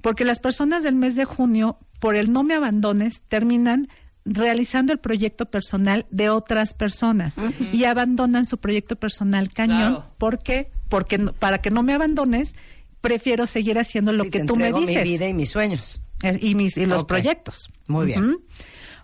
Porque 0.00 0.24
las 0.24 0.38
personas 0.38 0.82
del 0.82 0.94
mes 0.94 1.16
de 1.16 1.24
junio, 1.24 1.78
por 2.00 2.16
el 2.16 2.32
no 2.32 2.42
me 2.42 2.54
abandones, 2.54 3.20
terminan 3.28 3.88
realizando 4.26 4.92
el 4.92 4.98
proyecto 4.98 5.46
personal 5.46 6.04
de 6.10 6.28
otras 6.28 6.74
personas 6.74 7.36
y 7.72 7.84
abandonan 7.84 8.44
su 8.44 8.58
proyecto 8.58 8.96
personal 8.96 9.52
cañón. 9.52 9.78
Claro. 9.78 10.04
¿Por 10.18 10.38
qué? 10.40 10.70
Porque 10.88 11.16
no- 11.18 11.32
para 11.32 11.58
que 11.62 11.70
no 11.70 11.82
me 11.82 11.94
abandones, 11.94 12.54
prefiero 13.00 13.46
seguir 13.46 13.78
haciendo 13.78 14.12
lo 14.12 14.24
Sí, 14.24 14.30
que 14.30 14.40
te 14.40 14.46
tú 14.46 14.56
me 14.56 14.72
dices. 14.72 14.96
mi 14.96 15.02
vida 15.10 15.28
y 15.28 15.34
mis 15.34 15.50
sueños. 15.50 16.02
Y, 16.40 16.54
mis, 16.54 16.76
y 16.76 16.86
los 16.86 17.04
proyectos. 17.04 17.70
Muy 17.86 18.06
bien. 18.06 18.38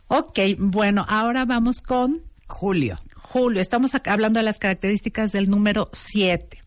Ok, 0.09 0.39
bueno, 0.59 1.07
ahora 1.09 1.45
vamos 1.45 1.81
con 1.81 2.23
Julio. 2.49 2.97
Julio. 3.17 3.61
Estamos 3.63 3.95
acá 3.95 4.13
hablando 4.13 4.39
de 4.41 4.45
las 4.45 4.59
características 4.59 5.33
del 5.33 5.49
número 5.49 5.89
7. 5.93 6.62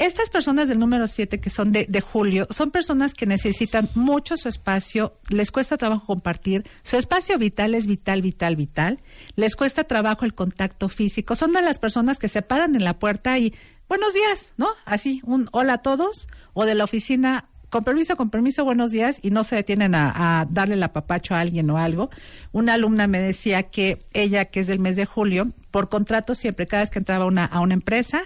Estas 0.00 0.30
personas 0.30 0.70
del 0.70 0.78
número 0.78 1.06
7 1.06 1.40
que 1.40 1.50
son 1.50 1.72
de, 1.72 1.84
de 1.86 2.00
Julio 2.00 2.46
son 2.48 2.70
personas 2.70 3.12
que 3.12 3.26
necesitan 3.26 3.86
mucho 3.94 4.38
su 4.38 4.48
espacio, 4.48 5.12
les 5.28 5.52
cuesta 5.52 5.76
trabajo 5.76 6.06
compartir, 6.06 6.64
su 6.82 6.96
espacio 6.96 7.36
vital 7.36 7.74
es 7.74 7.86
vital, 7.86 8.22
vital, 8.22 8.56
vital, 8.56 9.02
les 9.36 9.56
cuesta 9.56 9.84
trabajo 9.84 10.24
el 10.24 10.32
contacto 10.32 10.88
físico, 10.88 11.34
son 11.34 11.52
de 11.52 11.60
las 11.60 11.78
personas 11.78 12.16
que 12.16 12.28
se 12.28 12.40
paran 12.40 12.74
en 12.76 12.82
la 12.82 12.98
puerta 12.98 13.38
y 13.38 13.54
buenos 13.90 14.14
días, 14.14 14.54
¿no? 14.56 14.68
Así, 14.86 15.20
un 15.22 15.50
hola 15.52 15.74
a 15.74 15.78
todos, 15.82 16.28
o 16.54 16.64
de 16.64 16.74
la 16.74 16.84
oficina, 16.84 17.50
con 17.68 17.84
permiso, 17.84 18.16
con 18.16 18.30
permiso, 18.30 18.64
buenos 18.64 18.92
días, 18.92 19.18
y 19.20 19.30
no 19.30 19.44
se 19.44 19.56
detienen 19.56 19.94
a, 19.94 20.46
darle 20.48 20.76
el 20.76 20.82
apapacho 20.82 21.34
a 21.34 21.40
alguien 21.40 21.68
o 21.70 21.76
algo. 21.76 22.08
Una 22.52 22.74
alumna 22.74 23.06
me 23.06 23.20
decía 23.20 23.64
que 23.64 24.02
ella, 24.14 24.46
que 24.46 24.60
es 24.60 24.66
del 24.66 24.78
mes 24.78 24.96
de 24.96 25.04
julio, 25.04 25.50
por 25.70 25.88
contrato 25.88 26.34
siempre, 26.34 26.66
cada 26.66 26.84
vez 26.84 26.90
que 26.90 27.00
entraba 27.00 27.26
una, 27.26 27.44
a 27.44 27.60
una 27.60 27.74
empresa, 27.74 28.22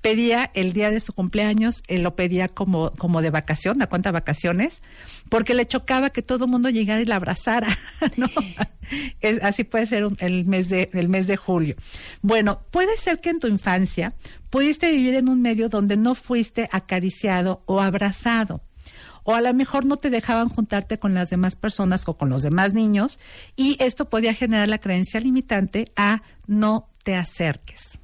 pedía 0.00 0.50
el 0.54 0.72
día 0.72 0.90
de 0.90 1.00
su 1.00 1.12
cumpleaños, 1.12 1.82
él 1.88 2.02
lo 2.02 2.14
pedía 2.16 2.48
como, 2.48 2.92
como 2.92 3.22
de 3.22 3.30
vacación, 3.30 3.82
a 3.82 3.86
cuenta 3.88 4.12
vacaciones, 4.12 4.82
porque 5.28 5.54
le 5.54 5.66
chocaba 5.66 6.10
que 6.10 6.22
todo 6.22 6.44
el 6.44 6.50
mundo 6.50 6.70
llegara 6.70 7.00
y 7.00 7.04
la 7.04 7.16
abrazara, 7.16 7.68
¿no? 8.16 8.28
Es, 9.20 9.42
así 9.42 9.64
puede 9.64 9.86
ser 9.86 10.04
un- 10.04 10.16
el, 10.20 10.44
mes 10.44 10.68
de, 10.68 10.90
el 10.92 11.08
mes 11.08 11.26
de 11.26 11.36
julio. 11.36 11.74
Bueno, 12.22 12.60
puede 12.70 12.96
ser 12.96 13.20
que 13.20 13.30
en 13.30 13.40
tu 13.40 13.48
infancia 13.48 14.14
pudiste 14.50 14.90
vivir 14.90 15.14
en 15.14 15.28
un 15.28 15.42
medio 15.42 15.68
donde 15.68 15.96
no 15.96 16.14
fuiste 16.14 16.68
acariciado 16.72 17.62
o 17.66 17.80
abrazado 17.80 18.60
o 19.28 19.34
a 19.34 19.40
lo 19.40 19.52
mejor 19.54 19.84
no 19.86 19.96
te 19.96 20.08
dejaban 20.08 20.48
juntarte 20.48 21.00
con 21.00 21.12
las 21.12 21.30
demás 21.30 21.56
personas 21.56 22.04
o 22.06 22.16
con 22.16 22.28
los 22.28 22.42
demás 22.42 22.74
niños 22.74 23.18
y 23.56 23.76
esto 23.82 24.08
podía 24.08 24.34
generar 24.34 24.68
la 24.68 24.78
creencia 24.78 25.18
limitante 25.18 25.90
a 25.96 26.22
no 26.46 26.88
te 27.02 27.16
acerques. 27.16 27.98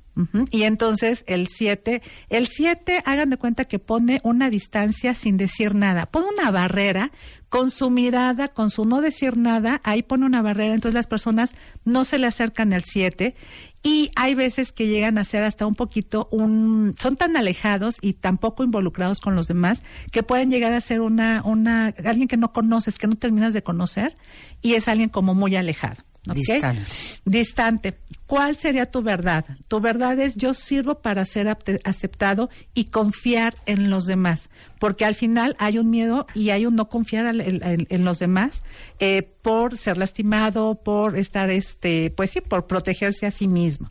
Y 0.51 0.65
entonces 0.65 1.25
el 1.27 1.49
7, 1.49 2.03
el 2.29 2.47
7 2.47 3.03
hagan 3.07 3.31
de 3.31 3.39
cuenta 3.39 3.65
que 3.65 3.79
pone 3.79 4.21
una 4.25 4.51
distancia 4.51 5.15
sin 5.15 5.39
decir 5.39 5.75
nada, 5.75 6.07
pone 6.07 6.27
una 6.29 6.51
barrera 6.51 7.13
con 7.49 7.71
su 7.71 7.91
mirada, 7.91 8.49
con 8.49 8.71
su 8.71 8.85
no 8.85 9.01
decir 9.01 9.39
nada, 9.39 9.81
ahí 9.85 10.03
pone 10.03 10.27
una 10.27 10.43
barrera, 10.43 10.75
entonces 10.75 10.95
las 10.95 11.07
personas 11.07 11.55
no 11.85 12.05
se 12.05 12.19
le 12.19 12.27
acercan 12.27 12.75
al 12.75 12.85
7 12.85 13.35
y 13.83 14.11
hay 14.15 14.35
veces 14.35 14.73
que 14.73 14.87
llegan 14.87 15.17
a 15.17 15.25
ser 15.25 15.43
hasta 15.43 15.67
un 15.67 15.75
poquito 15.75 16.29
un 16.31 16.95
son 16.99 17.17
tan 17.17 17.37
alejados 17.37 17.97
y 18.01 18.13
tan 18.13 18.39
poco 18.39 18.65
involucrados 18.65 19.21
con 19.21 19.35
los 19.35 19.49
demás 19.49 19.83
que 20.13 20.23
pueden 20.23 20.51
llegar 20.51 20.73
a 20.75 20.81
ser 20.81 21.01
una 21.01 21.43
una 21.45 21.87
alguien 22.05 22.29
que 22.29 22.37
no 22.37 22.53
conoces, 22.53 22.99
que 22.99 23.07
no 23.07 23.17
terminas 23.17 23.55
de 23.55 23.63
conocer 23.63 24.17
y 24.61 24.75
es 24.75 24.89
alguien 24.89 25.09
como 25.09 25.35
muy 25.35 25.57
alejado. 25.57 26.05
¿Ok? 26.29 26.35
Distante. 26.37 26.83
Distante. 27.25 27.99
¿Cuál 28.27 28.57
sería 28.57 28.87
tu 28.87 29.03
verdad? 29.03 29.45
Tu 29.69 29.81
verdad 29.81 30.19
es 30.21 30.37
yo 30.37 30.55
sirvo 30.55 31.01
para 31.03 31.25
ser 31.25 31.49
aceptado 31.85 32.49
y 32.75 32.87
confiar 32.87 33.55
en 33.67 33.91
los 33.91 34.05
demás, 34.07 34.49
porque 34.79 35.05
al 35.05 35.15
final 35.15 35.57
hay 35.59 35.79
un 35.79 35.91
miedo 35.91 36.27
y 36.35 36.51
hay 36.51 36.65
un 36.67 36.77
no 36.77 36.89
confiar 36.89 37.27
en, 37.27 37.41
en- 37.41 37.87
en 37.91 38.05
los 38.05 38.19
demás 38.19 38.63
eh, 39.01 39.23
por 39.43 39.77
ser 39.77 39.99
lastimado, 39.99 40.77
por 40.83 41.19
estar, 41.19 41.51
este, 41.51 42.11
pues 42.17 42.31
sí, 42.31 42.41
por 42.41 42.67
protegerse 42.67 43.27
a 43.27 43.31
sí 43.31 43.49
mismo. 43.49 43.91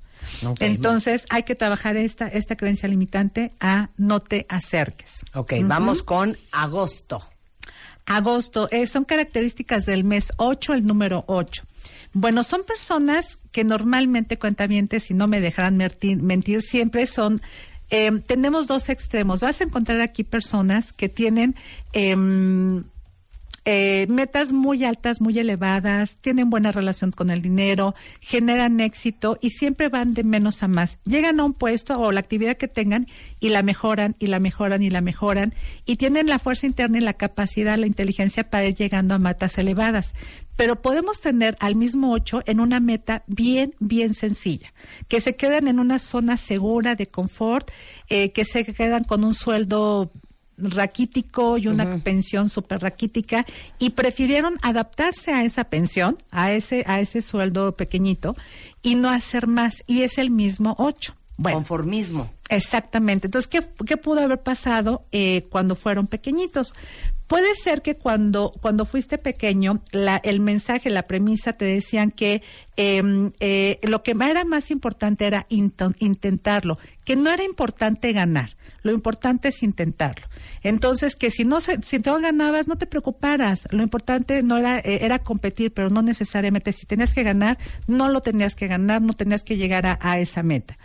Entonces 0.59 1.25
hay 1.29 1.43
que 1.43 1.55
trabajar 1.55 1.97
esta 1.97 2.27
esta 2.27 2.55
creencia 2.55 2.87
limitante 2.87 3.51
a 3.59 3.89
no 3.97 4.19
te 4.21 4.45
acerques. 4.49 5.21
Ok, 5.33 5.53
vamos 5.63 6.03
con 6.03 6.37
agosto. 6.51 7.21
Agosto, 8.05 8.67
eh, 8.71 8.87
son 8.87 9.05
características 9.05 9.85
del 9.85 10.03
mes 10.03 10.31
8, 10.37 10.73
el 10.73 10.85
número 10.85 11.23
8. 11.27 11.63
Bueno, 12.13 12.43
son 12.43 12.63
personas 12.63 13.39
que 13.51 13.63
normalmente, 13.63 14.37
cuentavientes, 14.37 15.03
si 15.03 15.13
no 15.13 15.27
me 15.27 15.39
dejarán 15.39 15.77
mentir, 15.77 16.61
siempre 16.61 17.07
son, 17.07 17.41
eh, 17.89 18.11
tenemos 18.25 18.67
dos 18.67 18.89
extremos. 18.89 19.39
Vas 19.39 19.61
a 19.61 19.63
encontrar 19.63 20.01
aquí 20.01 20.23
personas 20.23 20.91
que 20.91 21.07
tienen 21.07 21.55
em, 21.93 22.83
eh, 23.63 24.07
metas 24.09 24.53
muy 24.53 24.83
altas, 24.83 25.21
muy 25.21 25.37
elevadas, 25.37 26.17
tienen 26.21 26.49
buena 26.49 26.71
relación 26.71 27.11
con 27.11 27.29
el 27.29 27.43
dinero, 27.43 27.93
generan 28.19 28.79
éxito 28.79 29.37
y 29.39 29.51
siempre 29.51 29.87
van 29.87 30.15
de 30.15 30.23
menos 30.23 30.63
a 30.63 30.67
más. 30.67 30.97
Llegan 31.05 31.39
a 31.39 31.43
un 31.43 31.53
puesto 31.53 31.99
o 31.99 32.11
la 32.11 32.21
actividad 32.21 32.57
que 32.57 32.67
tengan 32.67 33.05
y 33.39 33.49
la 33.49 33.61
mejoran 33.61 34.15
y 34.17 34.27
la 34.27 34.39
mejoran 34.39 34.81
y 34.81 34.89
la 34.89 35.01
mejoran 35.01 35.53
y 35.85 35.97
tienen 35.97 36.27
la 36.27 36.39
fuerza 36.39 36.65
interna 36.65 36.97
y 36.97 37.01
la 37.01 37.13
capacidad, 37.13 37.77
la 37.77 37.85
inteligencia 37.85 38.49
para 38.49 38.65
ir 38.65 38.75
llegando 38.75 39.13
a 39.13 39.19
metas 39.19 39.57
elevadas. 39.59 40.15
Pero 40.55 40.81
podemos 40.81 41.21
tener 41.21 41.55
al 41.59 41.75
mismo 41.75 42.11
ocho 42.11 42.41
en 42.45 42.59
una 42.59 42.79
meta 42.79 43.23
bien, 43.27 43.75
bien 43.79 44.13
sencilla, 44.13 44.73
que 45.07 45.21
se 45.21 45.35
quedan 45.35 45.67
en 45.67 45.79
una 45.79 45.97
zona 45.97 46.37
segura 46.37 46.95
de 46.95 47.05
confort, 47.07 47.71
eh, 48.09 48.31
que 48.31 48.43
se 48.45 48.65
quedan 48.65 49.03
con 49.03 49.23
un 49.23 49.33
sueldo 49.33 50.11
raquítico 50.61 51.57
y 51.57 51.67
una 51.67 51.97
pensión 51.99 52.49
súper 52.49 52.81
raquítica 52.81 53.45
y 53.79 53.91
prefirieron 53.91 54.57
adaptarse 54.61 55.31
a 55.31 55.43
esa 55.43 55.65
pensión, 55.65 56.17
a 56.31 56.51
ese, 56.51 56.83
a 56.87 56.99
ese 56.99 57.21
sueldo 57.21 57.75
pequeñito 57.75 58.35
y 58.81 58.95
no 58.95 59.09
hacer 59.09 59.47
más. 59.47 59.83
Y 59.87 60.01
es 60.03 60.17
el 60.17 60.31
mismo 60.31 60.75
ocho. 60.77 61.15
Bueno, 61.37 61.57
Conformismo. 61.57 62.31
Exactamente. 62.49 63.27
Entonces, 63.27 63.47
¿qué, 63.47 63.65
qué 63.85 63.97
pudo 63.97 64.21
haber 64.21 64.41
pasado 64.41 65.05
eh, 65.11 65.47
cuando 65.49 65.75
fueron 65.75 66.05
pequeñitos? 66.05 66.75
Puede 67.31 67.55
ser 67.55 67.81
que 67.81 67.95
cuando, 67.95 68.51
cuando 68.59 68.85
fuiste 68.85 69.17
pequeño, 69.17 69.81
la, 69.93 70.17
el 70.17 70.41
mensaje, 70.41 70.89
la 70.89 71.03
premisa 71.03 71.53
te 71.53 71.63
decían 71.63 72.11
que 72.11 72.41
em, 72.75 73.29
eh, 73.39 73.79
lo 73.83 74.03
que 74.03 74.11
era 74.11 74.43
más 74.43 74.69
importante 74.69 75.27
era 75.27 75.47
intentarlo, 75.49 76.77
que 77.05 77.15
no 77.15 77.31
era 77.31 77.45
importante 77.45 78.11
ganar, 78.11 78.57
lo 78.83 78.91
importante 78.91 79.47
es 79.47 79.63
intentarlo. 79.63 80.27
Entonces, 80.61 81.15
que 81.15 81.31
si 81.31 81.45
no 81.45 81.61
si 81.61 81.99
no 81.99 82.19
ganabas, 82.19 82.67
no 82.67 82.75
te 82.75 82.85
preocuparas. 82.85 83.65
Lo 83.71 83.81
importante 83.81 84.43
no 84.43 84.57
era, 84.57 84.79
eh, 84.79 84.99
era 85.01 85.19
competir, 85.19 85.71
pero 85.71 85.89
no 85.89 86.01
necesariamente. 86.01 86.73
Si 86.73 86.85
tenías 86.85 87.13
que 87.13 87.23
ganar, 87.23 87.57
no 87.87 88.09
lo 88.09 88.19
tenías 88.19 88.55
que 88.55 88.67
ganar, 88.67 89.01
no 89.01 89.13
tenías 89.13 89.45
que 89.45 89.55
llegar 89.55 89.97
a 90.01 90.19
esa 90.19 90.43
meta. 90.43 90.77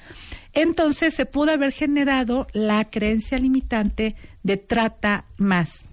Entonces 0.53 1.13
se 1.13 1.27
pudo 1.27 1.51
haber 1.51 1.73
generado 1.73 2.47
la 2.53 2.85
creencia 2.85 3.37
limitante 3.37 4.15
de 4.45 4.59
trata 4.59 5.25
más. 5.39 5.86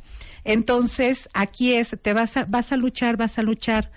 Entonces 0.45 1.29
aquí 1.33 1.73
es, 1.73 1.97
te 2.01 2.13
vas 2.13 2.37
a, 2.37 2.45
vas 2.45 2.71
a 2.71 2.77
luchar, 2.77 3.17
vas 3.17 3.37
a 3.39 3.43
luchar 3.43 3.91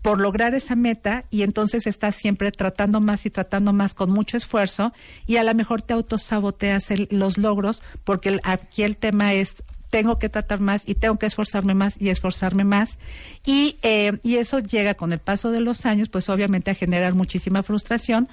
por 0.00 0.20
lograr 0.20 0.54
esa 0.54 0.74
meta 0.74 1.24
y 1.30 1.42
entonces 1.42 1.86
estás 1.86 2.16
siempre 2.16 2.50
tratando 2.50 3.00
más 3.00 3.24
y 3.24 3.30
tratando 3.30 3.72
más 3.72 3.94
con 3.94 4.10
mucho 4.10 4.36
esfuerzo 4.36 4.92
y 5.26 5.36
a 5.36 5.44
lo 5.44 5.54
mejor 5.54 5.80
te 5.82 5.94
autosaboteas 5.94 6.90
el- 6.90 7.06
los 7.10 7.38
logros 7.38 7.82
porque 8.02 8.30
el- 8.30 8.40
aquí 8.42 8.82
el 8.82 8.96
tema 8.96 9.32
es 9.34 9.62
tengo 9.90 10.18
que 10.18 10.28
tratar 10.28 10.58
más 10.58 10.82
y 10.86 10.94
tengo 10.96 11.18
que 11.18 11.26
esforzarme 11.26 11.74
más 11.74 12.00
y 12.00 12.08
esforzarme 12.08 12.64
más 12.64 12.98
y, 13.44 13.76
eh, 13.82 14.18
y 14.24 14.36
eso 14.36 14.58
llega 14.58 14.94
con 14.94 15.12
el 15.12 15.18
paso 15.20 15.50
de 15.52 15.60
los 15.60 15.86
años 15.86 16.08
pues 16.08 16.28
obviamente 16.30 16.70
a 16.72 16.74
generar 16.74 17.14
muchísima 17.14 17.62
frustración 17.62 18.28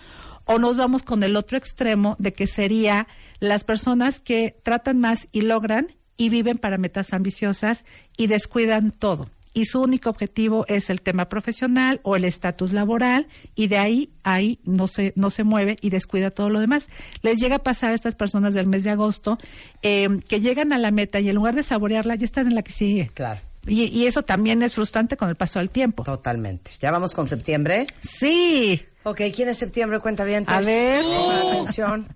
o 0.46 0.58
nos 0.58 0.76
vamos 0.78 1.04
con 1.04 1.22
el 1.22 1.36
otro 1.36 1.58
extremo 1.58 2.16
de 2.18 2.34
que 2.34 2.48
sería 2.48 3.08
las 3.40 3.64
personas 3.64 4.20
que 4.20 4.56
tratan 4.64 5.00
más 5.00 5.28
y 5.32 5.42
logran 5.42 5.90
y 6.20 6.30
viven 6.30 6.58
para 6.60 6.78
metas 6.78 7.14
ambiciosas 7.14 7.86
y 8.18 8.28
descuidan 8.28 8.92
todo. 8.92 9.30
Y 9.54 9.66
su 9.66 9.82
único 9.82 10.12
objetivo 10.12 10.66
es 10.68 10.92
el 10.92 11.02
tema 11.02 11.28
profesional 11.30 12.02
o 12.04 12.16
el 12.16 12.26
estatus 12.26 12.72
laboral 12.72 13.28
y 13.56 13.68
de 13.68 13.78
ahí 13.80 14.12
ahí 14.24 14.60
no 14.64 14.88
se 14.88 15.12
no 15.16 15.32
se 15.32 15.44
mueve 15.44 15.78
y 15.82 15.90
descuida 15.90 16.30
todo 16.30 16.50
lo 16.52 16.60
demás. 16.60 16.90
Les 17.24 17.40
llega 17.40 17.56
a 17.56 17.64
pasar 17.64 17.90
a 17.90 17.94
estas 17.96 18.14
personas 18.14 18.54
del 18.54 18.68
mes 18.68 18.84
de 18.84 18.92
agosto 18.92 19.40
eh, 19.82 20.08
que 20.28 20.40
llegan 20.42 20.72
a 20.72 20.78
la 20.78 20.92
meta 20.92 21.20
y 21.20 21.30
en 21.30 21.36
lugar 21.36 21.56
de 21.56 21.64
saborearla 21.64 22.16
ya 22.16 22.26
están 22.26 22.48
en 22.48 22.54
la 22.56 22.62
que 22.62 22.72
sigue. 22.72 23.10
Claro, 23.16 23.40
Y, 23.66 23.86
y 23.86 24.06
eso 24.06 24.22
también 24.22 24.62
es 24.62 24.76
frustrante 24.76 25.18
con 25.18 25.30
el 25.30 25.36
paso 25.36 25.58
del 25.60 25.72
tiempo. 25.72 26.04
totalmente. 26.04 26.72
Ya 26.80 26.92
vamos 26.92 27.16
con 27.16 27.28
septiembre. 27.28 27.88
Sí. 28.02 28.80
Ok, 29.04 29.22
¿quién 29.34 29.48
es 29.50 29.58
septiembre? 29.58 30.00
Cuenta 30.00 30.26
bien. 30.26 30.44
A 30.48 30.62
ver. 30.62 31.04
atención. 31.04 32.08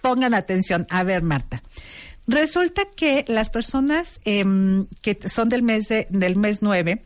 Pongan 0.00 0.34
atención. 0.34 0.86
A 0.90 1.04
ver, 1.04 1.22
Marta. 1.22 1.62
Resulta 2.28 2.84
que 2.84 3.24
las 3.26 3.48
personas 3.48 4.20
em, 4.26 4.86
que 5.00 5.18
son 5.28 5.48
del 5.48 5.62
mes 5.62 5.88
de, 5.88 6.06
del 6.10 6.36
mes 6.36 6.60
9 6.60 7.02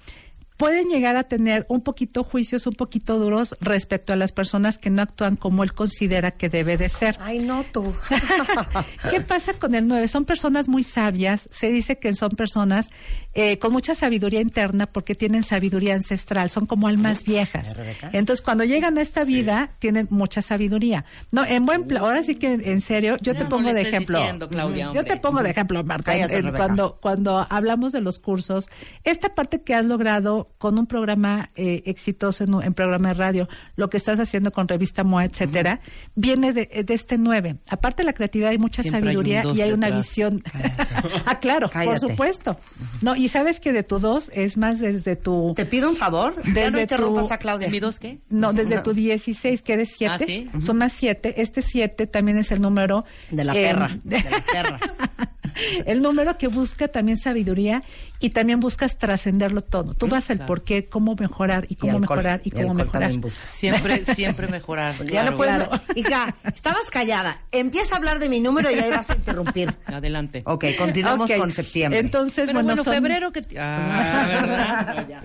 pueden 0.63 0.87
llegar 0.91 1.17
a 1.17 1.25
tener 1.25 1.67
un 1.69 1.81
poquito 1.81 2.23
juicios 2.23 2.69
un 2.69 2.75
poquito 2.75 3.19
duros 3.19 3.57
respecto 3.61 4.13
a 4.13 4.17
las 4.17 4.31
personas 4.31 4.79
que 4.79 4.91
no 4.91 5.03
actúan 5.03 5.35
como 5.35 5.65
él 5.65 5.73
considera 5.75 6.31
que 6.31 6.49
debe 6.49 6.77
de 6.77 6.89
ser. 6.89 7.17
Ay, 7.21 7.41
no 7.41 7.65
tú. 7.65 7.93
¿Qué 9.11 9.21
pasa 9.21 9.55
con 9.55 9.75
el 9.75 9.89
9? 9.89 10.07
Son 10.07 10.25
personas 10.25 10.69
muy 10.69 10.85
sabias. 10.85 11.49
Se 11.51 11.73
dice 11.73 11.99
que 11.99 12.15
son 12.15 12.31
personas 12.31 12.91
eh, 13.35 13.59
con 13.59 13.73
mucha 13.73 13.97
sabiduría 13.97 14.41
interna 14.41 14.87
porque 14.87 15.17
tienen 15.17 15.43
sabiduría 15.43 15.95
ancestral. 15.95 16.49
Son 16.49 16.67
como 16.67 16.87
almas 16.87 17.25
viejas. 17.25 17.75
Entonces, 18.13 18.41
cuando 18.41 18.63
llegan 18.63 18.99
a 18.99 19.03
esta 19.03 19.25
vida, 19.25 19.71
tienen 19.81 20.07
mucha 20.11 20.43
sabiduría. 20.43 21.05
No, 21.33 21.45
en 21.45 21.67
buen 21.67 21.89
plan. 21.89 22.05
Ahora 22.05 22.23
sí 22.23 22.37
que, 22.37 22.53
en 22.53 22.81
serio, 22.83 23.17
yo 23.21 23.33
No, 23.33 23.39
te 23.39 23.45
no 23.45 23.51
pongo 23.51 23.69
le 23.71 23.75
de 23.75 23.81
ejemplo. 23.83 24.19
diciendo, 24.19 24.49
Claudia, 24.49 24.93
Yo 24.95 25.05
te 25.05 25.17
pongo 25.17 25.43
de 25.43 25.51
ejemplo, 25.51 25.83
Marta. 25.83 26.13
Cállate, 26.13 26.37
en- 26.37 26.45
Rebeca. 26.45 26.59
cuando, 26.65 26.99
cuando 27.03 27.47
hablamos 27.51 27.93
de 27.93 28.01
los 28.01 28.21
cursos, 28.21 28.69
esta 29.03 29.35
parte 29.35 29.63
que 29.63 29.75
has 29.75 29.87
logrado 29.87 30.52
con 30.59 30.79
un 30.79 30.87
programa 30.87 31.51
eh, 31.57 31.83
exitoso 31.87 32.45
en, 32.45 32.55
en 32.63 32.73
programa 32.75 33.09
de 33.09 33.15
radio, 33.15 33.49
lo 33.77 33.91
que 33.91 33.97
estás 33.97 34.21
haciendo 34.21 34.51
con 34.53 34.69
revista 34.69 35.03
MOA, 35.05 35.25
etcétera, 35.25 35.81
viene 36.15 36.53
de, 36.53 36.85
de 36.87 36.95
este 36.95 37.19
9. 37.19 37.57
Aparte 37.69 38.03
de 38.03 38.07
la 38.07 38.13
creatividad, 38.13 38.51
hay 38.51 38.59
mucha 38.59 38.83
Siempre 38.83 39.03
sabiduría 39.03 39.43
y 39.55 39.61
hay 39.61 39.73
una 39.73 39.91
visión. 39.91 40.43
ah, 41.27 41.39
claro, 41.41 41.69
Cállate. 41.71 41.91
por 42.01 42.11
supuesto. 42.11 42.57
No, 43.01 43.17
y 43.17 43.29
sabes 43.29 43.61
que 43.61 43.73
de 43.73 43.83
tu 43.83 43.99
dos 43.99 44.31
es 44.35 44.57
más 44.57 44.79
desde 44.79 45.17
tu. 45.17 45.53
Te 45.57 45.67
pido 45.67 45.89
un 45.91 45.97
favor. 45.97 46.35
ya 46.55 46.71
no 46.71 46.81
interrumpas 46.81 47.29
tu- 47.29 47.35
a 47.35 47.39
Claudia. 47.39 47.69
¿Mi 47.69 47.81
dos 47.81 47.99
qué? 47.99 48.21
No, 48.29 48.53
desde 48.53 48.79
tu 48.81 48.93
16, 48.95 49.63
que 49.63 49.73
eres 49.75 49.91
7, 49.97 50.15
Ah, 50.15 50.19
¿sí? 50.25 50.51
son 50.61 50.79
más 50.79 50.93
7. 50.93 51.41
Este 51.43 51.63
7 51.63 52.07
también 52.07 52.39
es 52.39 52.53
el 52.53 52.61
número... 52.61 53.05
De 53.31 53.45
la 53.45 53.53
eh, 53.55 53.63
perra, 53.65 53.91
de 54.05 54.23
las 54.31 54.47
perras. 54.47 54.81
el 55.87 56.03
número 56.03 56.39
que 56.39 56.49
busca 56.49 56.89
también 56.89 57.19
sabiduría 57.19 57.83
y 58.21 58.31
también 58.31 58.61
buscas 58.61 58.99
trascenderlo 58.99 59.63
todo. 59.63 59.95
Tú 59.95 60.07
vas 60.07 60.31
al 60.31 60.37
claro. 60.39 60.47
por 60.49 60.63
qué, 60.63 60.87
cómo 60.87 61.15
mejorar 61.17 61.67
y 61.69 61.75
Y 61.75 61.77
cómo 61.77 61.99
alcohol. 61.99 62.17
mejorar 62.19 62.41
y 62.45 62.51
cómo 62.51 62.75
mejorar. 62.75 63.13
Siempre, 63.53 64.05
siempre 64.15 64.49
mejorar. 64.49 64.95
Ya 65.07 65.25
no 65.25 65.35
puedes. 65.37 65.55
Claro. 65.69 65.83
Hija, 65.97 66.37
estabas 66.55 66.89
callada. 66.91 67.43
Empieza 67.51 67.95
a 67.95 67.99
hablar 67.99 68.19
de 68.19 68.29
mi 68.29 68.41
número 68.41 68.71
y 68.71 68.75
ahí 68.75 68.91
vas 68.91 69.11
a 69.11 69.15
interrumpir. 69.17 69.75
Adelante. 69.87 70.43
Ok, 70.47 70.65
continuamos 70.79 71.31
con 71.33 71.51
septiembre. 71.53 71.99
Entonces, 72.01 72.47
Pero 72.47 72.55
bueno, 72.59 72.69
bueno, 72.69 72.85
son- 72.85 72.95
febrero 72.95 73.33
que... 73.33 73.41
Ah, 73.59 74.27
¿verdad? 74.29 74.97
No, 74.97 75.09
ya. 75.09 75.23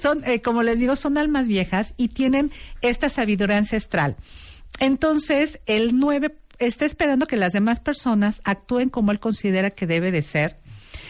son, 0.00 0.22
eh, 0.24 0.40
como 0.40 0.62
les 0.62 0.78
digo, 0.78 0.94
son 0.96 1.18
almas 1.18 1.48
viejas 1.48 1.94
y 1.96 2.08
tienen 2.08 2.52
esta 2.80 3.08
sabiduría 3.08 3.56
ancestral. 3.58 4.16
Entonces, 4.78 5.58
el 5.66 5.98
9 5.98 6.34
está 6.58 6.84
esperando 6.84 7.26
que 7.26 7.36
las 7.36 7.52
demás 7.52 7.80
personas 7.80 8.40
actúen 8.44 8.88
como 8.88 9.12
él 9.12 9.20
considera 9.20 9.70
que 9.70 9.86
debe 9.86 10.10
de 10.10 10.22
ser. 10.22 10.58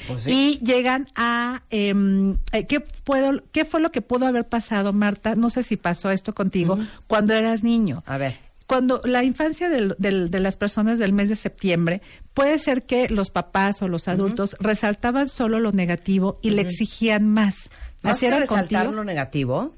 Pues 0.08 0.26
Y 0.26 0.58
llegan 0.62 1.08
a... 1.16 1.62
em, 1.70 2.36
eh, 2.52 2.66
¿qué, 2.66 2.80
puedo, 2.80 3.42
¿Qué 3.52 3.64
fue 3.64 3.80
lo 3.80 3.90
que 3.90 4.02
pudo 4.02 4.26
haber 4.26 4.46
pasado, 4.48 4.92
Marta? 4.92 5.34
No 5.34 5.50
sé 5.50 5.62
si 5.62 5.76
pasó 5.76 6.10
esto 6.10 6.34
contigo, 6.34 6.78
cuando 7.06 7.34
eras 7.34 7.62
niño. 7.64 8.02
A 8.06 8.16
ver. 8.16 8.38
Cuando 8.66 9.00
la 9.04 9.22
infancia 9.22 9.68
del- 9.68 9.94
del- 9.98 10.28
de 10.30 10.40
las 10.40 10.56
personas 10.56 10.98
del 10.98 11.12
mes 11.12 11.28
de 11.28 11.36
septiembre, 11.36 12.02
puede 12.34 12.58
ser 12.58 12.82
que 12.84 13.08
los 13.08 13.30
papás 13.30 13.80
o 13.82 13.86
los 13.88 14.08
adultos 14.08 14.56
resaltaban 14.58 15.28
solo 15.28 15.60
lo 15.60 15.70
negativo 15.70 16.38
y 16.42 16.50
le 16.50 16.62
exigían 16.62 17.28
más. 17.28 17.70
Más 18.02 18.16
Así 18.16 18.26
era 18.26 18.38
resaltar 18.40 18.84
contigo. 18.86 18.92
lo 18.96 19.04
negativo, 19.04 19.74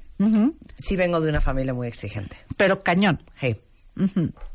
sí 0.77 0.95
vengo 0.95 1.21
de 1.21 1.29
una 1.29 1.39
familia 1.41 1.73
muy 1.73 1.87
exigente. 1.87 2.35
Pero 2.57 2.81
cañón. 2.83 3.19
Hey. 3.39 3.57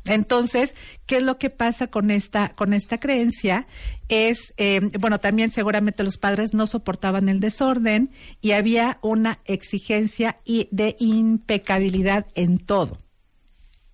Entonces, 0.04 0.74
¿qué 1.06 1.16
es 1.18 1.22
lo 1.22 1.38
que 1.38 1.50
pasa 1.50 1.86
con 1.88 2.10
esta 2.10 2.54
con 2.54 2.72
esta 2.72 2.98
creencia? 2.98 3.66
Es 4.08 4.54
eh, 4.56 4.80
bueno, 4.98 5.20
también 5.20 5.50
seguramente 5.50 6.02
los 6.04 6.16
padres 6.18 6.54
no 6.54 6.66
soportaban 6.66 7.28
el 7.28 7.40
desorden 7.40 8.10
y 8.40 8.52
había 8.52 8.98
una 9.02 9.38
exigencia 9.44 10.38
y 10.44 10.68
de 10.70 10.96
impecabilidad 10.98 12.26
en 12.34 12.58
todo, 12.58 12.98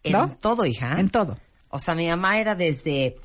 En 0.02 0.12
¿No? 0.12 0.36
todo, 0.40 0.66
hija. 0.66 0.98
en 1.00 1.08
todo. 1.10 1.38
O 1.68 1.78
sea, 1.78 1.94
mi 1.94 2.08
mamá 2.08 2.40
era 2.40 2.54
desde 2.54 3.16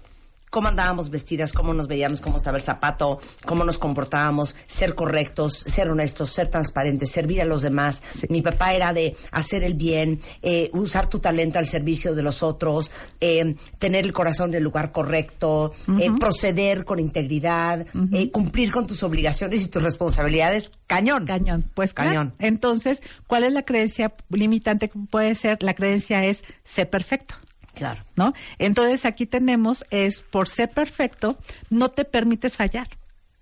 cómo 0.55 0.69
andábamos 0.69 1.09
vestidas, 1.09 1.51
cómo 1.51 1.73
nos 1.73 1.89
veíamos, 1.89 2.21
cómo 2.21 2.37
estaba 2.37 2.55
el 2.55 2.63
zapato, 2.63 3.19
cómo 3.45 3.65
nos 3.65 3.77
comportábamos, 3.77 4.55
ser 4.65 4.95
correctos, 4.95 5.51
ser 5.51 5.89
honestos, 5.89 6.29
ser 6.29 6.47
transparentes, 6.47 7.11
servir 7.11 7.41
a 7.41 7.43
los 7.43 7.61
demás. 7.61 8.01
Mi 8.29 8.41
papá 8.41 8.73
era 8.73 8.93
de 8.93 9.17
hacer 9.31 9.65
el 9.65 9.73
bien, 9.73 10.17
eh, 10.41 10.69
usar 10.71 11.09
tu 11.09 11.19
talento 11.19 11.59
al 11.59 11.67
servicio 11.67 12.15
de 12.15 12.23
los 12.23 12.41
otros, 12.41 12.89
eh, 13.19 13.57
tener 13.79 14.05
el 14.05 14.13
corazón 14.13 14.51
en 14.51 14.59
el 14.59 14.63
lugar 14.63 14.93
correcto, 14.93 15.73
eh, 15.99 16.09
proceder 16.17 16.85
con 16.85 16.99
integridad, 16.99 17.85
eh, 18.13 18.31
cumplir 18.31 18.71
con 18.71 18.87
tus 18.87 19.03
obligaciones 19.03 19.61
y 19.61 19.67
tus 19.67 19.83
responsabilidades. 19.83 20.71
Cañón. 20.87 21.25
Cañón, 21.25 21.65
pues 21.73 21.93
claro. 21.93 22.11
Cañón. 22.11 22.33
Entonces, 22.39 23.03
¿cuál 23.27 23.43
es 23.43 23.51
la 23.51 23.63
creencia 23.63 24.13
limitante 24.29 24.87
que 24.87 24.99
puede 25.11 25.35
ser? 25.35 25.61
La 25.61 25.73
creencia 25.73 26.23
es 26.23 26.45
ser 26.63 26.89
perfecto. 26.89 27.35
Claro. 27.75 28.01
¿no? 28.15 28.33
Entonces 28.57 29.05
aquí 29.05 29.25
tenemos 29.25 29.85
es 29.89 30.21
por 30.21 30.47
ser 30.47 30.69
perfecto 30.71 31.37
no 31.69 31.89
te 31.89 32.05
permites 32.05 32.57
fallar. 32.57 32.87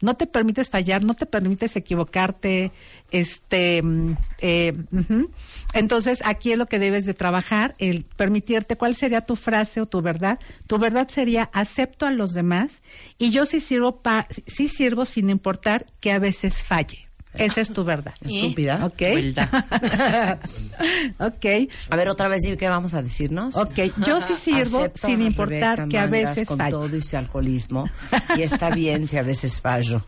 No 0.02 0.16
te 0.16 0.28
permites 0.28 0.70
fallar, 0.70 1.06
no 1.06 1.14
te 1.14 1.26
permites 1.26 1.78
equivocarte, 1.78 2.74
este, 3.10 3.82
mm, 3.82 4.18
eh, 4.42 4.74
entonces 5.74 6.22
aquí 6.26 6.52
es 6.52 6.58
lo 6.58 6.66
que 6.66 6.78
debes 6.78 7.06
de 7.06 7.14
trabajar, 7.14 7.74
el 7.78 8.04
permitirte 8.18 8.76
cuál 8.76 8.96
sería 8.96 9.22
tu 9.22 9.38
frase 9.38 9.80
o 9.80 9.86
tu 9.86 10.02
verdad. 10.02 10.40
Tu 10.68 10.78
verdad 10.78 11.08
sería 11.08 11.50
acepto 11.54 12.06
a 12.06 12.12
los 12.12 12.34
demás 12.34 12.82
y 13.18 13.30
yo 13.30 13.46
sí 13.46 13.62
sirvo 13.62 14.02
pa, 14.02 14.28
sí 14.46 14.68
sirvo 14.68 15.06
sin 15.06 15.30
importar 15.30 15.86
que 16.02 16.12
a 16.12 16.20
veces 16.20 16.64
falle. 16.64 17.00
Esa 17.36 17.62
es 17.62 17.70
tu 17.72 17.84
verdad. 17.84 18.14
Estúpida. 18.24 18.86
¿Ok? 18.86 19.02
Ok. 21.20 21.46
A 21.90 21.96
ver, 21.96 22.10
otra 22.10 22.28
vez, 22.28 22.42
¿qué 22.58 22.68
vamos 22.70 22.94
a 22.94 23.02
decirnos? 23.02 23.56
Ok, 23.56 23.80
yo 24.06 24.20
sí 24.22 24.36
sirvo 24.36 24.80
Acepto 24.80 25.08
sin 25.08 25.22
importar 25.22 25.78
Rebeca 25.78 25.88
que 25.88 26.00
a 26.00 26.06
veces 26.08 26.48
con 26.48 26.58
todo 26.70 26.96
y 26.96 27.02
su 27.02 27.16
alcoholismo 27.18 27.90
y 28.38 28.42
está 28.42 28.70
bien 28.72 29.08
si 29.08 29.18
a 29.18 29.24
veces 29.24 29.62
fallo. 29.62 30.06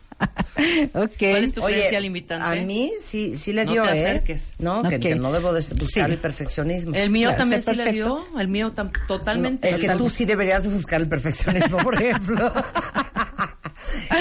Ok. 0.94 1.10
¿Cuál 1.18 1.44
es 1.44 1.52
tu 1.54 2.00
limitante? 2.00 2.46
a 2.60 2.64
mí 2.64 2.90
sí 2.98 3.36
sí 3.36 3.52
le 3.52 3.66
No 3.66 3.72
dio, 3.72 3.82
te 3.84 3.88
¿eh? 4.00 4.06
acerques. 4.08 4.52
No, 4.58 4.82
que, 4.82 5.14
no 5.14 5.30
debo 5.32 5.52
de 5.52 5.60
buscar 5.74 6.06
Sí. 6.08 6.12
el 6.12 6.18
perfeccionismo. 6.18 6.94
El 6.94 7.10
mío 7.10 7.28
Claro, 7.28 7.38
también 7.42 7.62
sí 7.62 7.74
le 7.74 7.92
dio. 7.92 8.26
El 8.38 8.48
mío 8.48 8.72
tam- 8.74 8.90
totalmente. 9.06 9.68
es 9.68 9.78
que 9.78 9.90
tú 9.90 10.08
sí 10.08 10.24
deberías 10.24 10.64
de 10.64 10.70
buscar 10.70 11.00
el 11.02 11.08
perfeccionismo, 11.08 11.76
por 11.78 12.00
ejemplo. 12.02 12.52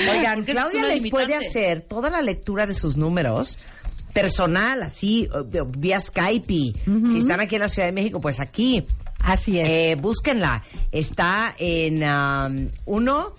Oigan, 0.09 0.35
Porque 0.39 0.51
Claudia 0.53 0.83
les 0.87 1.09
puede 1.09 1.35
hacer 1.35 1.81
toda 1.81 2.09
la 2.09 2.21
lectura 2.21 2.65
de 2.65 2.73
sus 2.73 2.97
números 2.97 3.57
personal, 4.13 4.81
así, 4.83 5.27
vía 5.77 5.99
Skype. 5.99 6.53
y 6.53 6.75
Si 7.09 7.19
están 7.19 7.39
aquí 7.41 7.55
en 7.55 7.61
la 7.61 7.69
Ciudad 7.69 7.87
de 7.87 7.91
México, 7.91 8.21
pues 8.21 8.39
aquí. 8.39 8.85
Así 9.21 9.59
es. 9.59 9.67
Eh, 9.67 9.97
búsquenla. 9.99 10.63
Está 10.91 11.53
en 11.57 12.03
um, 12.03 12.69
uno, 12.85 13.33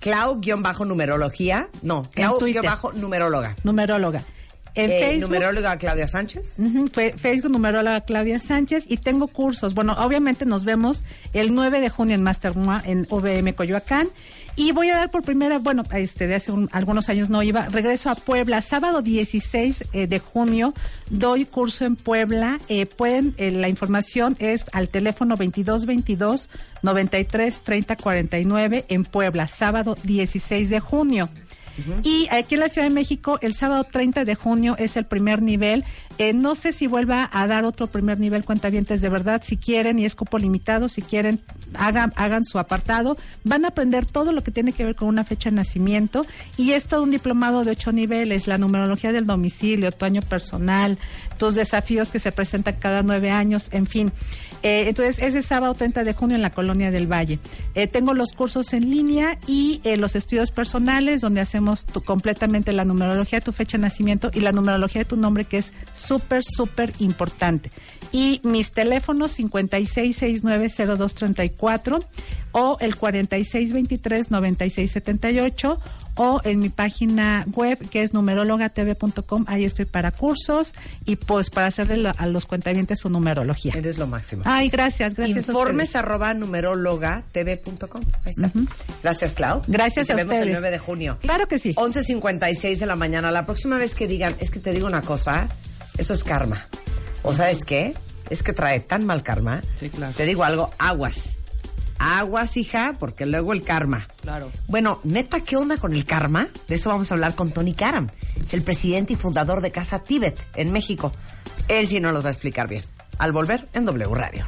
Clau-numerología. 0.00 1.68
No. 1.82 2.04
Clau-numeróloga. 2.14 3.56
numeróloga. 3.64 4.22
En 4.76 4.90
Eh, 4.90 4.98
Facebook. 5.00 5.30
numeróloga 5.30 5.76
Claudia 5.78 6.08
Sánchez. 6.08 6.56
Facebook 7.16 7.52
numeróloga 7.52 8.00
Claudia 8.00 8.40
Sánchez 8.40 8.84
y 8.88 8.96
tengo 8.96 9.28
cursos. 9.28 9.74
Bueno, 9.74 9.92
obviamente 9.98 10.46
nos 10.46 10.64
vemos 10.64 11.04
el 11.32 11.54
9 11.54 11.80
de 11.80 11.88
junio 11.90 12.14
en 12.16 12.22
Master 12.24 12.54
en 12.84 13.06
OVM 13.08 13.52
Coyoacán 13.54 14.08
y 14.56 14.72
voy 14.72 14.88
a 14.90 14.96
dar 14.96 15.10
por 15.10 15.22
primera, 15.22 15.58
bueno, 15.58 15.82
este 15.92 16.26
de 16.26 16.36
hace 16.36 16.52
un- 16.52 16.68
algunos 16.72 17.08
años 17.08 17.28
no 17.30 17.42
iba, 17.42 17.68
regreso 17.68 18.10
a 18.10 18.14
Puebla, 18.14 18.62
sábado 18.62 19.02
16 19.02 19.84
eh, 19.92 20.06
de 20.06 20.18
junio 20.18 20.74
doy 21.10 21.44
curso 21.44 21.84
en 21.84 21.96
Puebla. 21.96 22.58
Eh, 22.68 22.86
pueden 22.86 23.34
eh, 23.36 23.50
la 23.50 23.68
información 23.68 24.36
es 24.38 24.64
al 24.72 24.88
teléfono 24.88 25.36
2222 25.36 26.48
93 26.82 27.60
30 27.60 27.96
49 27.96 28.84
en 28.88 29.04
Puebla, 29.04 29.48
sábado 29.48 29.96
16 30.04 30.70
de 30.70 30.80
junio. 30.80 31.28
Y 32.02 32.28
aquí 32.30 32.54
en 32.54 32.60
la 32.60 32.68
Ciudad 32.68 32.88
de 32.88 32.94
México, 32.94 33.38
el 33.42 33.54
sábado 33.54 33.84
30 33.84 34.24
de 34.24 34.34
junio 34.34 34.76
es 34.78 34.96
el 34.96 35.04
primer 35.04 35.42
nivel. 35.42 35.84
Eh, 36.18 36.32
no 36.32 36.54
sé 36.54 36.72
si 36.72 36.86
vuelva 36.86 37.28
a 37.32 37.46
dar 37.46 37.64
otro 37.64 37.88
primer 37.88 38.20
nivel 38.20 38.44
cuentavientes 38.44 39.00
de 39.00 39.08
verdad. 39.08 39.42
Si 39.44 39.56
quieren, 39.56 39.98
y 39.98 40.04
es 40.04 40.14
cupo 40.14 40.38
limitado, 40.38 40.88
si 40.88 41.02
quieren, 41.02 41.40
hagan, 41.74 42.12
hagan 42.16 42.44
su 42.44 42.58
apartado. 42.58 43.16
Van 43.42 43.64
a 43.64 43.68
aprender 43.68 44.06
todo 44.06 44.32
lo 44.32 44.42
que 44.42 44.50
tiene 44.50 44.72
que 44.72 44.84
ver 44.84 44.94
con 44.94 45.08
una 45.08 45.24
fecha 45.24 45.50
de 45.50 45.56
nacimiento. 45.56 46.24
Y 46.56 46.72
es 46.72 46.86
todo 46.86 47.02
un 47.02 47.10
diplomado 47.10 47.64
de 47.64 47.72
ocho 47.72 47.92
niveles. 47.92 48.46
La 48.46 48.58
numerología 48.58 49.12
del 49.12 49.26
domicilio, 49.26 49.90
tu 49.92 50.04
año 50.04 50.22
personal, 50.22 50.98
tus 51.38 51.54
desafíos 51.54 52.10
que 52.10 52.20
se 52.20 52.32
presentan 52.32 52.76
cada 52.78 53.02
nueve 53.02 53.30
años, 53.30 53.68
en 53.72 53.86
fin. 53.86 54.12
Eh, 54.64 54.88
entonces, 54.88 55.18
ese 55.20 55.42
sábado 55.42 55.74
30 55.74 56.02
de 56.04 56.14
junio 56.14 56.36
en 56.36 56.42
la 56.42 56.48
Colonia 56.48 56.90
del 56.90 57.06
Valle. 57.06 57.38
Eh, 57.74 57.86
tengo 57.86 58.14
los 58.14 58.32
cursos 58.32 58.72
en 58.72 58.88
línea 58.88 59.36
y 59.46 59.82
eh, 59.84 59.98
los 59.98 60.16
estudios 60.16 60.50
personales, 60.50 61.20
donde 61.20 61.42
hacemos 61.42 61.84
completamente 62.06 62.72
la 62.72 62.86
numerología 62.86 63.40
de 63.40 63.44
tu 63.44 63.52
fecha 63.52 63.76
de 63.76 63.82
nacimiento 63.82 64.30
y 64.32 64.40
la 64.40 64.52
numerología 64.52 65.02
de 65.02 65.04
tu 65.04 65.18
nombre, 65.18 65.44
que 65.44 65.58
es 65.58 65.74
súper, 65.92 66.44
súper 66.44 66.94
importante. 66.98 67.70
Y 68.10 68.40
mis 68.42 68.72
teléfonos 68.72 69.38
56690234 69.38 72.02
o 72.52 72.78
el 72.80 72.96
46239678 72.96 75.78
o 76.16 76.40
en 76.44 76.58
mi 76.60 76.68
página 76.68 77.44
web 77.54 77.78
que 77.90 78.02
es 78.02 78.12
numerologatv.com, 78.14 79.44
ahí 79.48 79.64
estoy 79.64 79.84
para 79.84 80.10
cursos 80.10 80.72
y 81.04 81.16
pues 81.16 81.50
para 81.50 81.66
hacerle 81.66 82.12
a 82.16 82.26
los 82.26 82.46
cuentavientes 82.46 83.00
su 83.00 83.10
numerología. 83.10 83.72
Eres 83.76 83.98
lo 83.98 84.06
máximo. 84.06 84.42
Ay, 84.46 84.68
gracias, 84.68 85.14
gracias. 85.14 85.36
a 85.36 85.50
Informes 85.50 85.88
ustedes. 85.88 86.04
arroba 86.04 86.34
numerologatv.com. 86.34 88.02
Ahí 88.24 88.30
está. 88.30 88.50
Gracias, 89.02 89.34
Clau. 89.34 89.62
Gracias 89.66 90.04
Y 90.04 90.06
te 90.06 90.12
a 90.12 90.16
vemos 90.16 90.32
ustedes. 90.32 90.46
el 90.48 90.52
9 90.60 90.70
de 90.70 90.78
junio. 90.78 91.18
Claro 91.20 91.48
que 91.48 91.58
sí. 91.58 91.74
11.56 91.74 92.78
de 92.78 92.86
la 92.86 92.96
mañana. 92.96 93.30
La 93.30 93.46
próxima 93.46 93.78
vez 93.78 93.94
que 93.94 94.06
digan, 94.08 94.34
es 94.40 94.50
que 94.50 94.60
te 94.60 94.72
digo 94.72 94.86
una 94.86 95.02
cosa, 95.02 95.48
eso 95.98 96.12
es 96.14 96.24
karma. 96.24 96.66
¿O 97.22 97.32
sabes 97.32 97.64
qué? 97.64 97.94
Es 98.30 98.42
que 98.42 98.52
trae 98.52 98.80
tan 98.80 99.04
mal 99.06 99.22
karma. 99.22 99.62
Sí, 99.80 99.90
claro. 99.90 100.12
Te 100.16 100.24
digo 100.24 100.44
algo, 100.44 100.70
aguas. 100.78 101.38
Aguas, 101.98 102.56
hija, 102.56 102.96
porque 102.98 103.26
luego 103.26 103.52
el 103.52 103.62
karma. 103.62 104.06
Claro. 104.22 104.50
Bueno, 104.68 105.00
neta, 105.04 105.40
¿qué 105.40 105.56
onda 105.56 105.76
con 105.76 105.94
el 105.94 106.04
karma? 106.04 106.48
De 106.68 106.74
eso 106.74 106.90
vamos 106.90 107.10
a 107.10 107.14
hablar 107.14 107.34
con 107.34 107.52
Tony 107.52 107.74
Karam. 107.74 108.08
Es 108.42 108.54
el 108.54 108.62
presidente 108.62 109.14
y 109.14 109.16
fundador 109.16 109.60
de 109.60 109.70
Casa 109.70 110.00
Tíbet 110.00 110.46
en 110.54 110.72
México. 110.72 111.12
Él 111.68 111.86
sí 111.86 112.00
nos 112.00 112.12
los 112.12 112.24
va 112.24 112.28
a 112.28 112.32
explicar 112.32 112.68
bien. 112.68 112.84
Al 113.18 113.32
volver 113.32 113.68
en 113.72 113.84
W 113.84 114.14
Radio. 114.14 114.44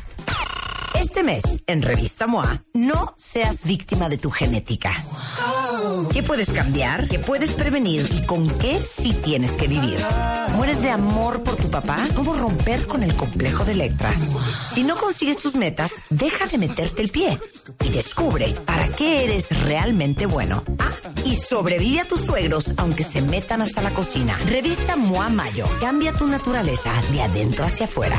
Este 0.98 1.22
mes, 1.22 1.42
en 1.66 1.82
Revista 1.82 2.26
MOA, 2.26 2.62
no 2.72 3.14
seas 3.16 3.64
víctima 3.64 4.08
de 4.08 4.16
tu 4.16 4.30
genética. 4.30 4.92
¿Qué 6.12 6.22
puedes 6.22 6.50
cambiar? 6.50 7.06
¿Qué 7.08 7.18
puedes 7.18 7.52
prevenir? 7.52 8.08
¿Y 8.12 8.24
con 8.24 8.48
qué 8.58 8.80
sí 8.80 9.12
tienes 9.24 9.52
que 9.52 9.68
vivir? 9.68 9.98
¿Mueres 10.54 10.80
de 10.80 10.90
amor 10.90 11.42
por 11.42 11.56
tu 11.56 11.70
papá? 11.70 11.98
¿Cómo 12.14 12.34
romper 12.34 12.86
con 12.86 13.02
el 13.02 13.14
complejo 13.14 13.64
de 13.64 13.72
Electra? 13.72 14.14
Si 14.72 14.84
no 14.84 14.96
consigues 14.96 15.38
tus 15.38 15.54
metas, 15.54 15.90
deja 16.08 16.46
de 16.46 16.58
meterte 16.58 17.02
el 17.02 17.10
pie 17.10 17.38
y 17.84 17.90
descubre 17.90 18.54
para 18.64 18.88
qué 18.88 19.24
eres 19.24 19.48
realmente 19.64 20.24
bueno. 20.24 20.64
Ah, 20.78 20.92
y 21.24 21.36
sobrevive 21.36 22.00
a 22.00 22.08
tus 22.08 22.20
suegros 22.20 22.72
aunque 22.78 23.04
se 23.04 23.20
metan 23.20 23.60
hasta 23.60 23.82
la 23.82 23.90
cocina. 23.90 24.38
Revista 24.48 24.96
MOA 24.96 25.28
Mayo. 25.28 25.66
Cambia 25.80 26.12
tu 26.12 26.26
naturaleza 26.26 26.92
de 27.12 27.22
adentro 27.22 27.64
hacia 27.64 27.86
afuera. 27.86 28.18